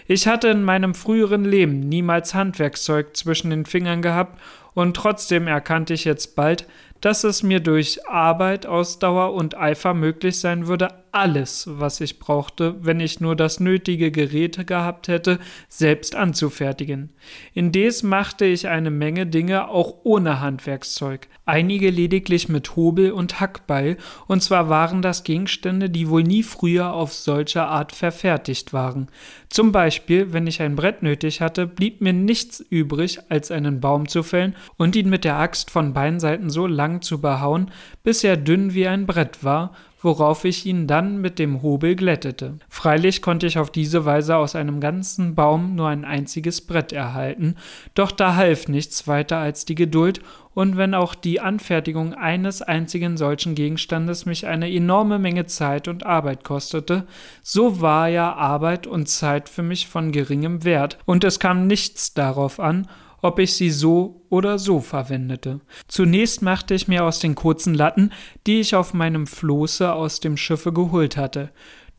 Ich 0.07 0.27
hatte 0.27 0.47
in 0.47 0.63
meinem 0.63 0.95
früheren 0.95 1.45
Leben 1.45 1.79
niemals 1.79 2.33
Handwerkszeug 2.33 3.15
zwischen 3.15 3.49
den 3.49 3.65
Fingern 3.65 4.01
gehabt, 4.01 4.39
und 4.75 4.95
trotzdem 4.95 5.47
erkannte 5.47 5.93
ich 5.93 6.05
jetzt 6.05 6.35
bald, 6.35 6.67
dass 7.01 7.23
es 7.23 7.43
mir 7.43 7.59
durch 7.59 8.07
Arbeit, 8.07 8.65
Ausdauer 8.65 9.33
und 9.33 9.57
Eifer 9.57 9.93
möglich 9.93 10.39
sein 10.39 10.67
würde, 10.67 10.89
alles, 11.12 11.67
was 11.69 12.01
ich 12.01 12.19
brauchte, 12.19 12.75
wenn 12.85 12.99
ich 12.99 13.19
nur 13.19 13.35
das 13.35 13.59
nötige 13.59 14.12
Gerät 14.12 14.67
gehabt 14.67 15.07
hätte, 15.07 15.39
selbst 15.67 16.15
anzufertigen. 16.15 17.09
Indes 17.53 18.03
machte 18.03 18.45
ich 18.45 18.67
eine 18.67 18.91
Menge 18.91 19.25
Dinge 19.25 19.69
auch 19.69 19.95
ohne 20.03 20.39
Handwerkszeug, 20.39 21.27
einige 21.45 21.89
lediglich 21.89 22.49
mit 22.49 22.75
Hobel 22.75 23.12
und 23.12 23.39
Hackbeil, 23.39 23.97
und 24.27 24.43
zwar 24.43 24.69
waren 24.69 25.01
das 25.01 25.23
Gegenstände, 25.23 25.89
die 25.89 26.09
wohl 26.09 26.23
nie 26.23 26.43
früher 26.43 26.93
auf 26.93 27.13
solche 27.13 27.63
Art 27.63 27.91
verfertigt 27.91 28.73
waren. 28.73 29.07
Zum 29.49 29.71
Beispiel, 29.71 30.31
wenn 30.31 30.45
ich 30.45 30.62
ein 30.62 30.75
Brett 30.75 31.01
nötig 31.01 31.41
hatte, 31.41 31.65
blieb 31.65 32.01
mir 32.01 32.13
nichts 32.13 32.59
übrig, 32.59 33.19
als 33.29 33.49
einen 33.49 33.79
Baum 33.79 34.07
zu 34.07 34.21
fällen 34.21 34.55
und 34.77 34.95
ihn 34.95 35.09
mit 35.09 35.23
der 35.23 35.38
Axt 35.38 35.71
von 35.71 35.93
beiden 35.93 36.19
Seiten 36.19 36.49
so 36.49 36.67
lang 36.67 36.88
zu 37.02 37.21
behauen, 37.21 37.71
bis 38.04 38.23
er 38.23 38.38
dünn 38.38 38.73
wie 38.73 38.88
ein 38.88 39.06
Brett 39.06 39.43
war, 39.43 39.71
worauf 40.02 40.45
ich 40.45 40.65
ihn 40.65 40.88
dann 40.88 41.19
mit 41.19 41.39
dem 41.39 41.62
Hobel 41.62 41.95
glättete. 41.95 42.58
Freilich 42.69 43.21
konnte 43.21 43.47
ich 43.47 43.60
auf 43.60 43.71
diese 43.71 44.06
Weise 44.06 44.38
aus 44.38 44.56
einem 44.56 44.80
ganzen 44.80 45.36
Baum 45.36 45.75
nur 45.75 45.89
ein 45.89 46.06
einziges 46.06 46.62
Brett 46.62 46.93
erhalten, 46.93 47.56
doch 47.95 48.12
da 48.12 48.36
half 48.36 48.67
nichts 48.67 49.08
weiter 49.08 49.38
als 49.38 49.65
die 49.65 49.75
Geduld, 49.75 50.21
und 50.56 50.75
wenn 50.78 50.93
auch 50.93 51.15
die 51.15 51.39
Anfertigung 51.39 52.13
eines 52.13 52.62
einzigen 52.62 53.17
solchen 53.17 53.56
Gegenstandes 53.56 54.25
mich 54.25 54.47
eine 54.47 54.69
enorme 54.69 55.19
Menge 55.19 55.45
Zeit 55.45 55.88
und 55.88 56.06
Arbeit 56.06 56.43
kostete, 56.43 57.06
so 57.41 57.82
war 57.82 58.10
ja 58.10 58.34
Arbeit 58.34 58.88
und 58.88 59.08
Zeit 59.08 59.47
für 59.47 59.63
mich 59.63 59.88
von 59.88 60.12
geringem 60.12 60.63
Wert, 60.63 60.97
und 61.06 61.23
es 61.23 61.39
kam 61.39 61.67
nichts 61.67 62.13
darauf 62.13 62.60
an, 62.60 62.88
ob 63.21 63.39
ich 63.39 63.53
sie 63.53 63.69
so 63.69 64.21
oder 64.29 64.60
so 64.60 64.79
verwendete. 64.79 65.62
Zunächst 65.88 66.41
machte 66.41 66.73
ich 66.73 66.88
mir 66.88 67.03
aus 67.03 67.19
den 67.19 67.36
kurzen 67.36 67.73
Latten, 67.73 68.12
die 68.47 68.60
ich 68.60 68.75
auf 68.75 68.93
meinem 68.93 69.27
Floße 69.27 69.91
aus 69.93 70.19
dem 70.19 70.38
Schiffe 70.38 70.73
geholt 70.73 71.17
hatte, 71.17 71.51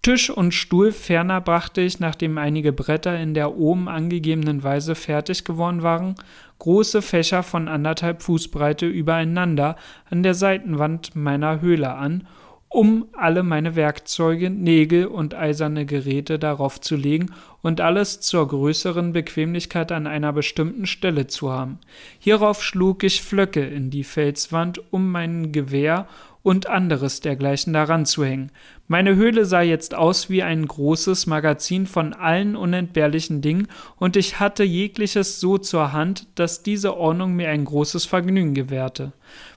Tisch 0.02 0.30
und 0.30 0.54
Stuhl 0.54 0.92
ferner 0.92 1.42
brachte 1.42 1.82
ich, 1.82 2.00
nachdem 2.00 2.38
einige 2.38 2.72
Bretter 2.72 3.18
in 3.20 3.34
der 3.34 3.56
oben 3.56 3.86
angegebenen 3.86 4.62
Weise 4.62 4.94
fertig 4.94 5.44
geworden 5.44 5.82
waren, 5.82 6.14
große 6.58 7.02
Fächer 7.02 7.42
von 7.42 7.68
anderthalb 7.68 8.22
Fußbreite 8.22 8.86
übereinander 8.86 9.76
an 10.08 10.22
der 10.22 10.32
Seitenwand 10.32 11.14
meiner 11.16 11.60
Höhle 11.60 11.92
an 11.92 12.26
um 12.72 13.08
alle 13.14 13.42
meine 13.42 13.74
Werkzeuge, 13.74 14.48
Nägel 14.48 15.06
und 15.06 15.34
eiserne 15.34 15.86
Geräte 15.86 16.38
darauf 16.38 16.80
zu 16.80 16.94
legen 16.94 17.32
und 17.62 17.80
alles 17.80 18.20
zur 18.20 18.46
größeren 18.46 19.12
Bequemlichkeit 19.12 19.90
an 19.90 20.06
einer 20.06 20.32
bestimmten 20.32 20.86
Stelle 20.86 21.26
zu 21.26 21.50
haben. 21.50 21.80
Hierauf 22.20 22.62
schlug 22.62 23.02
ich 23.02 23.22
Flöcke 23.22 23.66
in 23.66 23.90
die 23.90 24.04
Felswand, 24.04 24.80
um 24.92 25.10
mein 25.10 25.50
Gewehr 25.50 26.06
und 26.42 26.68
anderes 26.68 27.20
dergleichen 27.20 27.72
daran 27.72 28.06
zu 28.06 28.24
hängen. 28.24 28.50
Meine 28.88 29.14
Höhle 29.14 29.44
sah 29.44 29.60
jetzt 29.60 29.94
aus 29.94 30.30
wie 30.30 30.42
ein 30.42 30.66
großes 30.66 31.26
Magazin 31.26 31.86
von 31.86 32.12
allen 32.12 32.56
unentbehrlichen 32.56 33.40
Dingen, 33.40 33.68
und 33.96 34.16
ich 34.16 34.40
hatte 34.40 34.64
jegliches 34.64 35.38
so 35.38 35.58
zur 35.58 35.92
Hand, 35.92 36.26
dass 36.34 36.62
diese 36.62 36.96
Ordnung 36.96 37.34
mir 37.34 37.50
ein 37.50 37.64
großes 37.64 38.04
Vergnügen 38.04 38.54
gewährte. 38.54 39.12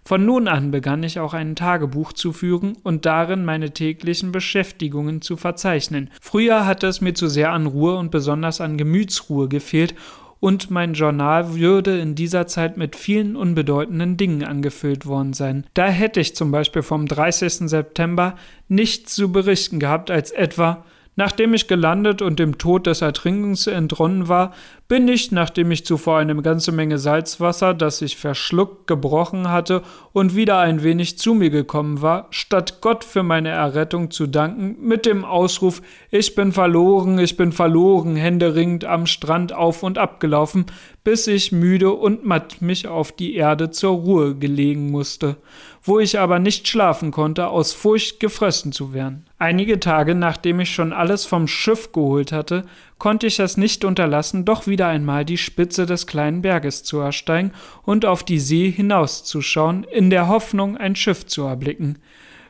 Von 0.05 0.25
nun 0.25 0.47
an 0.47 0.71
begann 0.71 1.01
ich 1.01 1.19
auch 1.19 1.33
ein 1.33 1.55
Tagebuch 1.55 2.13
zu 2.13 2.33
führen 2.33 2.77
und 2.83 3.05
darin 3.05 3.45
meine 3.45 3.71
täglichen 3.71 4.31
Beschäftigungen 4.31 5.21
zu 5.21 5.37
verzeichnen. 5.37 6.09
Früher 6.21 6.65
hatte 6.65 6.87
es 6.87 7.01
mir 7.01 7.13
zu 7.13 7.27
sehr 7.27 7.51
an 7.53 7.65
Ruhe 7.65 7.95
und 7.95 8.11
besonders 8.11 8.61
an 8.61 8.77
Gemütsruhe 8.77 9.47
gefehlt, 9.47 9.95
und 10.43 10.69
mein 10.69 10.93
Journal 10.93 11.55
würde 11.55 11.97
in 11.99 12.15
dieser 12.15 12.47
Zeit 12.47 12.75
mit 12.75 12.97
vielen 12.97 13.37
unbedeutenden 13.37 14.17
Dingen 14.17 14.43
angefüllt 14.43 15.05
worden 15.05 15.31
sein. 15.31 15.65
Da 15.73 15.87
hätte 15.87 16.19
ich 16.19 16.35
zum 16.35 16.51
Beispiel 16.51 16.81
vom 16.81 17.05
30. 17.05 17.69
September 17.69 18.35
nichts 18.67 19.15
zu 19.15 19.31
berichten 19.31 19.79
gehabt 19.79 20.11
als 20.11 20.31
etwa 20.31 20.83
Nachdem 21.15 21.53
ich 21.53 21.67
gelandet 21.67 22.21
und 22.21 22.39
dem 22.39 22.57
Tod 22.57 22.87
des 22.87 23.01
Ertrinkens 23.01 23.67
entronnen 23.67 24.27
war, 24.27 24.53
bin 24.93 25.07
ich, 25.07 25.31
nachdem 25.31 25.71
ich 25.71 25.87
zuvor 25.87 26.19
eine 26.19 26.39
ganze 26.43 26.71
Menge 26.71 26.99
Salzwasser, 26.99 27.73
das 27.73 28.03
ich 28.03 28.15
verschluckt, 28.15 28.85
gebrochen 28.85 29.49
hatte 29.49 29.81
und 30.11 30.35
wieder 30.35 30.59
ein 30.59 30.83
wenig 30.83 31.17
zu 31.17 31.33
mir 31.33 31.49
gekommen 31.49 32.03
war, 32.03 32.27
statt 32.29 32.77
Gott 32.79 33.03
für 33.03 33.23
meine 33.23 33.49
Errettung 33.49 34.11
zu 34.11 34.27
danken, 34.27 34.75
mit 34.87 35.07
dem 35.07 35.25
Ausruf 35.25 35.81
Ich 36.11 36.35
bin 36.35 36.51
verloren, 36.51 37.17
ich 37.17 37.37
bin 37.37 37.51
verloren, 37.51 38.15
händeringend 38.15 38.85
am 38.85 39.07
Strand 39.07 39.51
auf 39.51 39.81
und 39.81 39.97
ab 39.97 40.19
gelaufen, 40.19 40.67
bis 41.03 41.25
ich 41.25 41.51
müde 41.51 41.91
und 41.91 42.23
matt 42.23 42.61
mich 42.61 42.87
auf 42.87 43.11
die 43.11 43.33
Erde 43.33 43.71
zur 43.71 43.93
Ruhe 43.93 44.35
gelegen 44.35 44.91
musste, 44.91 45.37
wo 45.81 45.97
ich 45.99 46.19
aber 46.19 46.37
nicht 46.37 46.67
schlafen 46.67 47.09
konnte, 47.09 47.47
aus 47.47 47.73
Furcht 47.73 48.19
gefressen 48.19 48.71
zu 48.71 48.93
werden. 48.93 49.25
Einige 49.39 49.79
Tage 49.79 50.13
nachdem 50.15 50.59
ich 50.61 50.73
schon 50.73 50.93
alles 50.93 51.25
vom 51.25 51.47
Schiff 51.47 51.91
geholt 51.91 52.31
hatte, 52.31 52.63
konnte 53.03 53.27
ich 53.27 53.41
es 53.41 53.57
nicht 53.57 53.83
unterlassen, 53.83 54.45
doch 54.45 54.65
wieder 54.65 54.87
einmal 54.87 55.25
die 55.25 55.35
Spitze 55.35 55.85
des 55.85 56.07
kleinen 56.07 56.41
Berges 56.41 56.83
zu 56.83 56.99
ersteigen 56.99 57.51
und 57.83 58.05
auf 58.05 58.23
die 58.23 58.39
See 58.39 58.71
hinauszuschauen, 58.71 59.83
in 59.83 60.09
der 60.09 60.29
Hoffnung, 60.29 60.77
ein 60.77 60.95
Schiff 60.95 61.25
zu 61.25 61.43
erblicken. 61.43 61.97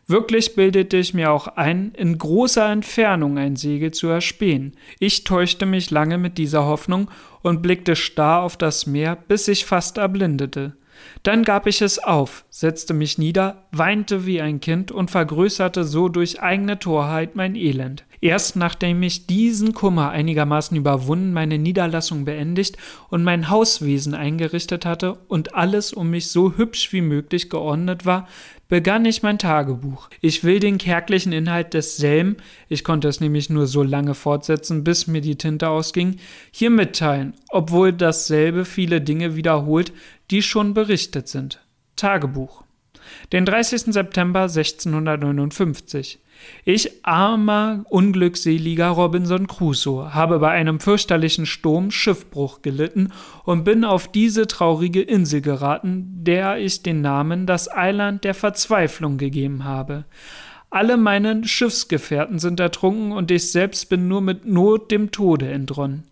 Wirklich 0.06 0.54
bildete 0.54 0.98
ich 0.98 1.16
mir 1.16 1.32
auch 1.32 1.48
ein, 1.48 1.92
in 1.98 2.20
großer 2.20 2.72
Entfernung 2.72 3.40
ein 3.40 3.56
Segel 3.56 3.90
zu 3.90 4.10
erspähen. 4.10 4.78
Ich 5.00 5.24
täuschte 5.24 5.66
mich 5.66 5.90
lange 5.90 6.20
mit 6.20 6.38
dieser 6.38 6.66
Hoffnung 6.66 7.10
und 7.42 7.64
blickte 7.64 7.96
starr 7.96 8.44
auf 8.44 8.56
das 8.56 8.86
Meer, 8.86 9.16
bis 9.16 9.48
ich 9.48 9.66
fast 9.66 9.98
erblindete. 9.98 10.78
Dann 11.24 11.44
gab 11.44 11.66
ich 11.66 11.82
es 11.82 11.98
auf, 11.98 12.46
setzte 12.52 12.94
mich 12.94 13.18
nieder, 13.18 13.64
weinte 13.72 14.28
wie 14.28 14.40
ein 14.40 14.60
Kind 14.60 14.92
und 14.92 15.10
vergrößerte 15.10 15.84
so 15.84 16.10
durch 16.10 16.44
eigene 16.44 16.78
Torheit 16.78 17.36
mein 17.36 17.56
Elend. 17.56 18.06
Erst 18.24 18.56
nachdem 18.56 19.04
ich 19.04 19.28
diesen 19.28 19.74
Kummer 19.74 20.12
einigermaßen 20.12 20.78
überwunden, 20.78 21.34
meine 21.34 21.58
Niederlassung 21.58 22.24
beendigt 22.24 22.78
und 23.10 23.22
mein 23.22 23.50
Hauswesen 23.50 24.14
eingerichtet 24.14 24.86
hatte 24.86 25.16
und 25.28 25.56
alles 25.56 25.92
um 25.92 26.10
mich 26.10 26.30
so 26.30 26.56
hübsch 26.56 26.94
wie 26.94 27.02
möglich 27.02 27.50
geordnet 27.50 28.06
war, 28.06 28.30
begann 28.70 29.04
ich 29.04 29.24
mein 29.24 29.40
Tagebuch. 29.40 30.10
Ich 30.22 30.46
will 30.46 30.62
den 30.62 30.78
kärglichen 30.78 31.34
Inhalt 31.34 31.74
desselben, 31.74 32.38
ich 32.70 32.86
konnte 32.86 33.10
es 33.10 33.20
nämlich 33.20 33.50
nur 33.50 33.68
so 33.68 33.84
lange 33.84 34.14
fortsetzen, 34.14 34.86
bis 34.86 35.06
mir 35.06 35.20
die 35.20 35.36
Tinte 35.36 35.68
ausging, 35.68 36.16
hier 36.50 36.70
mitteilen, 36.70 37.34
obwohl 37.50 37.92
dasselbe 37.92 38.64
viele 38.64 39.02
Dinge 39.02 39.36
wiederholt, 39.36 39.92
die 40.32 40.42
schon 40.42 40.74
berichtet 40.74 41.28
sind. 41.28 41.60
Tagebuch. 41.98 42.64
Den 43.34 43.46
30. 43.46 43.94
September 43.94 44.44
1659. 44.44 46.23
Ich, 46.66 47.06
armer, 47.06 47.86
unglückseliger 47.90 48.90
Robinson 48.90 49.48
Crusoe, 49.48 50.14
habe 50.14 50.40
bei 50.40 50.52
einem 50.52 50.80
fürchterlichen 50.80 51.46
Sturm 51.46 51.92
Schiffbruch 51.92 52.62
gelitten 52.62 53.12
und 53.44 53.64
bin 53.64 53.84
auf 53.84 54.10
diese 54.10 54.48
traurige 54.48 55.02
Insel 55.02 55.42
geraten, 55.42 56.24
der 56.24 56.58
ich 56.58 56.84
den 56.84 57.02
Namen 57.02 57.46
das 57.46 57.70
Eiland 57.70 58.24
der 58.24 58.34
Verzweiflung 58.34 59.18
gegeben 59.18 59.64
habe. 59.64 60.06
Alle 60.70 60.98
meine 60.98 61.46
Schiffsgefährten 61.46 62.40
sind 62.40 62.60
ertrunken 62.60 63.12
und 63.12 63.30
ich 63.30 63.52
selbst 63.52 63.90
bin 63.90 64.08
nur 64.08 64.22
mit 64.22 64.46
Not 64.46 64.90
dem 64.90 65.12
Tode 65.12 65.52
entronnen. 65.52 66.04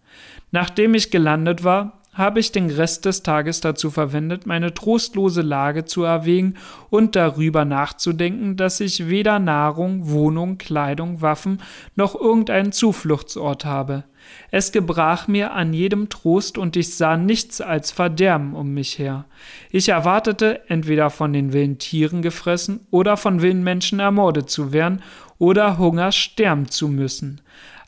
Nachdem 0.52 0.94
ich 0.94 1.12
gelandet 1.12 1.64
war, 1.64 2.01
habe 2.14 2.42
ich 2.42 2.52
den 2.52 2.70
Rest 2.70 3.06
des 3.06 3.24
Tages 3.24 3.62
dazu 3.62 3.90
verwendet, 3.90 4.46
meine 4.46 4.74
trostlose 4.74 5.42
Lage 5.42 5.86
zu 5.86 6.04
erwägen 6.04 6.56
und 6.90 7.16
darüber 7.16 7.64
nachzudenken, 7.64 8.58
dass 8.58 8.82
ich 8.82 9.08
weder 9.08 9.40
Nahrung, 9.40 10.10
Wohnung, 10.10 10.58
Kleidung, 10.58 11.22
Waffen 11.22 11.62
noch 11.96 12.16
irgendeinen 12.16 12.74
Zufluchtsort 12.74 13.64
habe. 13.64 14.04
Es 14.52 14.72
gebrach 14.72 15.28
mir 15.28 15.54
an 15.54 15.74
jedem 15.74 16.10
Trost 16.10 16.58
und 16.58 16.76
ich 16.76 16.96
sah 16.96 17.18
nichts 17.18 17.62
als 17.62 17.92
Verderben 17.92 18.56
um 18.56 18.74
mich 18.74 19.00
her. 19.00 19.26
Ich 19.72 19.90
erwartete, 19.90 20.70
entweder 20.70 21.10
von 21.10 21.34
den 21.34 21.54
wilden 21.54 21.80
Tieren 21.80 22.22
gefressen 22.22 22.82
oder 22.92 23.18
von 23.18 23.42
wilden 23.42 23.64
Menschen 23.64 24.00
ermordet 24.00 24.50
zu 24.50 24.74
werden 24.74 25.02
oder 25.38 25.78
Hunger 25.78 26.12
sterben 26.12 26.70
zu 26.70 26.88
müssen. 26.88 27.42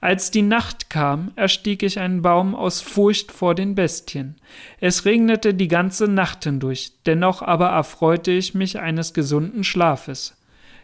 Als 0.04 0.32
die 0.32 0.42
Nacht 0.42 0.89
kam, 0.89 1.32
erstieg 1.38 1.82
ich 1.82 1.98
einen 1.98 2.22
Baum 2.22 2.56
aus 2.56 2.82
Furcht 2.82 3.32
vor 3.32 3.56
den 3.56 3.74
Bestien. 3.74 4.36
Es 4.82 5.06
regnete 5.06 5.54
die 5.54 5.70
ganze 5.70 6.10
Nacht 6.10 6.44
hindurch, 6.44 6.92
dennoch 7.06 7.42
aber 7.42 7.68
erfreute 7.68 8.32
ich 8.32 8.54
mich 8.54 8.78
eines 8.80 9.13
gesunden 9.13 9.63
Schlafes. 9.63 10.36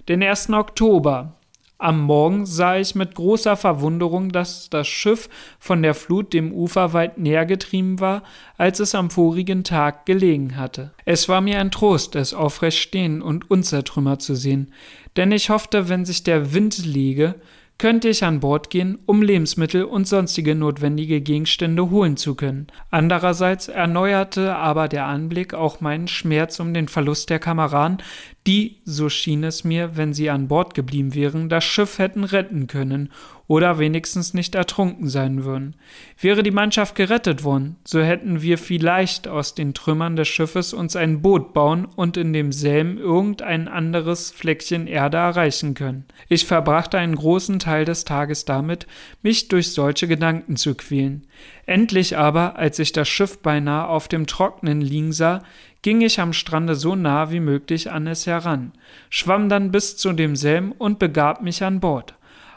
Den 0.07 0.23
1. 0.23 0.51
Oktober. 0.51 1.35
Am 1.77 1.99
Morgen 1.99 2.45
sah 2.45 2.77
ich 2.77 2.95
mit 2.95 3.13
großer 3.13 3.57
Verwunderung, 3.57 4.31
dass 4.31 4.69
das 4.69 4.87
Schiff 4.87 5.27
von 5.59 5.81
der 5.81 5.95
Flut 5.95 6.31
dem 6.31 6.53
Ufer 6.53 6.93
weit 6.93 7.17
näher 7.17 7.45
getrieben 7.45 7.99
war, 7.99 8.23
als 8.57 8.79
es 8.79 8.95
am 8.95 9.09
vorigen 9.09 9.65
Tag 9.65 10.05
gelegen 10.05 10.55
hatte. 10.55 10.93
Es 11.03 11.27
war 11.27 11.41
mir 11.41 11.59
ein 11.59 11.71
Trost, 11.71 12.15
es 12.15 12.33
aufrecht 12.33 12.77
stehen 12.77 13.21
und 13.21 13.51
unzertrümmert 13.51 14.21
zu 14.21 14.35
sehen, 14.35 14.73
denn 15.17 15.33
ich 15.33 15.49
hoffte, 15.49 15.89
wenn 15.89 16.05
sich 16.05 16.23
der 16.23 16.53
Wind 16.53 16.85
lege, 16.85 17.35
könnte 17.79 18.09
ich 18.09 18.23
an 18.23 18.41
Bord 18.41 18.69
gehen, 18.69 18.99
um 19.05 19.23
Lebensmittel 19.23 19.85
und 19.85 20.07
sonstige 20.07 20.53
notwendige 20.53 21.21
Gegenstände 21.21 21.89
holen 21.89 22.17
zu 22.17 22.35
können. 22.35 22.67
Andererseits 22.91 23.69
erneuerte 23.69 24.55
aber 24.55 24.87
der 24.87 25.05
Anblick 25.05 25.53
auch 25.55 25.79
meinen 25.79 26.07
Schmerz 26.07 26.59
um 26.59 26.73
den 26.73 26.89
Verlust 26.89 27.29
der 27.31 27.39
Kameraden, 27.39 27.97
die, 28.47 28.77
so 28.85 29.09
schien 29.09 29.43
es 29.43 29.63
mir, 29.63 29.97
wenn 29.97 30.13
sie 30.13 30.29
an 30.29 30.47
Bord 30.47 30.73
geblieben 30.73 31.13
wären, 31.13 31.49
das 31.49 31.63
Schiff 31.63 31.99
hätten 31.99 32.23
retten 32.23 32.67
können 32.67 33.09
oder 33.49 33.79
wenigstens 33.79 34.35
nicht 34.35 34.53
ertrunken 34.53 35.09
sein 35.09 35.43
würden. 35.43 35.75
Wäre 36.21 36.43
die 36.43 36.51
Mannschaft 36.51 36.95
gerettet 36.95 37.43
worden, 37.43 37.77
so 37.83 37.99
hätten 37.99 38.43
wir 38.43 38.59
vielleicht 38.59 39.27
aus 39.27 39.55
den 39.55 39.73
Trümmern 39.73 40.15
des 40.15 40.27
Schiffes 40.27 40.71
uns 40.71 40.95
ein 40.95 41.21
Boot 41.21 41.53
bauen 41.53 41.85
und 41.95 42.15
in 42.15 42.31
demselben 42.31 42.97
irgendein 42.97 43.67
anderes 43.67 44.29
Fleckchen 44.29 44.85
Erde 44.85 45.17
erreichen 45.17 45.73
können. 45.73 46.05
Ich 46.27 46.45
verbrachte 46.45 46.99
einen 46.99 47.15
großen 47.15 47.57
Teil 47.57 47.85
des 47.85 48.05
Tages 48.05 48.45
damit, 48.45 48.85
mich 49.23 49.47
durch 49.47 49.73
solche 49.73 50.07
Gedanken 50.07 50.55
zu 50.55 50.75
quälen. 50.75 51.25
Endlich 51.65 52.17
aber, 52.17 52.55
als 52.55 52.77
ich 52.79 52.91
das 52.91 53.09
Schiff 53.09 53.39
beinahe 53.39 53.87
auf 53.87 54.07
dem 54.07 54.27
Trocknen 54.27 54.81
liegen 54.81 55.11
sah, 55.11 55.43
ging 55.81 56.01
ich 56.01 56.19
am 56.19 56.33
Strande 56.33 56.75
so 56.75 56.95
nah 56.95 57.31
wie 57.31 57.39
möglich 57.39 57.91
an 57.91 58.07
es 58.07 58.27
heran, 58.27 58.73
schwamm 59.09 59.49
dann 59.49 59.71
bis 59.71 59.97
zu 59.97 60.13
demselben 60.13 60.71
und 60.73 60.99
begab 60.99 61.41
mich 61.41 61.63
an 61.63 61.79
Bord. 61.79 62.15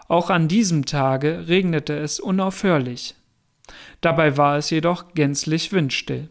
Auch 0.08 0.30
an 0.30 0.48
diesem 0.48 0.84
Tage 0.84 1.48
regnete 1.48 1.96
es 1.96 2.20
unaufhörlich. 2.20 3.14
Dabei 4.00 4.36
war 4.36 4.56
es 4.56 4.70
jedoch 4.70 5.14
gänzlich 5.14 5.72
windstill. 5.72 6.28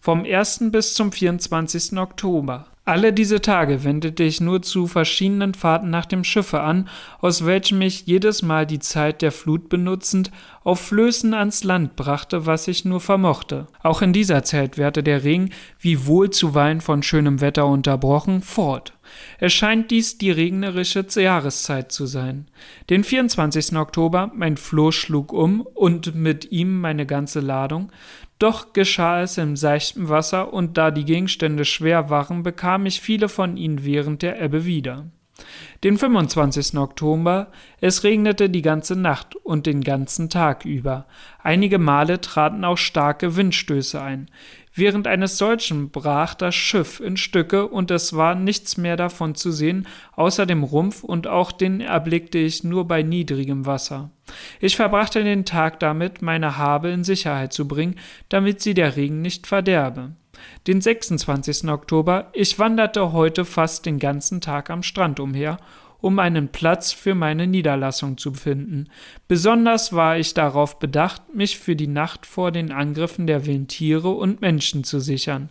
Vom 0.00 0.24
1. 0.24 0.70
bis 0.70 0.94
zum 0.94 1.12
24. 1.12 1.96
Oktober. 1.98 2.66
Alle 2.84 3.12
diese 3.12 3.40
Tage 3.40 3.84
wendete 3.84 4.24
ich 4.24 4.40
nur 4.40 4.60
zu 4.60 4.88
verschiedenen 4.88 5.54
Fahrten 5.54 5.90
nach 5.90 6.04
dem 6.04 6.24
Schiffe 6.24 6.62
an, 6.62 6.88
aus 7.20 7.46
welchem 7.46 7.80
ich 7.80 8.06
jedes 8.06 8.42
Mal 8.42 8.66
die 8.66 8.80
Zeit 8.80 9.22
der 9.22 9.30
Flut 9.30 9.68
benutzend 9.68 10.32
auf 10.64 10.80
Flößen 10.80 11.32
ans 11.32 11.62
Land 11.62 11.94
brachte, 11.94 12.44
was 12.44 12.66
ich 12.66 12.84
nur 12.84 13.00
vermochte. 13.00 13.68
Auch 13.84 14.02
in 14.02 14.12
dieser 14.12 14.42
Zeit 14.42 14.78
währte 14.78 15.04
der 15.04 15.22
Regen, 15.22 15.50
wie 15.78 16.06
wohl 16.06 16.30
zuweilen 16.30 16.80
von 16.80 17.04
schönem 17.04 17.40
Wetter 17.40 17.66
unterbrochen, 17.66 18.42
fort. 18.42 18.94
Es 19.38 19.52
scheint 19.52 19.90
dies 19.90 20.18
die 20.18 20.30
regnerische 20.30 21.06
Jahreszeit 21.14 21.92
zu 21.92 22.06
sein. 22.06 22.48
Den 22.90 23.04
24. 23.04 23.76
Oktober, 23.76 24.32
mein 24.34 24.56
Floß 24.56 24.94
schlug 24.94 25.32
um 25.32 25.60
und 25.60 26.14
mit 26.16 26.50
ihm 26.50 26.80
meine 26.80 27.06
ganze 27.06 27.40
Ladung. 27.40 27.92
Doch 28.42 28.72
geschah 28.72 29.22
es 29.22 29.38
im 29.38 29.54
seichten 29.54 30.08
Wasser 30.08 30.52
und 30.52 30.76
da 30.76 30.90
die 30.90 31.04
Gegenstände 31.04 31.64
schwer 31.64 32.10
waren, 32.10 32.42
bekam 32.42 32.86
ich 32.86 33.00
viele 33.00 33.28
von 33.28 33.56
ihnen 33.56 33.84
während 33.84 34.20
der 34.20 34.42
Ebbe 34.42 34.64
wieder. 34.64 35.06
Den 35.84 35.96
25. 35.96 36.76
Oktober, 36.76 37.52
es 37.80 38.02
regnete 38.02 38.50
die 38.50 38.62
ganze 38.62 38.96
Nacht 38.96 39.36
und 39.36 39.66
den 39.66 39.80
ganzen 39.80 40.28
Tag 40.28 40.64
über. 40.64 41.06
Einige 41.40 41.78
Male 41.78 42.20
traten 42.20 42.64
auch 42.64 42.78
starke 42.78 43.36
Windstöße 43.36 44.02
ein. 44.02 44.28
Während 44.74 45.06
eines 45.06 45.38
solchen 45.38 45.90
brach 45.90 46.34
das 46.34 46.56
Schiff 46.56 46.98
in 46.98 47.16
Stücke 47.16 47.68
und 47.68 47.92
es 47.92 48.16
war 48.16 48.34
nichts 48.34 48.76
mehr 48.76 48.96
davon 48.96 49.36
zu 49.36 49.52
sehen, 49.52 49.86
außer 50.16 50.46
dem 50.46 50.64
Rumpf 50.64 51.04
und 51.04 51.28
auch 51.28 51.52
den 51.52 51.80
erblickte 51.80 52.38
ich 52.38 52.64
nur 52.64 52.88
bei 52.88 53.04
niedrigem 53.04 53.66
Wasser. 53.66 54.10
Ich 54.60 54.76
verbrachte 54.76 55.24
den 55.24 55.44
Tag 55.44 55.80
damit, 55.80 56.22
meine 56.22 56.56
Habe 56.56 56.90
in 56.90 57.04
Sicherheit 57.04 57.52
zu 57.52 57.66
bringen, 57.68 57.96
damit 58.28 58.60
sie 58.60 58.74
der 58.74 58.96
Regen 58.96 59.22
nicht 59.22 59.46
verderbe. 59.46 60.12
Den 60.66 60.80
26. 60.80 61.68
Oktober, 61.68 62.30
ich 62.32 62.58
wanderte 62.58 63.12
heute 63.12 63.44
fast 63.44 63.86
den 63.86 63.98
ganzen 63.98 64.40
Tag 64.40 64.70
am 64.70 64.82
Strand 64.82 65.20
umher 65.20 65.58
um 66.02 66.18
einen 66.18 66.48
Platz 66.48 66.92
für 66.92 67.14
meine 67.14 67.46
Niederlassung 67.46 68.18
zu 68.18 68.34
finden. 68.34 68.88
Besonders 69.28 69.92
war 69.92 70.18
ich 70.18 70.34
darauf 70.34 70.78
bedacht, 70.78 71.34
mich 71.34 71.58
für 71.58 71.76
die 71.76 71.86
Nacht 71.86 72.26
vor 72.26 72.50
den 72.50 72.72
Angriffen 72.72 73.26
der 73.26 73.46
wilden 73.46 73.68
Tiere 73.68 74.10
und 74.10 74.40
Menschen 74.40 74.82
zu 74.84 74.98
sichern. 74.98 75.48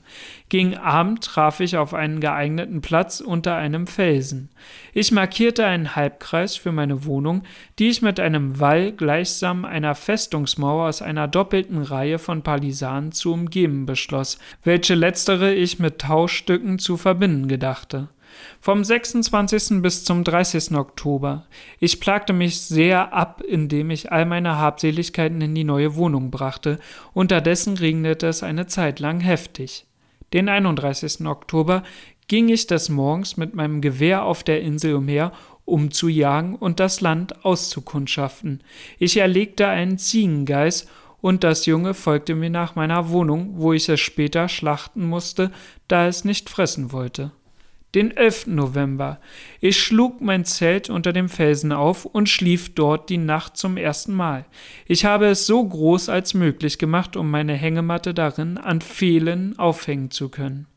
Gegen 0.49 0.75
Abend 0.77 1.23
traf 1.23 1.61
ich 1.61 1.77
auf 1.77 1.93
einen 1.93 2.19
geeigneten 2.19 2.81
Platz 2.81 3.21
unter 3.21 3.55
einem 3.55 3.87
Felsen. 3.87 4.49
Ich 4.93 5.13
markierte 5.13 5.65
einen 5.65 5.95
Halbkreis 5.95 6.57
für 6.57 6.73
meine 6.73 7.05
Wohnung, 7.05 7.43
die 7.79 7.87
ich 7.87 8.01
mit 8.01 8.19
einem 8.19 8.59
Wall 8.59 8.91
gleichsam 8.91 9.63
einer 9.63 9.95
Festungsmauer 9.95 10.89
aus 10.89 11.01
einer 11.01 11.29
doppelten 11.29 11.81
Reihe 11.81 12.19
von 12.19 12.41
Palisaden 12.43 13.13
zu 13.13 13.31
umgeben 13.31 13.85
beschloss, 13.85 14.37
welche 14.65 14.95
letztere 14.95 15.53
ich 15.53 15.79
mit 15.79 15.99
Tauschstücken 15.99 16.77
zu 16.77 16.97
verbinden 16.97 17.47
gedachte. 17.47 18.09
Vom 18.59 18.83
26. 18.83 19.81
bis 19.81 20.03
zum 20.03 20.23
30. 20.23 20.71
Oktober. 20.75 21.45
Ich 21.79 21.99
plagte 21.99 22.33
mich 22.33 22.61
sehr 22.61 23.13
ab, 23.13 23.41
indem 23.41 23.89
ich 23.89 24.11
all 24.11 24.25
meine 24.25 24.57
Habseligkeiten 24.57 25.41
in 25.41 25.55
die 25.55 25.63
neue 25.63 25.95
Wohnung 25.95 26.31
brachte. 26.31 26.79
Unterdessen 27.13 27.77
regnete 27.77 28.27
es 28.27 28.43
eine 28.43 28.67
Zeit 28.67 28.99
lang 28.99 29.19
heftig. 29.19 29.85
Den 30.33 30.47
31. 30.47 31.25
Oktober 31.25 31.83
ging 32.27 32.47
ich 32.47 32.67
des 32.67 32.87
Morgens 32.87 33.35
mit 33.35 33.55
meinem 33.55 33.81
Gewehr 33.81 34.23
auf 34.23 34.43
der 34.43 34.61
Insel 34.61 34.95
umher, 34.95 35.33
um 35.65 35.91
zu 35.91 36.07
jagen 36.07 36.55
und 36.55 36.79
das 36.79 37.01
Land 37.01 37.43
auszukundschaften. 37.43 38.63
Ich 38.99 39.17
erlegte 39.17 39.67
einen 39.67 39.97
Ziegengeiß 39.97 40.87
und 41.19 41.43
das 41.43 41.65
Junge 41.65 41.93
folgte 41.93 42.35
mir 42.35 42.49
nach 42.49 42.75
meiner 42.75 43.09
Wohnung, 43.09 43.55
wo 43.57 43.73
ich 43.73 43.89
es 43.89 43.99
später 43.99 44.49
schlachten 44.49 45.05
musste, 45.05 45.51
da 45.87 46.07
es 46.07 46.23
nicht 46.23 46.49
fressen 46.49 46.91
wollte 46.91 47.31
den 47.95 48.15
11. 48.15 48.47
November. 48.47 49.19
Ich 49.59 49.81
schlug 49.81 50.21
mein 50.21 50.45
Zelt 50.45 50.89
unter 50.89 51.11
dem 51.13 51.29
Felsen 51.29 51.71
auf 51.71 52.05
und 52.05 52.29
schlief 52.29 52.73
dort 52.73 53.09
die 53.09 53.17
Nacht 53.17 53.57
zum 53.57 53.77
ersten 53.77 54.13
Mal. 54.13 54.45
Ich 54.85 55.05
habe 55.05 55.27
es 55.27 55.45
so 55.45 55.63
groß 55.67 56.09
als 56.09 56.33
möglich 56.33 56.77
gemacht, 56.77 57.17
um 57.17 57.29
meine 57.29 57.53
Hängematte 57.53 58.13
darin 58.13 58.57
an 58.57 58.81
Pfählen 58.81 59.57
aufhängen 59.59 60.11
zu 60.11 60.29
können. 60.29 60.67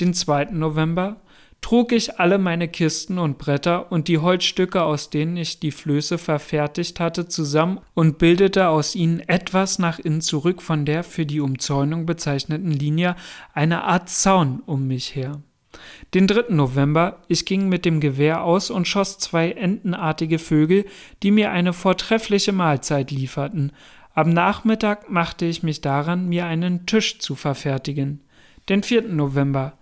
Den 0.00 0.14
2. 0.14 0.46
November 0.52 1.20
trug 1.60 1.92
ich 1.92 2.20
alle 2.20 2.38
meine 2.38 2.68
Kisten 2.68 3.18
und 3.18 3.38
Bretter 3.38 3.90
und 3.90 4.08
die 4.08 4.18
Holzstücke, 4.18 4.82
aus 4.82 5.10
denen 5.10 5.36
ich 5.36 5.60
die 5.60 5.72
Flöße 5.72 6.18
verfertigt 6.18 7.00
hatte, 7.00 7.28
zusammen 7.28 7.80
und 7.94 8.18
bildete 8.18 8.68
aus 8.68 8.94
ihnen 8.94 9.20
etwas 9.20 9.78
nach 9.78 9.98
innen 9.98 10.20
zurück 10.20 10.62
von 10.62 10.84
der 10.84 11.02
für 11.02 11.26
die 11.26 11.40
Umzäunung 11.40 12.06
bezeichneten 12.06 12.70
Linie 12.70 13.16
eine 13.54 13.84
Art 13.84 14.08
Zaun 14.08 14.62
um 14.66 14.86
mich 14.86 15.14
her. 15.16 15.42
Den 16.14 16.26
3. 16.26 16.54
November, 16.54 17.22
ich 17.28 17.44
ging 17.44 17.68
mit 17.68 17.84
dem 17.84 18.00
Gewehr 18.00 18.42
aus 18.42 18.70
und 18.70 18.88
schoss 18.88 19.18
zwei 19.18 19.52
entenartige 19.52 20.38
Vögel, 20.38 20.84
die 21.22 21.30
mir 21.30 21.50
eine 21.50 21.72
vortreffliche 21.72 22.52
Mahlzeit 22.52 23.10
lieferten. 23.10 23.72
Am 24.14 24.30
Nachmittag 24.30 25.10
machte 25.10 25.44
ich 25.44 25.62
mich 25.62 25.80
daran, 25.80 26.28
mir 26.28 26.46
einen 26.46 26.86
Tisch 26.86 27.18
zu 27.18 27.34
verfertigen. 27.34 28.20
Den 28.68 28.82
4. 28.82 29.02
November. 29.02 29.78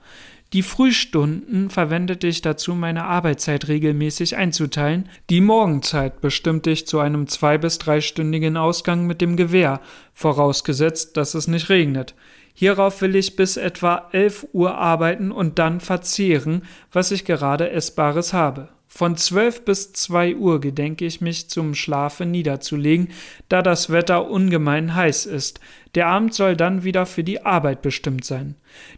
Die 0.53 0.63
Frühstunden 0.63 1.71
verwendete 1.71 2.29
ich 2.29 2.41
dazu, 2.41 2.75
meine 2.75 3.05
Arbeitszeit 3.05 3.67
regelmäßig 3.67 4.37
einzuteilen. 4.37 5.09
Die 5.29 5.41
Morgenzeit 5.41 6.21
bestimmte 6.21 6.71
ich 6.71 6.87
zu 6.87 7.01
einem 7.01 7.27
zwei- 7.27 7.59
bis 7.59 7.79
dreistündigen 7.79 8.57
Ausgang 8.57 9.07
mit 9.07 9.21
dem 9.21 9.37
Gewehr, 9.37 9.81
vorausgesetzt, 10.13 11.17
dass 11.17 11.35
es 11.35 11.49
nicht 11.49 11.69
regnet. 11.69 12.15
Hierauf 12.59 13.03
will 13.03 13.17
ich 13.17 13.37
bis 13.37 13.59
etwa 13.59 14.09
11 14.13 14.49
Uhr 14.55 14.77
arbeiten 14.77 15.31
und 15.31 15.59
dann 15.59 15.79
verzehren, 15.79 16.63
was 16.91 17.11
ich 17.11 17.27
gerade 17.27 17.69
Essbares 17.69 18.33
habe. 18.33 18.71
Von 18.89 19.17
zwölf 19.17 19.65
bis 19.65 19.93
zwei 19.93 20.37
Uhr 20.37 20.61
gedenke 20.61 21.05
ich 21.05 21.21
mich 21.21 21.51
zum 21.51 21.75
Schlafe 21.75 22.25
niederzulegen, 22.25 23.09
da 23.49 23.61
das 23.61 23.91
Wetter 23.91 24.31
ungemein 24.31 24.95
heiß 24.95 25.27
ist. 25.27 25.61
Der 25.97 26.07
Abend 26.07 26.35
soll 26.35 26.57
dann 26.57 26.85
wieder 26.85 27.05
für 27.05 27.25
die 27.25 27.45
Arbeit 27.45 27.83
bestimmt 27.83 28.25
sein. 28.25 28.55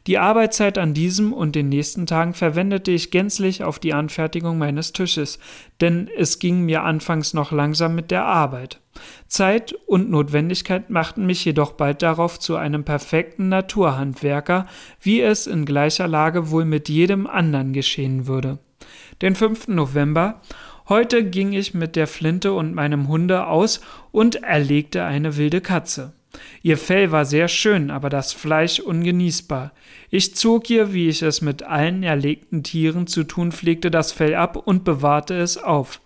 Die 0.07 0.19
Arbeitszeit 0.19 0.77
an 0.79 0.93
diesem 0.93 1.33
und 1.33 1.57
den 1.57 1.71
nächsten 1.71 2.07
Tagen 2.07 2.35
verwendete 2.35 2.91
ich 2.91 3.11
gänzlich 3.11 3.65
auf 3.65 3.79
die 3.79 3.95
Anfertigung 3.95 4.59
meines 4.59 4.93
Tisches, 4.93 5.39
denn 5.81 6.09
es 6.17 6.39
ging 6.39 6.67
mir 6.67 6.83
anfangs 6.83 7.35
noch 7.35 7.51
langsam 7.51 7.95
mit 7.95 8.11
der 8.11 8.25
Arbeit. 8.25 8.81
Zeit 9.27 9.73
und 9.87 10.11
Notwendigkeit 10.11 10.91
machten 10.91 11.25
mich 11.25 11.45
jedoch 11.45 11.73
bald 11.73 12.03
darauf 12.03 12.39
zu 12.39 12.57
einem 12.57 12.85
perfekten 12.85 13.49
Naturhandwerker, 13.49 14.67
wie 15.01 15.23
es 15.23 15.47
in 15.47 15.65
gleicher 15.65 16.09
Lage 16.09 16.51
wohl 16.51 16.67
mit 16.67 16.89
jedem 16.89 17.27
anderen 17.27 17.73
geschehen 17.73 18.27
würde 18.27 18.59
den 19.23 19.35
5. 19.35 19.69
November. 19.69 20.41
Heute 20.89 21.25
ging 21.25 21.53
ich 21.53 21.75
mit 21.75 21.97
der 21.97 22.07
Flinte 22.07 22.53
und 22.53 22.75
meinem 22.75 23.09
Hunde 23.09 23.47
aus 23.47 23.81
und 24.11 24.43
erlegte 24.43 25.05
eine 25.05 25.37
wilde 25.37 25.61
Katze. 25.61 26.13
Ihr 26.63 26.79
Fell 26.79 27.11
war 27.11 27.25
sehr 27.25 27.49
schön, 27.49 27.91
aber 27.91 28.11
das 28.11 28.33
Fleisch 28.33 28.81
ungenießbar. 28.81 29.73
Ich 30.11 30.35
zog 30.35 30.71
ihr, 30.71 30.93
wie 30.93 31.09
ich 31.09 31.23
es 31.23 31.41
mit 31.41 31.63
allen 31.63 32.03
erlegten 32.03 32.63
Tieren 32.63 33.07
zu 33.07 33.25
tun 33.25 33.53
pflegte, 33.53 33.91
das 33.91 34.13
Fell 34.13 34.35
ab 34.35 34.57
und 34.57 34.85
bewahrte 34.85 35.35
es 35.35 35.59
auf. 35.59 36.01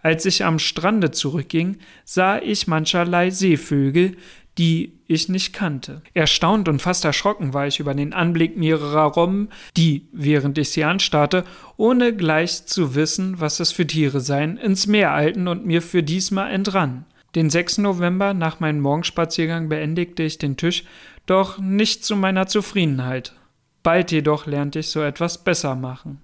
Als 0.00 0.24
ich 0.26 0.44
am 0.44 0.58
Strande 0.58 1.10
zurückging, 1.10 1.78
sah 2.04 2.38
ich 2.38 2.68
mancherlei 2.68 3.30
Seevögel, 3.30 4.16
die 4.58 4.98
ich 5.06 5.28
nicht 5.28 5.52
kannte. 5.52 6.02
Erstaunt 6.14 6.68
und 6.68 6.82
fast 6.82 7.04
erschrocken 7.04 7.54
war 7.54 7.66
ich 7.66 7.80
über 7.80 7.94
den 7.94 8.12
Anblick 8.12 8.56
mehrerer 8.56 9.04
Robben, 9.04 9.48
die, 9.76 10.08
während 10.12 10.58
ich 10.58 10.70
sie 10.70 10.84
anstarrte, 10.84 11.44
ohne 11.76 12.14
gleich 12.14 12.66
zu 12.66 12.94
wissen, 12.94 13.40
was 13.40 13.60
es 13.60 13.72
für 13.72 13.86
Tiere 13.86 14.20
seien, 14.20 14.56
ins 14.58 14.86
Meer 14.86 15.12
eilten 15.12 15.48
und 15.48 15.64
mir 15.64 15.80
für 15.80 16.02
diesmal 16.02 16.52
entrannen. 16.52 17.06
Den 17.34 17.50
6. 17.50 17.78
November 17.78 18.34
nach 18.34 18.58
meinem 18.58 18.80
Morgenspaziergang 18.80 19.68
beendigte 19.68 20.24
ich 20.24 20.38
den 20.38 20.56
Tisch, 20.56 20.84
doch 21.26 21.58
nicht 21.58 22.04
zu 22.04 22.16
meiner 22.16 22.46
Zufriedenheit. 22.46 23.34
Bald 23.82 24.10
jedoch 24.10 24.46
lernte 24.46 24.80
ich 24.80 24.88
so 24.88 25.02
etwas 25.02 25.44
besser 25.44 25.74
machen. 25.74 26.20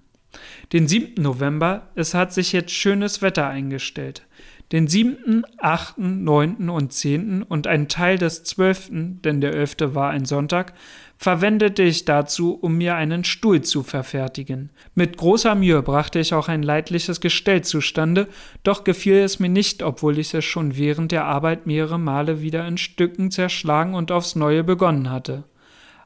Den 0.73 0.87
7. 0.87 1.21
November, 1.21 1.87
es 1.95 2.13
hat 2.13 2.33
sich 2.33 2.51
jetzt 2.51 2.71
schönes 2.71 3.21
Wetter 3.21 3.47
eingestellt. 3.47 4.25
Den 4.71 4.87
7., 4.87 5.43
8., 5.59 5.99
9. 5.99 6.69
und 6.69 6.91
10. 6.91 7.43
und 7.43 7.67
einen 7.67 7.87
Teil 7.87 8.17
des 8.17 8.43
12., 8.43 8.89
denn 9.23 9.39
der 9.39 9.53
11. 9.53 9.93
war 9.93 10.09
ein 10.09 10.25
Sonntag, 10.25 10.73
verwendete 11.17 11.83
ich 11.83 12.05
dazu, 12.05 12.55
um 12.55 12.75
mir 12.75 12.95
einen 12.95 13.23
Stuhl 13.23 13.61
zu 13.61 13.83
verfertigen. 13.83 14.71
Mit 14.95 15.17
großer 15.17 15.53
Mühe 15.55 15.81
brachte 15.83 16.19
ich 16.19 16.33
auch 16.33 16.47
ein 16.47 16.63
leidliches 16.63 17.21
Gestell 17.21 17.61
zustande, 17.61 18.27
doch 18.63 18.83
gefiel 18.83 19.17
es 19.17 19.39
mir 19.39 19.49
nicht, 19.49 19.83
obwohl 19.83 20.17
ich 20.17 20.33
es 20.33 20.45
schon 20.45 20.75
während 20.75 21.11
der 21.11 21.25
Arbeit 21.25 21.67
mehrere 21.67 21.99
Male 21.99 22.41
wieder 22.41 22.67
in 22.67 22.77
Stücken 22.77 23.29
zerschlagen 23.29 23.93
und 23.93 24.11
aufs 24.11 24.35
neue 24.35 24.63
begonnen 24.63 25.11
hatte. 25.11 25.43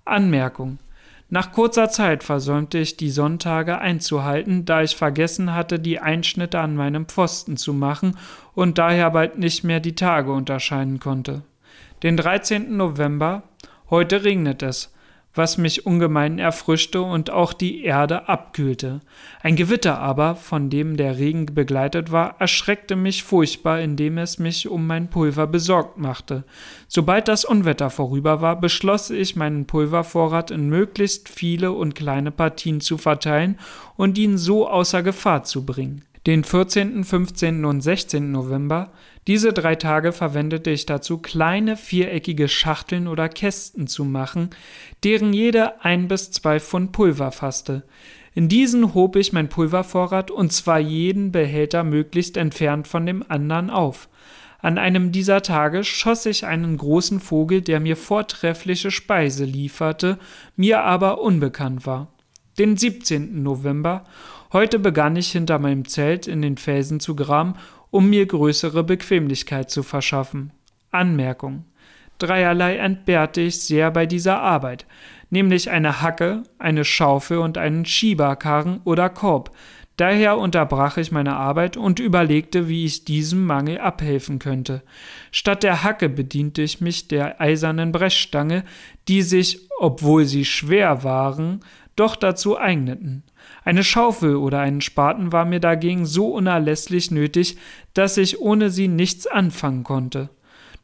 Anmerkung 0.03 0.79
nach 1.29 1.51
kurzer 1.51 1.89
Zeit 1.89 2.23
versäumte 2.23 2.79
ich 2.79 2.97
die 2.97 3.11
Sonntage 3.11 3.77
einzuhalten, 3.77 4.65
da 4.65 4.81
ich 4.81 4.95
vergessen 4.95 5.53
hatte, 5.53 5.79
die 5.79 5.99
Einschnitte 5.99 6.59
an 6.59 6.75
meinem 6.75 7.05
Pfosten 7.05 7.55
zu 7.55 7.73
machen 7.73 8.17
und 8.55 8.79
daher 8.79 9.11
bald 9.11 9.37
nicht 9.37 9.63
mehr 9.63 9.79
die 9.79 9.95
Tage 9.95 10.31
unterscheiden 10.31 10.99
konnte. 10.99 11.43
Den 12.01 12.17
13. 12.17 12.75
November, 12.75 13.43
heute 13.91 14.23
regnet 14.23 14.63
es, 14.63 14.91
was 15.39 15.57
mich 15.57 15.85
ungemein 15.85 16.37
erfrischte 16.37 17.01
und 17.01 17.29
auch 17.31 17.53
die 17.53 17.83
Erde 17.83 18.27
abkühlte. 18.27 18.99
Ein 19.41 19.55
Gewitter 19.55 19.97
aber, 19.97 20.35
von 20.35 20.69
dem 20.69 20.97
der 20.97 21.17
Regen 21.17 21.45
begleitet 21.45 22.11
war, 22.11 22.35
erschreckte 22.39 22.97
mich 22.97 23.23
furchtbar, 23.23 23.79
indem 23.79 24.17
es 24.17 24.37
mich 24.37 24.67
um 24.67 24.85
mein 24.85 25.09
Pulver 25.09 25.47
besorgt 25.47 25.97
machte. 25.97 26.43
Sobald 26.89 27.29
das 27.29 27.45
Unwetter 27.45 27.89
vorüber 27.89 28.41
war, 28.41 28.59
beschloss 28.59 29.09
ich, 29.09 29.37
meinen 29.37 29.65
Pulvervorrat 29.65 30.51
in 30.51 30.67
möglichst 30.67 31.29
viele 31.29 31.71
und 31.71 31.95
kleine 31.95 32.31
Partien 32.31 32.81
zu 32.81 32.97
verteilen 32.97 33.57
und 33.95 34.17
ihn 34.17 34.37
so 34.37 34.67
außer 34.67 35.03
Gefahr 35.03 35.43
zu 35.43 35.65
bringen. 35.65 36.03
Den 36.27 36.43
14., 36.43 37.05
15. 37.05 37.63
und 37.63 37.79
16. 37.79 38.29
November, 38.29 38.91
diese 39.29 39.53
drei 39.53 39.75
Tage 39.75 40.11
verwendete 40.11 40.71
ich 40.71 40.87
dazu, 40.87 41.19
kleine 41.19 41.77
viereckige 41.77 42.47
Schachteln 42.47 43.07
oder 43.07 43.29
Kästen 43.29 43.85
zu 43.85 44.03
machen, 44.03 44.49
deren 45.03 45.33
jede 45.33 45.85
ein 45.85 46.07
bis 46.07 46.31
zwei 46.31 46.59
Pfund 46.59 46.93
Pulver 46.93 47.31
fasste. 47.31 47.83
In 48.33 48.49
diesen 48.49 48.95
hob 48.95 49.15
ich 49.15 49.31
mein 49.31 49.47
Pulvervorrat 49.47 50.31
und 50.31 50.51
zwar 50.51 50.79
jeden 50.79 51.31
Behälter 51.31 51.83
möglichst 51.83 52.37
entfernt 52.37 52.87
von 52.87 53.05
dem 53.05 53.23
anderen 53.29 53.69
auf. 53.69 54.09
An 54.61 54.79
einem 54.79 55.11
dieser 55.11 55.43
Tage 55.43 55.83
schoss 55.83 56.25
ich 56.25 56.47
einen 56.47 56.75
großen 56.75 57.19
Vogel, 57.19 57.61
der 57.61 57.79
mir 57.79 57.97
vortreffliche 57.97 58.89
Speise 58.89 59.45
lieferte, 59.45 60.17
mir 60.55 60.81
aber 60.81 61.21
unbekannt 61.21 61.85
war. 61.85 62.07
Den 62.57 62.77
17. 62.77 63.43
November 63.43 64.05
Heute 64.51 64.79
begann 64.79 65.15
ich 65.15 65.31
hinter 65.31 65.59
meinem 65.59 65.87
Zelt 65.87 66.25
in 66.25 66.41
den 66.41 66.57
Felsen 66.57 66.99
zu 66.99 67.15
graben, 67.15 67.53
um 67.91 68.09
mir 68.09 68.25
größere 68.25 68.83
Bequemlichkeit 68.83 69.69
zu 69.69 69.83
verschaffen. 69.83 70.51
Anmerkung. 70.91 71.65
Dreierlei 72.17 72.75
entbehrte 72.77 73.41
ich 73.41 73.61
sehr 73.61 73.91
bei 73.91 74.05
dieser 74.05 74.41
Arbeit, 74.41 74.85
nämlich 75.29 75.69
eine 75.69 76.01
Hacke, 76.01 76.43
eine 76.57 76.83
Schaufel 76.83 77.37
und 77.37 77.57
einen 77.57 77.85
Schieberkarren 77.85 78.81
oder 78.83 79.09
Korb. 79.09 79.55
Daher 79.95 80.37
unterbrach 80.37 80.97
ich 80.97 81.11
meine 81.11 81.35
Arbeit 81.35 81.75
und 81.75 81.99
überlegte, 81.99 82.69
wie 82.69 82.85
ich 82.85 83.03
diesem 83.03 83.45
Mangel 83.45 83.79
abhelfen 83.79 84.39
könnte. 84.39 84.81
Statt 85.29 85.63
der 85.63 85.83
Hacke 85.83 86.07
bediente 86.07 86.61
ich 86.61 86.79
mich 86.79 87.09
der 87.09 87.41
eisernen 87.41 87.91
Brechstange, 87.91 88.63
die 89.09 89.21
sich, 89.21 89.59
obwohl 89.77 90.23
sie 90.23 90.45
schwer 90.45 91.03
waren, 91.03 91.59
doch 91.99 92.15
dazu 92.15 92.57
eigneten. 92.57 93.23
Eine 93.63 93.83
Schaufel 93.83 94.35
oder 94.35 94.59
einen 94.59 94.81
Spaten 94.81 95.31
war 95.31 95.45
mir 95.45 95.59
dagegen 95.59 96.05
so 96.05 96.29
unerlässlich 96.29 97.11
nötig, 97.11 97.57
dass 97.93 98.17
ich 98.17 98.39
ohne 98.39 98.69
sie 98.69 98.87
nichts 98.87 99.27
anfangen 99.27 99.83
konnte. 99.83 100.29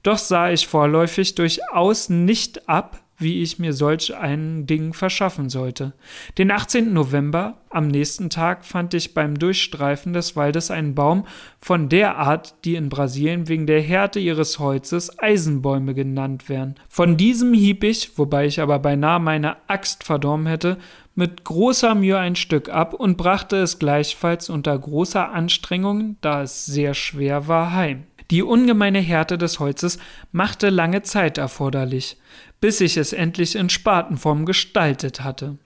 Doch 0.04 0.18
sah 0.18 0.52
ich 0.52 0.68
vorläufig 0.68 1.36
durchaus 1.36 2.10
nicht 2.10 2.70
ab, 2.70 3.02
wie 3.18 3.42
ich 3.42 3.60
mir 3.60 3.74
solch 3.74 4.16
ein 4.16 4.66
Ding 4.68 4.94
verschaffen 4.94 5.50
sollte. 5.50 5.94
Den 6.38 6.52
18. 6.52 6.92
November, 6.92 7.58
am 7.70 7.88
nächsten 7.88 8.30
Tag, 8.30 8.66
fand 8.66 8.94
ich 8.94 9.14
beim 9.14 9.40
Durchstreifen 9.40 10.14
des 10.14 10.36
Waldes 10.36 10.70
einen 10.70 10.96
Baum 10.96 11.26
von 11.60 11.88
der 11.88 12.18
Art, 12.18 12.56
die 12.66 12.76
in 12.76 12.90
Brasilien 12.90 13.48
wegen 13.48 13.68
der 13.68 13.82
Härte 13.82 14.20
ihres 14.20 14.60
Holzes 14.60 15.18
Eisenbäume 15.18 15.94
genannt 15.94 16.50
werden. 16.50 16.76
Von 16.90 17.18
diesem 17.18 17.54
hieb 17.54 17.84
ich, 17.84 18.18
wobei 18.18 18.48
ich 18.48 18.60
aber 18.60 18.80
beinahe 18.80 19.20
meine 19.20 19.58
Axt 19.70 20.04
verdorben 20.04 20.48
hätte, 20.48 20.78
mit 21.16 21.46
großer 21.46 21.96
Mühe 21.96 22.18
ein 22.18 22.36
Stück 22.36 22.70
ab 22.70 22.94
und 22.94 23.18
brachte 23.18 23.56
es 23.58 23.80
gleichfalls 23.80 24.50
unter 24.50 24.78
großer 24.78 25.32
Anstrengung, 25.32 26.18
da 26.22 26.44
es 26.44 26.66
sehr 26.66 26.94
schwer 26.94 27.48
war, 27.48 27.74
heim. 27.74 28.04
Die 28.32 28.44
ungemeine 28.44 29.00
Härte 29.00 29.38
des 29.38 29.60
Holzes 29.60 30.00
machte 30.32 30.70
lange 30.70 31.04
Zeit 31.04 31.38
erforderlich, 31.38 32.18
bis 32.60 32.82
ich 32.82 32.98
es 32.98 33.14
endlich 33.14 33.56
in 33.56 33.70
Spatenform 33.70 34.46
gestaltet 34.46 35.24
hatte. 35.24 35.58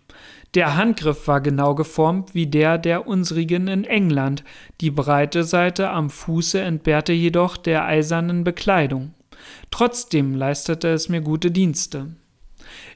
Der 0.56 0.76
Handgriff 0.76 1.28
war 1.28 1.42
genau 1.42 1.76
geformt 1.76 2.34
wie 2.34 2.48
der 2.48 2.78
der 2.78 3.08
unsrigen 3.08 3.68
in 3.68 3.84
England, 3.84 4.44
die 4.82 4.92
breite 4.92 5.44
Seite 5.44 5.90
am 5.90 6.10
Fuße 6.10 6.60
entbehrte 6.60 7.14
jedoch 7.14 7.56
der 7.56 7.86
eisernen 7.86 8.44
Bekleidung. 8.44 9.14
Trotzdem 9.72 10.36
leistete 10.36 10.90
es 10.90 11.08
mir 11.08 11.22
gute 11.22 11.52
Dienste. 11.52 12.08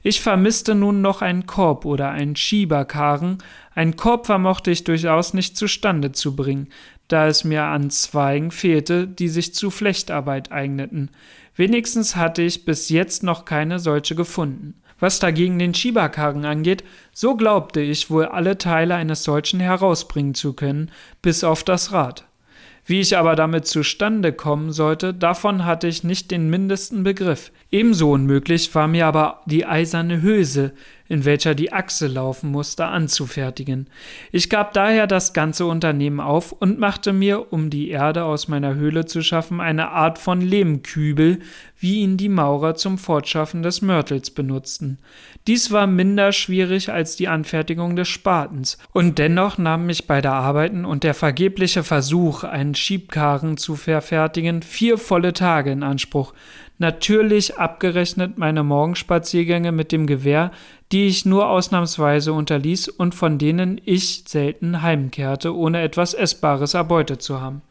Ich 0.06 0.20
vermisste 0.20 0.74
nun 0.74 1.00
noch 1.00 1.22
einen 1.22 1.46
Korb 1.46 1.86
oder 1.86 2.10
einen 2.10 2.36
Schieberkarren. 2.36 3.38
Einen 3.74 3.96
Korb 3.96 4.26
vermochte 4.26 4.70
ich 4.70 4.84
durchaus 4.84 5.32
nicht 5.32 5.56
zustande 5.56 6.12
zu 6.12 6.36
bringen, 6.36 6.68
da 7.08 7.26
es 7.26 7.42
mir 7.42 7.62
an 7.64 7.88
Zweigen 7.88 8.50
fehlte, 8.50 9.08
die 9.08 9.28
sich 9.28 9.54
zu 9.54 9.70
Flechtarbeit 9.70 10.52
eigneten. 10.52 11.08
Wenigstens 11.56 12.16
hatte 12.16 12.42
ich 12.42 12.66
bis 12.66 12.90
jetzt 12.90 13.22
noch 13.22 13.46
keine 13.46 13.78
solche 13.78 14.14
gefunden. 14.14 14.74
Was 15.00 15.20
dagegen 15.20 15.58
den 15.58 15.72
Schieberkarren 15.72 16.44
angeht, 16.44 16.84
so 17.14 17.34
glaubte 17.34 17.80
ich 17.80 18.10
wohl 18.10 18.26
alle 18.26 18.58
Teile 18.58 18.96
eines 18.96 19.24
solchen 19.24 19.58
herausbringen 19.58 20.34
zu 20.34 20.52
können, 20.52 20.90
bis 21.22 21.44
auf 21.44 21.64
das 21.64 21.92
Rad. 21.92 22.26
Wie 22.86 23.00
ich 23.00 23.16
aber 23.16 23.34
damit 23.34 23.66
zustande 23.66 24.32
kommen 24.32 24.70
sollte, 24.70 25.14
davon 25.14 25.64
hatte 25.64 25.86
ich 25.86 26.04
nicht 26.04 26.30
den 26.30 26.50
mindesten 26.50 27.02
Begriff. 27.02 27.50
Ebenso 27.70 28.12
unmöglich 28.12 28.74
war 28.74 28.88
mir 28.88 29.06
aber 29.06 29.40
die 29.46 29.64
eiserne 29.64 30.20
Hülse, 30.20 30.72
in 31.08 31.24
welcher 31.24 31.54
die 31.54 31.72
Achse 31.72 32.06
laufen 32.06 32.50
musste, 32.50 32.86
anzufertigen. 32.86 33.88
Ich 34.32 34.48
gab 34.48 34.72
daher 34.72 35.06
das 35.06 35.32
ganze 35.32 35.66
Unternehmen 35.66 36.20
auf 36.20 36.52
und 36.52 36.78
machte 36.78 37.12
mir, 37.12 37.52
um 37.52 37.68
die 37.68 37.90
Erde 37.90 38.24
aus 38.24 38.48
meiner 38.48 38.74
Höhle 38.74 39.04
zu 39.04 39.22
schaffen, 39.22 39.60
eine 39.60 39.90
Art 39.90 40.18
von 40.18 40.40
Lehmkübel, 40.40 41.40
wie 41.78 42.00
ihn 42.00 42.16
die 42.16 42.30
Maurer 42.30 42.74
zum 42.74 42.96
Fortschaffen 42.96 43.62
des 43.62 43.82
Mörtels 43.82 44.30
benutzten. 44.30 44.98
Dies 45.46 45.70
war 45.70 45.86
minder 45.86 46.32
schwierig 46.32 46.90
als 46.90 47.16
die 47.16 47.28
Anfertigung 47.28 47.96
des 47.96 48.08
Spatens, 48.08 48.78
und 48.92 49.18
dennoch 49.18 49.58
nahm 49.58 49.84
mich 49.84 50.06
bei 50.06 50.22
der 50.22 50.32
Arbeiten 50.32 50.86
und 50.86 51.04
der 51.04 51.12
vergebliche 51.12 51.82
Versuch, 51.82 52.44
einen 52.44 52.74
Schiebkarren 52.74 53.58
zu 53.58 53.76
verfertigen, 53.76 54.62
vier 54.62 54.96
volle 54.96 55.34
Tage 55.34 55.72
in 55.72 55.82
Anspruch, 55.82 56.32
natürlich 56.78 57.58
abgerechnet 57.58 58.38
meine 58.38 58.62
Morgenspaziergänge 58.62 59.72
mit 59.72 59.92
dem 59.92 60.06
Gewehr, 60.06 60.50
die 60.92 61.06
ich 61.06 61.24
nur 61.24 61.48
ausnahmsweise 61.48 62.32
unterließ 62.32 62.88
und 62.88 63.14
von 63.14 63.38
denen 63.38 63.80
ich 63.84 64.24
selten 64.26 64.82
heimkehrte, 64.82 65.54
ohne 65.54 65.82
etwas 65.82 66.14
Essbares 66.14 66.74
erbeutet 66.74 67.22
zu 67.22 67.40
haben. 67.40 67.62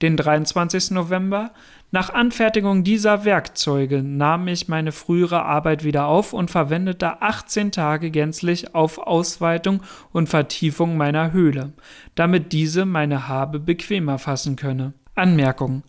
Den 0.00 0.16
23. 0.16 0.90
November 0.92 1.52
nach 1.94 2.08
Anfertigung 2.08 2.84
dieser 2.84 3.26
Werkzeuge 3.26 4.02
nahm 4.02 4.48
ich 4.48 4.66
meine 4.66 4.92
frühere 4.92 5.44
Arbeit 5.44 5.84
wieder 5.84 6.06
auf 6.06 6.32
und 6.32 6.50
verwendete 6.50 7.20
18 7.20 7.70
Tage 7.70 8.10
gänzlich 8.10 8.74
auf 8.74 8.98
Ausweitung 8.98 9.82
und 10.10 10.30
Vertiefung 10.30 10.96
meiner 10.96 11.32
Höhle, 11.32 11.74
damit 12.14 12.52
diese 12.52 12.86
meine 12.86 13.28
Habe 13.28 13.60
bequemer 13.60 14.18
fassen 14.18 14.56
könne. 14.56 14.94
Anmerkung 15.14 15.82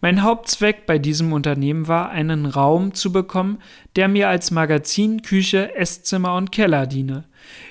mein 0.00 0.22
Hauptzweck 0.22 0.86
bei 0.86 0.98
diesem 0.98 1.32
Unternehmen 1.32 1.88
war, 1.88 2.10
einen 2.10 2.46
Raum 2.46 2.94
zu 2.94 3.12
bekommen, 3.12 3.58
der 3.96 4.08
mir 4.08 4.28
als 4.28 4.50
Magazin, 4.50 5.22
Küche, 5.22 5.74
Esszimmer 5.74 6.36
und 6.36 6.52
Keller 6.52 6.86
diene. 6.86 7.24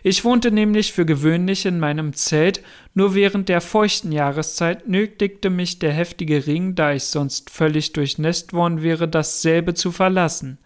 Ich 0.04 0.24
wohnte 0.24 0.52
nämlich 0.52 0.94
für 0.94 1.06
gewöhnlich 1.06 1.66
in 1.66 1.80
meinem 1.80 2.14
Zelt, 2.14 2.62
nur 2.94 3.16
während 3.16 3.50
der 3.50 3.62
feuchten 3.62 4.12
Jahreszeit 4.12 4.88
nötigte 4.88 5.50
mich 5.50 5.80
der 5.80 5.92
heftige 5.92 6.48
Ring, 6.48 6.76
da 6.76 6.94
ich 6.94 7.04
sonst 7.06 7.50
völlig 7.50 7.94
durchnässt 7.94 8.54
worden 8.54 8.82
wäre, 8.82 9.08
dasselbe 9.08 9.74
zu 9.74 9.92
verlassen. 9.92 10.58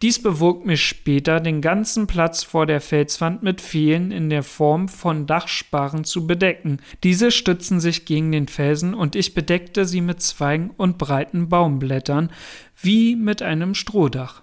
Dies 0.00 0.22
bewog 0.22 0.64
mich 0.64 0.84
später, 0.84 1.40
den 1.40 1.60
ganzen 1.60 2.06
Platz 2.06 2.44
vor 2.44 2.66
der 2.66 2.80
Felswand 2.80 3.42
mit 3.42 3.60
Pfählen 3.60 4.10
in 4.10 4.30
der 4.30 4.42
Form 4.42 4.88
von 4.88 5.26
Dachsparren 5.26 6.04
zu 6.04 6.26
bedecken. 6.26 6.78
Diese 7.02 7.30
stützten 7.30 7.80
sich 7.80 8.04
gegen 8.04 8.32
den 8.32 8.48
Felsen 8.48 8.94
und 8.94 9.16
ich 9.16 9.34
bedeckte 9.34 9.84
sie 9.84 10.00
mit 10.00 10.22
Zweigen 10.22 10.70
und 10.76 10.98
breiten 10.98 11.48
Baumblättern, 11.48 12.30
wie 12.80 13.16
mit 13.16 13.42
einem 13.42 13.74
Strohdach. 13.74 14.42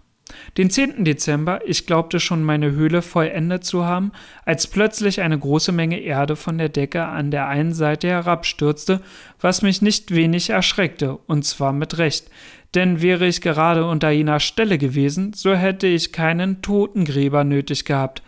Den 0.58 0.70
10. 0.70 1.06
Dezember, 1.06 1.62
ich 1.66 1.86
glaubte 1.86 2.20
schon 2.20 2.44
meine 2.44 2.72
Höhle 2.72 3.02
vollendet 3.02 3.64
zu 3.64 3.86
haben, 3.86 4.12
als 4.46 4.68
plötzlich 4.68 5.22
eine 5.22 5.38
große 5.38 5.72
Menge 5.72 6.00
Erde 6.00 6.36
von 6.36 6.58
der 6.58 6.70
Decke 6.70 7.06
an 7.06 7.32
der 7.32 7.48
einen 7.48 7.74
Seite 7.74 8.08
herabstürzte, 8.08 9.02
was 9.40 9.62
mich 9.62 9.82
nicht 9.82 10.14
wenig 10.14 10.50
erschreckte, 10.50 11.18
und 11.28 11.46
zwar 11.46 11.74
mit 11.74 11.98
Recht, 11.98 12.30
denn 12.76 13.02
wäre 13.02 13.26
ich 13.26 13.42
gerade 13.42 13.86
unter 13.86 14.12
jener 14.12 14.40
Stelle 14.40 14.78
gewesen, 14.78 15.34
so 15.34 15.54
hätte 15.54 15.88
ich 15.88 16.12
keinen 16.12 16.62
Totengräber 16.62 17.44
nötig 17.44 17.86
gehabt. 17.86 18.22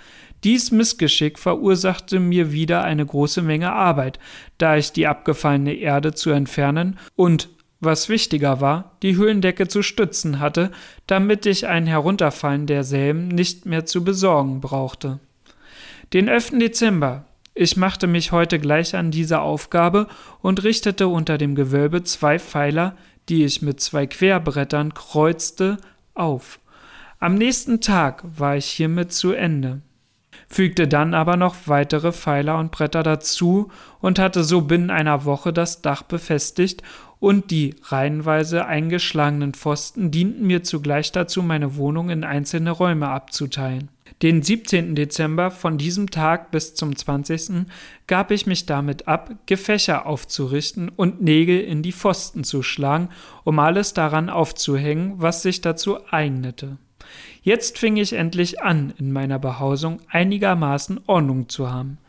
Dies 0.44 0.72
Missgeschick 0.72 1.38
verursachte 1.38 2.20
mir 2.20 2.52
wieder 2.52 2.84
eine 2.84 3.06
große 3.06 3.44
Menge 3.44 3.74
Arbeit, 3.74 4.18
da 4.58 4.76
ich 4.76 4.92
die 4.92 5.06
abgefallene 5.06 5.76
Erde 5.76 6.14
zu 6.14 6.32
entfernen 6.32 6.98
und 7.16 7.50
was 7.82 8.10
wichtiger 8.10 8.62
war, 8.62 8.92
die 9.02 9.16
Höhlendecke 9.16 9.68
zu 9.68 9.82
stützen 9.82 10.40
hatte, 10.40 10.72
damit 11.08 11.46
ich 11.46 11.68
ein 11.68 11.88
Herunterfallen 11.88 12.68
derselben 12.68 13.28
nicht 13.28 13.66
mehr 13.66 13.86
zu 13.86 14.04
besorgen 14.04 14.62
brauchte. 14.62 15.20
Den 16.14 16.28
11. 16.28 16.60
Dezember. 16.60 17.26
Ich 17.54 17.76
machte 17.76 18.08
mich 18.08 18.32
heute 18.32 18.60
gleich 18.60 18.96
an 18.96 19.12
diese 19.12 19.42
Aufgabe 19.42 20.08
und 20.42 20.64
richtete 20.64 21.08
unter 21.08 21.38
dem 21.38 21.56
Gewölbe 21.56 22.04
zwei 22.04 22.40
Pfeiler, 22.40 22.96
die 23.28 23.44
ich 23.44 23.62
mit 23.62 23.82
zwei 23.82 24.08
Querbrettern 24.08 24.94
kreuzte, 24.94 25.78
auf. 26.14 26.60
Am 27.20 27.36
nächsten 27.36 27.82
Tag 27.82 28.24
war 28.38 28.56
ich 28.56 28.66
hiermit 28.66 29.12
zu 29.12 29.34
Ende 29.34 29.82
fügte 30.52 30.88
dann 30.88 31.14
aber 31.14 31.38
noch 31.38 31.56
weitere 31.66 32.12
Pfeiler 32.12 32.60
und 32.60 32.72
Bretter 32.72 33.04
dazu 33.04 33.72
und 34.00 34.20
hatte 34.20 34.44
so 34.44 34.62
binnen 34.62 34.90
einer 34.90 35.24
Woche 35.24 35.54
das 35.54 35.82
Dach 35.82 36.04
befestigt 36.04 36.84
und 37.22 37.52
die 37.52 37.76
reihenweise 37.84 38.66
eingeschlagenen 38.66 39.54
Pfosten 39.54 40.10
dienten 40.10 40.48
mir 40.48 40.64
zugleich 40.64 41.12
dazu, 41.12 41.44
meine 41.44 41.78
Wohnung 41.78 42.10
in 42.10 42.24
einzelne 42.24 42.72
Räume 42.72 43.10
abzuteilen. 43.10 43.90
Den 44.24 44.42
17. 44.42 44.96
Dezember 44.96 45.52
von 45.52 45.78
diesem 45.78 46.10
Tag 46.10 46.50
bis 46.50 46.74
zum 46.74 46.96
20. 46.96 47.68
gab 48.08 48.32
ich 48.32 48.48
mich 48.48 48.66
damit 48.66 49.08
ab, 49.08 49.36
Gefächer 49.46 50.08
aufzurichten 50.08 50.90
und 50.90 51.22
Nägel 51.22 51.62
in 51.62 51.84
die 51.84 51.92
Pfosten 51.92 52.44
zu 52.44 52.64
schlagen, 52.64 53.10
um 53.44 53.60
alles 53.60 53.94
daran 53.94 54.32
aufzuhängen, 54.32 55.14
was 55.18 55.44
sich 55.44 55.62
dazu 55.62 56.00
eignete. 56.10 56.78
Jetzt 57.44 57.78
fing 57.78 57.98
ich 57.98 58.14
endlich 58.14 58.64
an, 58.64 58.94
in 58.98 59.12
meiner 59.12 59.38
Behausung 59.38 60.00
einigermaßen 60.10 61.02
Ordnung 61.06 61.50
zu 61.50 61.72
haben. 61.72 62.00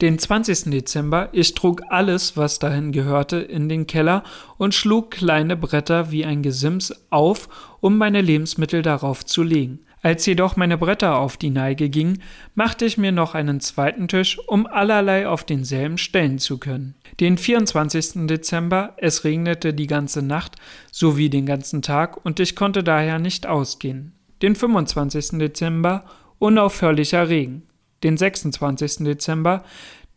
Den 0.00 0.18
20. 0.18 0.70
Dezember, 0.70 1.28
ich 1.32 1.54
trug 1.54 1.82
alles, 1.88 2.36
was 2.36 2.58
dahin 2.58 2.92
gehörte, 2.92 3.38
in 3.38 3.68
den 3.68 3.86
Keller 3.86 4.22
und 4.58 4.74
schlug 4.74 5.10
kleine 5.10 5.56
Bretter 5.56 6.10
wie 6.10 6.24
ein 6.24 6.42
Gesims 6.42 6.94
auf, 7.10 7.48
um 7.80 7.96
meine 7.96 8.20
Lebensmittel 8.20 8.82
darauf 8.82 9.24
zu 9.24 9.42
legen. 9.42 9.80
Als 10.02 10.24
jedoch 10.26 10.56
meine 10.56 10.78
Bretter 10.78 11.18
auf 11.18 11.36
die 11.36 11.50
Neige 11.50 11.88
gingen, 11.88 12.22
machte 12.54 12.84
ich 12.84 12.96
mir 12.96 13.12
noch 13.12 13.34
einen 13.34 13.60
zweiten 13.60 14.08
Tisch, 14.08 14.38
um 14.46 14.66
allerlei 14.66 15.26
auf 15.26 15.44
denselben 15.44 15.98
stellen 15.98 16.38
zu 16.38 16.58
können. 16.58 16.94
Den 17.18 17.38
24. 17.38 18.26
Dezember, 18.26 18.94
es 18.98 19.24
regnete 19.24 19.74
die 19.74 19.86
ganze 19.86 20.22
Nacht 20.22 20.56
sowie 20.92 21.30
den 21.30 21.46
ganzen 21.46 21.82
Tag 21.82 22.24
und 22.24 22.38
ich 22.38 22.54
konnte 22.54 22.84
daher 22.84 23.18
nicht 23.18 23.46
ausgehen 23.46 24.12
den 24.42 24.54
25. 24.54 25.38
Dezember 25.38 26.04
unaufhörlicher 26.38 27.28
Regen, 27.28 27.62
den 28.06 28.16
26. 28.16 28.98
Dezember 28.98 29.64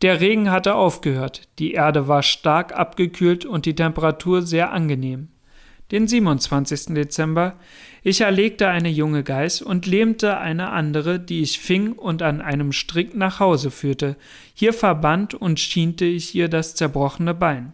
der 0.00 0.20
Regen 0.20 0.50
hatte 0.50 0.76
aufgehört, 0.76 1.42
die 1.58 1.72
Erde 1.72 2.08
war 2.08 2.22
stark 2.22 2.72
abgekühlt 2.72 3.44
und 3.44 3.66
die 3.66 3.74
Temperatur 3.74 4.42
sehr 4.42 4.72
angenehm. 4.72 5.28
Den 5.90 6.06
27. 6.06 6.94
Dezember 6.94 7.56
ich 8.02 8.20
erlegte 8.20 8.68
eine 8.68 8.88
junge 8.88 9.24
Geiß 9.24 9.60
und 9.60 9.86
lähmte 9.86 10.38
eine 10.38 10.70
andere, 10.70 11.18
die 11.18 11.42
ich 11.42 11.58
fing 11.58 11.92
und 11.92 12.22
an 12.22 12.40
einem 12.40 12.72
Strick 12.72 13.14
nach 13.14 13.40
Hause 13.40 13.72
führte. 13.72 14.16
Hier 14.54 14.72
verband 14.72 15.34
und 15.34 15.58
schiente 15.58 16.04
ich 16.04 16.34
ihr 16.34 16.48
das 16.48 16.76
zerbrochene 16.76 17.34
Bein. 17.34 17.72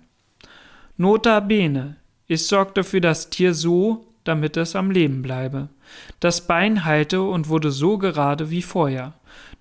Nota 0.97 1.41
bene, 1.41 1.97
ich 2.27 2.47
sorgte 2.47 2.85
für 2.85 3.03
das 3.03 3.29
Tier 3.29 3.53
so, 3.53 4.07
damit 4.25 4.57
es 4.57 4.75
am 4.75 4.91
Leben 4.91 5.21
bleibe. 5.23 5.69
Das 6.19 6.47
Bein 6.47 6.85
heilte 6.87 7.23
und 7.23 7.49
wurde 7.49 7.71
so 7.71 7.99
gerade 7.99 8.51
wie 8.51 8.63
vorher. 8.63 9.13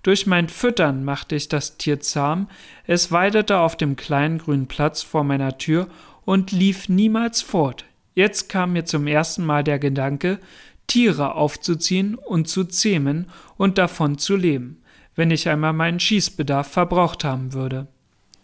Durch 0.06 0.24
mein 0.24 0.48
Füttern 0.48 1.02
machte 1.02 1.34
ich 1.34 1.48
das 1.48 1.78
Tier 1.78 1.98
zahm, 1.98 2.48
es 2.86 3.10
weidete 3.10 3.58
auf 3.58 3.74
dem 3.74 3.96
kleinen 3.96 4.38
grünen 4.38 4.68
Platz 4.68 5.02
vor 5.02 5.24
meiner 5.24 5.58
Tür 5.58 5.88
und 6.24 6.52
lief 6.52 6.88
niemals 6.88 7.42
fort. 7.42 7.84
Jetzt 8.14 8.48
kam 8.48 8.74
mir 8.74 8.84
zum 8.84 9.08
ersten 9.08 9.44
Mal 9.44 9.64
der 9.64 9.80
Gedanke, 9.80 10.38
Tiere 10.86 11.34
aufzuziehen 11.34 12.14
und 12.14 12.46
zu 12.46 12.62
zähmen 12.62 13.26
und 13.56 13.78
davon 13.78 14.16
zu 14.16 14.36
leben, 14.36 14.80
wenn 15.16 15.32
ich 15.32 15.48
einmal 15.48 15.72
meinen 15.72 15.98
Schießbedarf 15.98 16.68
verbraucht 16.68 17.24
haben 17.24 17.52
würde 17.52 17.88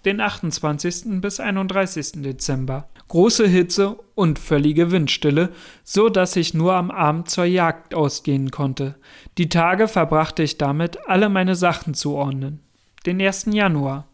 den 0.05 0.21
28. 0.21 1.21
bis 1.21 1.39
31. 1.41 2.23
Dezember. 2.23 2.89
Große 3.13 3.47
Hitze 3.47 3.99
und 4.15 4.39
völlige 4.39 4.91
Windstille, 4.91 5.51
so 5.85 6.09
dass 6.09 6.35
ich 6.35 6.55
nur 6.55 6.73
am 6.73 6.91
Abend 6.91 7.29
zur 7.29 7.45
Jagd 7.45 7.95
ausgehen 7.95 8.51
konnte. 8.51 8.95
Die 9.37 9.51
Tage 9.51 9.87
verbrachte 9.87 10.43
ich 10.43 10.57
damit, 10.57 10.97
alle 11.07 11.29
meine 11.29 11.55
Sachen 11.55 11.93
zu 11.93 12.15
ordnen. 12.15 12.61
Den 13.05 13.21
1. 13.21 13.49
Januar. 13.51 14.09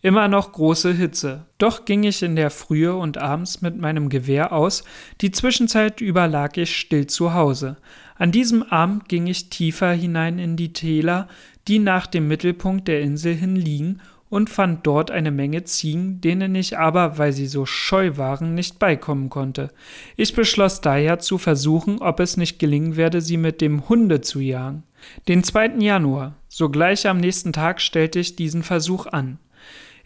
Immer 0.00 0.26
noch 0.26 0.50
große 0.50 0.92
Hitze. 0.92 1.46
Doch 1.58 1.84
ging 1.84 2.02
ich 2.02 2.20
in 2.24 2.34
der 2.34 2.50
Frühe 2.50 2.96
und 2.96 3.16
abends 3.16 3.62
mit 3.62 3.78
meinem 3.78 4.08
Gewehr 4.08 4.52
aus, 4.52 4.82
die 5.20 5.30
Zwischenzeit 5.30 6.00
über 6.00 6.26
lag 6.26 6.56
ich 6.56 6.76
still 6.76 7.06
zu 7.06 7.34
Hause. 7.34 7.76
An 8.16 8.32
diesem 8.32 8.64
Abend 8.64 9.08
ging 9.08 9.28
ich 9.28 9.50
tiefer 9.50 9.92
hinein 9.92 10.40
in 10.40 10.56
die 10.56 10.72
Täler, 10.72 11.28
die 11.68 11.78
nach 11.78 12.08
dem 12.08 12.26
Mittelpunkt 12.26 12.88
der 12.88 13.02
Insel 13.02 13.36
hin 13.36 13.54
liegen, 13.54 14.00
und 14.32 14.48
fand 14.48 14.86
dort 14.86 15.10
eine 15.10 15.30
Menge 15.30 15.64
Ziegen, 15.64 16.22
denen 16.22 16.54
ich 16.54 16.78
aber, 16.78 17.18
weil 17.18 17.34
sie 17.34 17.46
so 17.46 17.66
scheu 17.66 18.16
waren, 18.16 18.54
nicht 18.54 18.78
beikommen 18.78 19.28
konnte. 19.28 19.68
Ich 20.16 20.34
beschloss 20.34 20.80
daher 20.80 21.18
zu 21.18 21.36
versuchen, 21.36 21.98
ob 21.98 22.18
es 22.18 22.38
nicht 22.38 22.58
gelingen 22.58 22.96
werde, 22.96 23.20
sie 23.20 23.36
mit 23.36 23.60
dem 23.60 23.90
Hunde 23.90 24.22
zu 24.22 24.40
jagen. 24.40 24.84
Den 25.28 25.44
2. 25.44 25.74
Januar, 25.80 26.34
sogleich 26.48 27.06
am 27.06 27.18
nächsten 27.18 27.52
Tag, 27.52 27.82
stellte 27.82 28.20
ich 28.20 28.34
diesen 28.34 28.62
Versuch 28.62 29.04
an. 29.04 29.38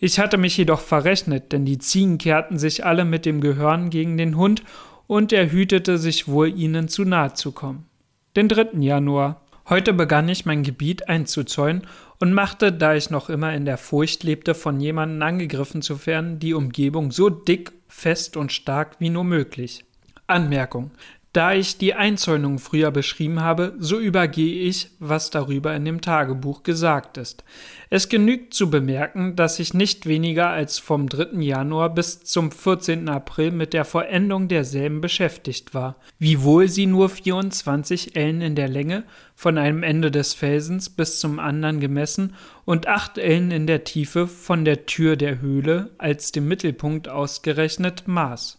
Ich 0.00 0.18
hatte 0.18 0.38
mich 0.38 0.56
jedoch 0.56 0.80
verrechnet, 0.80 1.52
denn 1.52 1.64
die 1.64 1.78
Ziegen 1.78 2.18
kehrten 2.18 2.58
sich 2.58 2.84
alle 2.84 3.04
mit 3.04 3.26
dem 3.26 3.40
Gehörn 3.40 3.90
gegen 3.90 4.16
den 4.16 4.36
Hund 4.36 4.64
und 5.06 5.32
er 5.32 5.52
hütete 5.52 5.98
sich 5.98 6.26
wohl, 6.26 6.48
ihnen 6.48 6.88
zu 6.88 7.04
nahe 7.04 7.34
zu 7.34 7.52
kommen. 7.52 7.86
Den 8.34 8.48
3. 8.48 8.80
Januar. 8.80 9.42
Heute 9.68 9.92
begann 9.92 10.28
ich 10.28 10.46
mein 10.46 10.62
Gebiet 10.62 11.08
einzuzäunen 11.08 11.82
und 12.18 12.32
machte, 12.32 12.72
da 12.72 12.94
ich 12.94 13.10
noch 13.10 13.28
immer 13.28 13.54
in 13.54 13.64
der 13.64 13.78
Furcht 13.78 14.22
lebte, 14.22 14.54
von 14.54 14.80
jemandem 14.80 15.22
angegriffen 15.22 15.82
zu 15.82 16.06
werden, 16.06 16.38
die 16.38 16.54
Umgebung 16.54 17.10
so 17.12 17.28
dick, 17.28 17.72
fest 17.88 18.36
und 18.36 18.52
stark 18.52 18.96
wie 18.98 19.10
nur 19.10 19.24
möglich. 19.24 19.84
Anmerkung. 20.26 20.90
Da 21.36 21.52
ich 21.52 21.76
die 21.76 21.92
Einzäunung 21.92 22.58
früher 22.58 22.90
beschrieben 22.90 23.42
habe, 23.42 23.74
so 23.78 23.98
übergehe 23.98 24.62
ich, 24.62 24.88
was 25.00 25.28
darüber 25.28 25.76
in 25.76 25.84
dem 25.84 26.00
Tagebuch 26.00 26.62
gesagt 26.62 27.18
ist. 27.18 27.44
Es 27.90 28.08
genügt 28.08 28.54
zu 28.54 28.70
bemerken, 28.70 29.36
dass 29.36 29.58
ich 29.58 29.74
nicht 29.74 30.06
weniger 30.06 30.48
als 30.48 30.78
vom 30.78 31.10
3. 31.10 31.42
Januar 31.42 31.92
bis 31.92 32.20
zum 32.24 32.50
14. 32.50 33.10
April 33.10 33.50
mit 33.50 33.74
der 33.74 33.84
Vollendung 33.84 34.48
derselben 34.48 35.02
beschäftigt 35.02 35.74
war, 35.74 35.96
wiewohl 36.18 36.68
sie 36.68 36.86
nur 36.86 37.10
24 37.10 38.16
Ellen 38.16 38.40
in 38.40 38.54
der 38.54 38.68
Länge 38.68 39.04
von 39.34 39.58
einem 39.58 39.82
Ende 39.82 40.10
des 40.10 40.32
Felsens 40.32 40.88
bis 40.88 41.20
zum 41.20 41.38
anderen 41.38 41.80
gemessen 41.80 42.34
und 42.64 42.88
8 42.88 43.18
Ellen 43.18 43.50
in 43.50 43.66
der 43.66 43.84
Tiefe 43.84 44.26
von 44.26 44.64
der 44.64 44.86
Tür 44.86 45.16
der 45.16 45.42
Höhle 45.42 45.90
als 45.98 46.32
dem 46.32 46.48
Mittelpunkt 46.48 47.10
ausgerechnet 47.10 48.04
maß. 48.08 48.58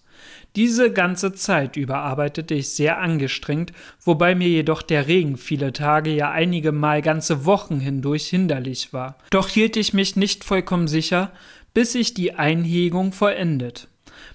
Diese 0.55 0.91
ganze 0.91 1.33
Zeit 1.33 1.77
über 1.77 1.97
arbeitete 1.97 2.55
ich 2.55 2.69
sehr 2.69 2.99
angestrengt, 2.99 3.73
wobei 4.03 4.33
mir 4.33 4.47
jedoch 4.47 4.81
der 4.81 5.07
Regen 5.07 5.37
viele 5.37 5.73
Tage, 5.73 6.11
ja 6.11 6.31
einige 6.31 6.71
Mal 6.71 7.01
ganze 7.01 7.45
Wochen 7.45 7.79
hindurch 7.79 8.27
hinderlich 8.27 8.93
war. 8.93 9.17
Doch 9.29 9.49
hielt 9.49 9.77
ich 9.77 9.93
mich 9.93 10.15
nicht 10.15 10.43
vollkommen 10.43 10.87
sicher, 10.87 11.31
bis 11.73 11.93
ich 11.93 12.15
die 12.15 12.33
Einhegung 12.33 13.11
vollendet. 13.11 13.87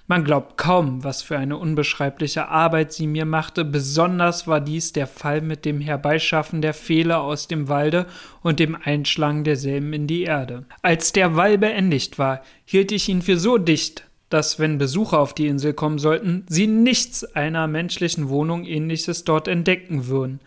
Man 0.07 0.23
glaubt 0.23 0.57
kaum, 0.57 1.03
was 1.03 1.21
für 1.21 1.37
eine 1.37 1.57
unbeschreibliche 1.57 2.47
Arbeit 2.47 2.91
sie 2.93 3.07
mir 3.07 3.25
machte, 3.25 3.63
besonders 3.63 4.47
war 4.47 4.59
dies 4.59 4.93
der 4.93 5.07
Fall 5.07 5.41
mit 5.41 5.65
dem 5.65 5.79
Herbeischaffen 5.79 6.61
der 6.61 6.73
Fehler 6.73 7.21
aus 7.21 7.47
dem 7.47 7.69
Walde 7.69 8.05
und 8.41 8.59
dem 8.59 8.75
Einschlagen 8.81 9.43
derselben 9.43 9.93
in 9.93 10.07
die 10.07 10.23
Erde. 10.23 10.65
Als 10.81 11.13
der 11.13 11.35
Wall 11.35 11.57
beendigt 11.57 12.19
war, 12.19 12.43
hielt 12.65 12.91
ich 12.91 13.07
ihn 13.09 13.21
für 13.21 13.37
so 13.37 13.57
dicht, 13.57 14.05
dass, 14.33 14.57
wenn 14.57 14.79
Besucher 14.79 15.19
auf 15.19 15.35
die 15.35 15.45
Insel 15.45 15.73
kommen 15.73 15.99
sollten, 15.99 16.43
sie 16.49 16.65
nichts 16.65 17.23
einer 17.23 17.67
menschlichen 17.67 18.29
Wohnung 18.29 18.65
ähnliches 18.65 19.25
dort 19.25 19.47
entdecken 19.47 20.07
würden. 20.07 20.39